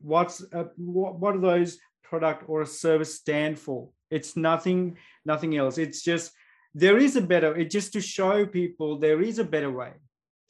what's 0.00 0.44
uh, 0.52 0.64
what, 0.76 1.18
what 1.18 1.34
do 1.34 1.40
those 1.40 1.78
product 2.02 2.44
or 2.48 2.62
a 2.62 2.66
service 2.66 3.14
stand 3.14 3.58
for. 3.58 3.88
It's 4.10 4.36
nothing 4.36 4.96
nothing 5.24 5.56
else. 5.56 5.78
It's 5.78 6.02
just 6.02 6.32
there 6.74 6.98
is 6.98 7.16
a 7.16 7.20
better. 7.20 7.56
It 7.56 7.70
just 7.70 7.92
to 7.92 8.00
show 8.00 8.46
people 8.46 8.98
there 8.98 9.22
is 9.22 9.38
a 9.38 9.44
better 9.44 9.70
way. 9.70 9.92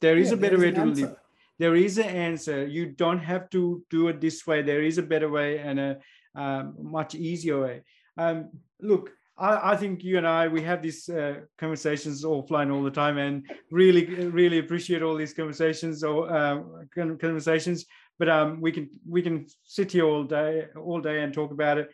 There 0.01 0.17
is 0.17 0.29
Yeah, 0.29 0.37
a 0.37 0.37
better 0.37 0.59
way 0.59 0.71
to 0.71 0.85
live 0.85 1.15
there 1.57 1.75
is 1.75 1.97
an 1.97 2.05
answer. 2.05 2.65
You 2.65 2.87
don't 2.87 3.19
have 3.19 3.49
to 3.51 3.83
do 3.89 4.07
it 4.09 4.19
this 4.19 4.45
way. 4.45 4.61
There 4.61 4.83
is 4.83 4.97
a 4.97 5.03
better 5.03 5.29
way 5.29 5.59
and 5.59 5.79
a 5.79 5.97
um, 6.35 6.75
much 6.79 7.15
easier 7.15 7.61
way. 7.61 7.83
Um, 8.17 8.49
look, 8.81 9.11
I, 9.37 9.73
I 9.73 9.75
think 9.75 10.03
you 10.03 10.17
and 10.17 10.27
I 10.27 10.47
we 10.47 10.61
have 10.61 10.81
these 10.81 11.09
uh, 11.09 11.41
conversations 11.57 12.23
offline 12.23 12.73
all 12.73 12.83
the 12.83 12.91
time, 12.91 13.17
and 13.17 13.43
really, 13.71 14.05
really 14.29 14.59
appreciate 14.59 15.01
all 15.01 15.15
these 15.15 15.33
conversations 15.33 16.03
or 16.03 16.31
uh, 16.31 16.61
conversations. 16.95 17.85
But 18.17 18.29
um, 18.29 18.61
we 18.61 18.71
can 18.71 18.89
we 19.07 19.21
can 19.21 19.45
sit 19.65 19.91
here 19.91 20.05
all 20.05 20.23
day, 20.23 20.67
all 20.77 21.01
day, 21.01 21.21
and 21.21 21.33
talk 21.33 21.51
about 21.51 21.77
it. 21.77 21.91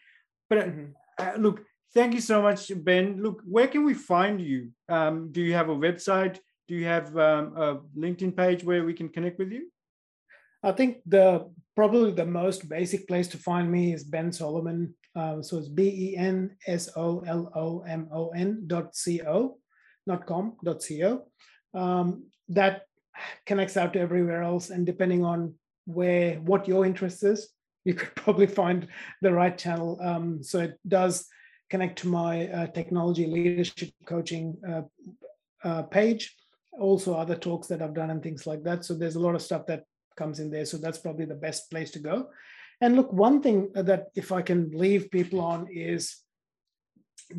But 0.50 0.58
uh, 0.58 0.64
Mhm. 0.66 0.94
uh, 1.18 1.34
look, 1.38 1.66
thank 1.94 2.14
you 2.14 2.22
so 2.22 2.42
much, 2.42 2.72
Ben. 2.84 3.22
Look, 3.24 3.42
where 3.46 3.68
can 3.68 3.86
we 3.86 3.96
find 3.96 4.39
you? 4.39 4.72
Um, 4.88 5.32
do 5.32 5.42
you 5.42 5.54
have 5.54 5.70
a 5.70 5.76
website? 5.76 6.39
Do 6.68 6.76
you 6.76 6.86
have 6.86 7.18
um, 7.18 7.58
a 7.58 7.80
LinkedIn 7.98 8.36
page 8.38 8.64
where 8.64 8.84
we 8.86 8.94
can 8.94 9.10
connect 9.10 9.39
with 9.39 9.52
you? 9.52 9.72
I 10.64 10.72
think 10.74 10.98
the 11.08 11.50
probably 11.76 12.12
the 12.12 12.26
most 12.26 12.68
basic 12.70 13.08
place 13.08 13.28
to 13.30 13.38
find 13.38 13.72
me 13.72 13.94
is 13.94 14.04
Ben 14.04 14.32
Solomon. 14.32 14.94
Um, 15.16 15.44
so 15.44 15.58
it's 15.58 15.68
B 15.68 15.84
E 15.84 16.18
N 16.18 16.56
S 16.68 16.90
O 16.96 17.24
L 17.28 17.52
O 17.56 17.82
M 17.82 18.08
O 18.14 18.30
N 18.30 18.64
dot 18.68 18.96
C 18.96 19.22
O, 19.22 19.58
not 20.08 20.26
com, 20.26 20.58
dot 20.64 20.82
C 20.82 21.04
O. 21.04 21.28
Um, 21.74 22.26
that 22.50 22.84
connects 23.46 23.78
out 23.78 23.94
to 23.94 24.00
everywhere 24.00 24.44
else. 24.44 24.70
And 24.70 24.86
depending 24.86 25.24
on 25.24 25.56
where 25.86 26.36
what 26.36 26.68
your 26.68 26.86
interest 26.86 27.24
is, 27.24 27.50
you 27.86 27.94
could 27.94 28.16
probably 28.16 28.48
find 28.48 28.88
the 29.22 29.34
right 29.34 29.58
channel. 29.58 30.00
Um, 30.02 30.44
so 30.44 30.60
it 30.60 30.80
does 30.88 31.28
connect 31.70 32.00
to 32.00 32.08
my 32.08 32.48
uh, 32.48 32.68
technology 32.68 33.26
leadership 33.26 33.92
coaching 34.06 34.58
uh, 34.68 34.82
uh, 35.64 35.84
page, 35.84 36.36
also 36.74 37.14
other 37.14 37.36
talks 37.36 37.68
that 37.68 37.82
I've 37.82 37.94
done 37.94 38.10
and 38.10 38.22
things 38.22 38.46
like 38.46 38.64
that. 38.64 38.84
So 38.84 38.94
there's 38.94 39.16
a 39.16 39.20
lot 39.20 39.36
of 39.36 39.42
stuff 39.42 39.66
that 39.68 39.84
comes 40.22 40.40
in 40.40 40.50
there. 40.52 40.66
So 40.66 40.78
that's 40.78 41.02
probably 41.06 41.26
the 41.26 41.44
best 41.48 41.70
place 41.72 41.92
to 41.92 42.00
go. 42.00 42.16
And 42.82 42.96
look, 42.96 43.12
one 43.28 43.42
thing 43.42 43.60
that 43.74 44.04
if 44.16 44.32
I 44.32 44.42
can 44.50 44.62
leave 44.84 45.12
people 45.18 45.40
on 45.40 45.68
is 45.72 46.02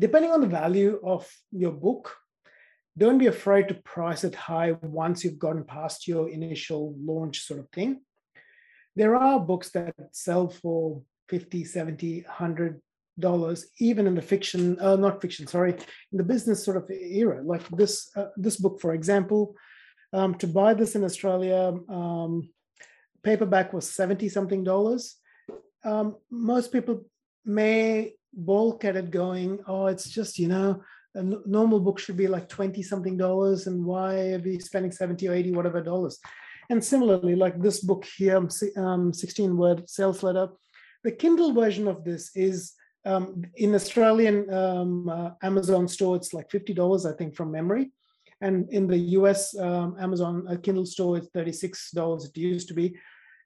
depending 0.05 0.31
on 0.31 0.41
the 0.41 0.55
value 0.61 0.99
of 1.15 1.29
your 1.51 1.75
book, 1.87 2.15
don't 2.97 3.17
be 3.17 3.27
afraid 3.35 3.67
to 3.67 3.83
price 3.95 4.23
it 4.23 4.35
high 4.35 4.71
once 5.03 5.23
you've 5.23 5.45
gotten 5.45 5.63
past 5.63 6.07
your 6.07 6.29
initial 6.29 6.95
launch 7.11 7.39
sort 7.47 7.59
of 7.59 7.69
thing. 7.69 8.01
There 8.95 9.15
are 9.15 9.39
books 9.51 9.71
that 9.71 9.95
sell 10.11 10.49
for 10.49 11.01
50, 11.29 11.63
70, 11.65 12.21
100 12.21 12.81
dollars 13.19 13.67
even 13.79 14.07
in 14.07 14.15
the 14.15 14.21
fiction 14.21 14.79
uh, 14.79 14.95
not 14.95 15.21
fiction 15.21 15.45
sorry 15.45 15.73
in 16.11 16.17
the 16.17 16.23
business 16.23 16.65
sort 16.65 16.77
of 16.77 16.89
era 16.89 17.43
like 17.43 17.61
this 17.69 18.09
uh, 18.15 18.29
this 18.37 18.57
book 18.57 18.81
for 18.81 18.91
example 18.95 19.55
um, 20.13 20.33
to 20.33 20.47
buy 20.47 20.73
this 20.73 20.95
in 20.95 21.03
australia 21.03 21.61
um, 21.89 22.49
paperback 23.23 23.73
was 23.73 23.89
70 23.89 24.29
something 24.29 24.63
dollars 24.63 25.17
um, 25.83 26.15
most 26.29 26.71
people 26.71 27.05
may 27.45 28.13
balk 28.33 28.85
at 28.85 28.95
it 28.95 29.11
going 29.11 29.59
oh 29.67 29.87
it's 29.87 30.09
just 30.09 30.39
you 30.39 30.47
know 30.47 30.81
a 31.15 31.19
n- 31.19 31.41
normal 31.45 31.79
book 31.79 31.99
should 31.99 32.17
be 32.17 32.27
like 32.27 32.49
20 32.49 32.81
something 32.81 33.17
dollars 33.17 33.67
and 33.67 33.83
why 33.83 34.31
are 34.33 34.39
we 34.39 34.59
spending 34.59 34.91
70 34.91 35.27
or 35.27 35.33
80 35.33 35.51
whatever 35.51 35.81
dollars 35.81 36.19
and 36.69 36.83
similarly 36.83 37.35
like 37.35 37.61
this 37.61 37.81
book 37.81 38.05
here 38.17 38.47
um, 38.77 39.13
16 39.13 39.57
word 39.57 39.89
sales 39.89 40.23
letter 40.23 40.47
the 41.03 41.11
kindle 41.11 41.53
version 41.53 41.87
of 41.87 42.03
this 42.03 42.31
is 42.35 42.73
um, 43.05 43.43
in 43.55 43.75
australian 43.75 44.51
um, 44.53 45.09
uh, 45.09 45.31
amazon 45.43 45.87
store 45.87 46.15
it's 46.15 46.33
like 46.33 46.49
$50 46.49 47.11
i 47.11 47.15
think 47.15 47.35
from 47.35 47.51
memory 47.51 47.91
And 48.43 48.69
in 48.71 48.87
the 48.87 48.97
US, 49.19 49.57
um, 49.57 49.95
Amazon 49.97 50.45
a 50.49 50.57
Kindle 50.57 50.85
store 50.85 51.17
it's 51.17 51.29
$36. 51.29 52.25
It 52.25 52.37
used 52.37 52.67
to 52.67 52.73
be. 52.73 52.95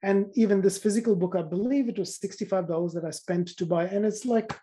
And 0.04 0.32
even 0.36 0.62
this 0.62 0.78
physical 0.78 1.16
book, 1.16 1.36
I 1.36 1.42
believe 1.42 1.90
it 1.90 1.98
was 1.98 2.20
$65 2.20 2.94
that 2.94 3.06
I 3.06 3.12
spent 3.12 3.50
to 3.58 3.66
buy. 3.66 3.86
And 3.86 4.06
it's 4.06 4.26
like 4.26 4.56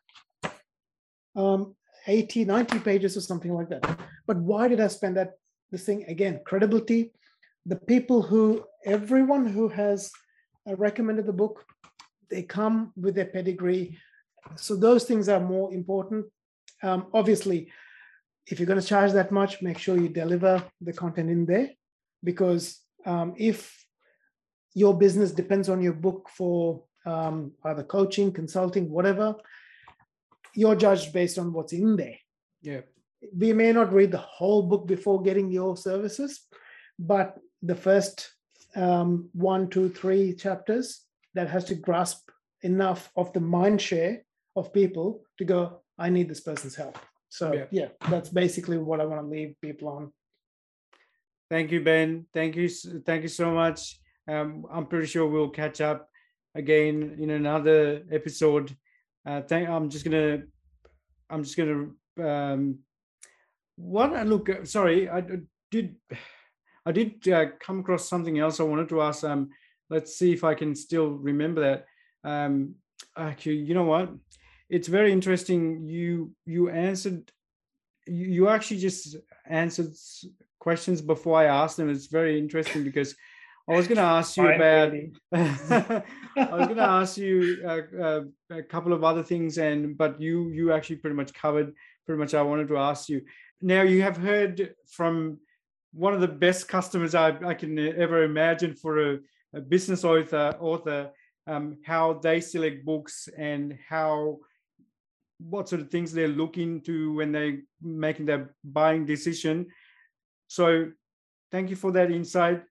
um, 1.35 1.75
80, 2.07 2.45
90 2.45 2.79
pages 2.81 3.17
or 3.17 3.21
something 3.21 3.53
like 3.53 3.69
that. 3.71 3.99
But 4.27 4.37
why 4.39 4.69
did 4.69 4.81
I 4.81 4.89
spend 4.89 5.17
that? 5.17 5.33
This 5.71 5.85
thing 5.85 6.05
again, 6.07 6.41
credibility. 6.45 7.13
The 7.67 7.77
people 7.77 8.23
who, 8.23 8.65
everyone 8.85 9.47
who 9.47 9.69
has 9.69 10.13
uh, 10.69 10.77
recommended 10.77 11.27
the 11.27 11.33
book, 11.33 11.65
they 12.31 12.43
come 12.43 12.93
with 12.97 13.15
their 13.17 13.27
pedigree. 13.27 13.99
So 14.57 14.77
those 14.77 15.05
things 15.05 15.29
are 15.29 15.41
more 15.41 15.73
important. 15.73 16.27
Um, 16.83 17.07
obviously, 17.13 17.73
if 18.47 18.61
you're 18.61 18.67
going 18.67 18.81
to 18.81 18.87
charge 18.87 19.13
that 19.13 19.33
much, 19.33 19.63
make 19.63 19.79
sure 19.79 19.97
you 19.97 20.09
deliver 20.09 20.63
the 20.81 20.93
content 20.93 21.31
in 21.31 21.47
there 21.47 21.71
because 22.23 22.81
um, 23.07 23.35
if 23.37 23.84
your 24.75 24.97
business 24.97 25.31
depends 25.31 25.69
on 25.69 25.81
your 25.81 25.93
book 25.93 26.29
for 26.29 26.83
um, 27.07 27.53
either 27.65 27.83
coaching, 27.83 28.33
consulting, 28.33 28.91
whatever, 28.91 29.35
you're 30.55 30.77
judged 30.77 31.13
based 31.13 31.39
on 31.39 31.53
what's 31.53 31.73
in 31.73 31.97
there. 31.97 32.17
Yeah. 32.63 32.81
We 33.37 33.53
may 33.53 33.73
not 33.73 33.93
read 33.93 34.11
the 34.11 34.19
whole 34.19 34.63
book 34.63 34.87
before 34.87 35.23
getting 35.23 35.51
your 35.51 35.77
services, 35.77 36.47
but 36.99 37.39
the 37.63 37.75
first 37.75 38.33
um, 38.77 39.29
one, 39.33 39.69
two, 39.69 39.89
three 39.89 40.35
chapters 40.35 41.03
that 41.35 41.49
has 41.49 41.65
to 41.67 41.75
grasp 41.75 42.31
enough 42.63 43.11
of 43.17 43.33
the 43.33 43.41
mind 43.41 43.81
share 43.81 44.23
of 44.57 44.73
people 44.73 45.25
to 45.39 45.45
go, 45.45 45.81
I 45.99 46.11
need 46.11 46.29
this 46.29 46.41
person's 46.41 46.75
help. 46.75 46.99
So 47.29 47.53
yeah, 47.53 47.67
yeah 47.71 47.89
that's 48.09 48.29
basically 48.29 48.79
what 48.79 49.01
I 49.01 49.07
want 49.07 49.21
to 49.23 49.27
leave 49.27 49.55
people 49.61 49.89
on. 49.89 50.13
Thank 51.51 51.73
you, 51.73 51.83
Ben. 51.83 52.27
Thank 52.33 52.57
you. 52.57 52.69
Thank 52.69 53.23
you 53.23 53.29
so 53.29 53.53
much. 53.53 54.01
Um, 54.27 54.67
I'm 54.71 54.87
pretty 54.87 55.07
sure 55.07 55.27
we'll 55.27 55.51
catch 55.51 55.81
up 55.81 56.09
again 56.55 57.17
in 57.21 57.31
another 57.31 58.03
episode. 58.11 58.77
Uh, 59.27 59.43
thank. 59.43 59.69
I'm 59.69 59.91
just 59.91 60.05
gonna. 60.05 60.43
I'm 61.31 61.43
just 61.45 61.57
gonna. 61.57 61.89
Um, 62.23 62.79
what? 63.77 64.27
Look. 64.27 64.49
Uh, 64.49 64.65
sorry. 64.65 65.09
I 65.09 65.23
did. 65.71 65.97
I 66.87 66.93
did 66.93 67.27
uh, 67.29 67.47
come 67.61 67.81
across 67.81 68.09
something 68.09 68.39
else. 68.39 68.61
I 68.61 68.65
wanted 68.65 68.89
to 68.91 69.03
ask. 69.03 69.25
Um, 69.25 69.51
let's 69.91 70.17
see 70.17 70.33
if 70.33 70.45
I 70.45 70.55
can 70.55 70.75
still 70.75 71.11
remember 71.11 71.61
that. 71.63 71.87
Um, 72.29 72.77
actually, 73.17 73.57
you 73.57 73.75
know 73.75 73.85
what? 73.85 74.13
It's 74.69 74.89
very 74.89 75.13
interesting. 75.13 75.89
You 75.89 76.33
you 76.47 76.71
answered. 76.71 77.31
You, 78.07 78.27
you 78.27 78.49
actually 78.49 78.81
just 78.81 79.17
answered 79.47 79.95
questions 80.59 81.01
before 81.03 81.39
I 81.39 81.45
asked 81.45 81.77
them. 81.77 81.91
It's 81.91 82.07
very 82.07 82.39
interesting 82.39 82.85
because 82.85 83.15
I 83.69 83.73
was 83.77 83.89
going 83.89 83.97
to 83.97 84.03
ask 84.03 84.37
you 84.37 84.47
about. 84.47 84.93
I 85.33 86.03
was 86.37 86.67
going 86.67 86.77
to 86.77 86.83
ask 86.83 87.17
you 87.17 87.63
uh, 87.67 88.03
uh, 88.03 88.21
a 88.51 88.63
couple 88.63 88.93
of 88.93 89.05
other 89.05 89.23
things, 89.23 89.57
and 89.59 89.97
but 89.97 90.21
you 90.21 90.51
you 90.51 90.73
actually 90.73 90.97
pretty 90.97 91.17
much 91.17 91.33
covered 91.33 91.75
pretty 92.05 92.19
much. 92.19 92.35
I 92.35 92.43
wanted 92.43 92.69
to 92.69 92.77
ask 92.77 93.09
you. 93.09 93.23
Now 93.63 93.83
you 93.83 94.03
have 94.03 94.19
heard 94.19 94.75
from 94.91 95.39
one 95.93 96.13
of 96.13 96.21
the 96.21 96.29
best 96.29 96.69
customers 96.69 97.15
I, 97.15 97.39
I 97.45 97.55
can 97.55 97.79
ever 97.79 98.25
imagine 98.25 98.75
for 98.75 99.13
a, 99.13 99.19
a 99.55 99.61
business 99.61 100.05
author 100.05 100.55
author 100.61 101.11
um, 101.47 101.79
how 101.85 102.15
they 102.15 102.41
select 102.41 102.85
books 102.85 103.29
and 103.39 103.79
how 103.89 104.39
what 105.39 105.69
sort 105.69 105.81
of 105.81 105.91
things 105.91 106.13
they're 106.13 106.29
looking 106.29 106.81
to 106.83 107.15
when 107.15 107.33
they're 107.33 107.61
making 107.83 108.27
their 108.27 108.55
buying 108.63 109.07
decision. 109.07 109.67
So 110.49 110.91
thank 111.51 111.71
you 111.71 111.77
for 111.77 111.93
that 111.93 112.11
insight. 112.11 112.63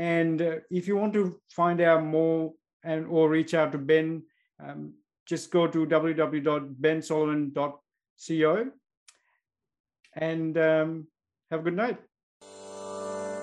And 0.00 0.40
uh, 0.40 0.56
if 0.70 0.88
you 0.88 0.96
want 0.96 1.12
to 1.12 1.38
find 1.50 1.78
out 1.82 2.02
more 2.02 2.54
and 2.82 3.06
or 3.06 3.28
reach 3.28 3.52
out 3.52 3.72
to 3.72 3.78
Ben, 3.78 4.22
um, 4.58 4.94
just 5.26 5.50
go 5.50 5.66
to 5.66 5.84
www.bensolomon.co 5.84 8.70
and 10.14 10.56
um, 10.56 11.06
have 11.50 11.60
a 11.60 11.64
good 11.64 11.76
night. 11.76 11.98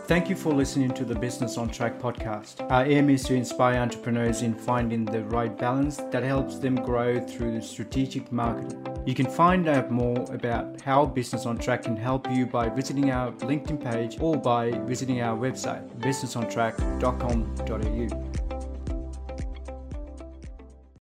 Thank 0.08 0.30
you 0.30 0.36
for 0.38 0.54
listening 0.54 0.92
to 0.92 1.04
the 1.04 1.16
Business 1.16 1.58
on 1.58 1.68
Track 1.68 2.00
podcast. 2.00 2.66
Our 2.72 2.86
aim 2.86 3.10
is 3.10 3.26
to 3.26 3.36
inspire 3.36 3.76
entrepreneurs 3.76 4.42
in 4.42 4.56
finding 4.56 5.04
the 5.04 5.26
right 5.26 5.54
balance 5.58 5.98
that 6.12 6.24
helps 6.24 6.60
them 6.60 6.76
grow 6.76 7.20
through 7.20 7.62
strategic 7.62 8.32
marketing. 8.32 8.88
You 9.06 9.14
can 9.14 9.26
find 9.26 9.68
out 9.68 9.92
more 9.92 10.26
about 10.32 10.80
how 10.80 11.06
Business 11.06 11.46
on 11.46 11.58
Track 11.58 11.84
can 11.84 11.98
help 11.98 12.32
you 12.32 12.46
by 12.46 12.70
visiting 12.70 13.12
our 13.12 13.34
LinkedIn 13.34 13.84
page 13.84 14.16
or 14.22 14.38
by 14.38 14.72
visiting 14.86 15.22
our 15.22 15.38
website, 15.38 15.86
businessontrack.com.au. 16.00 18.47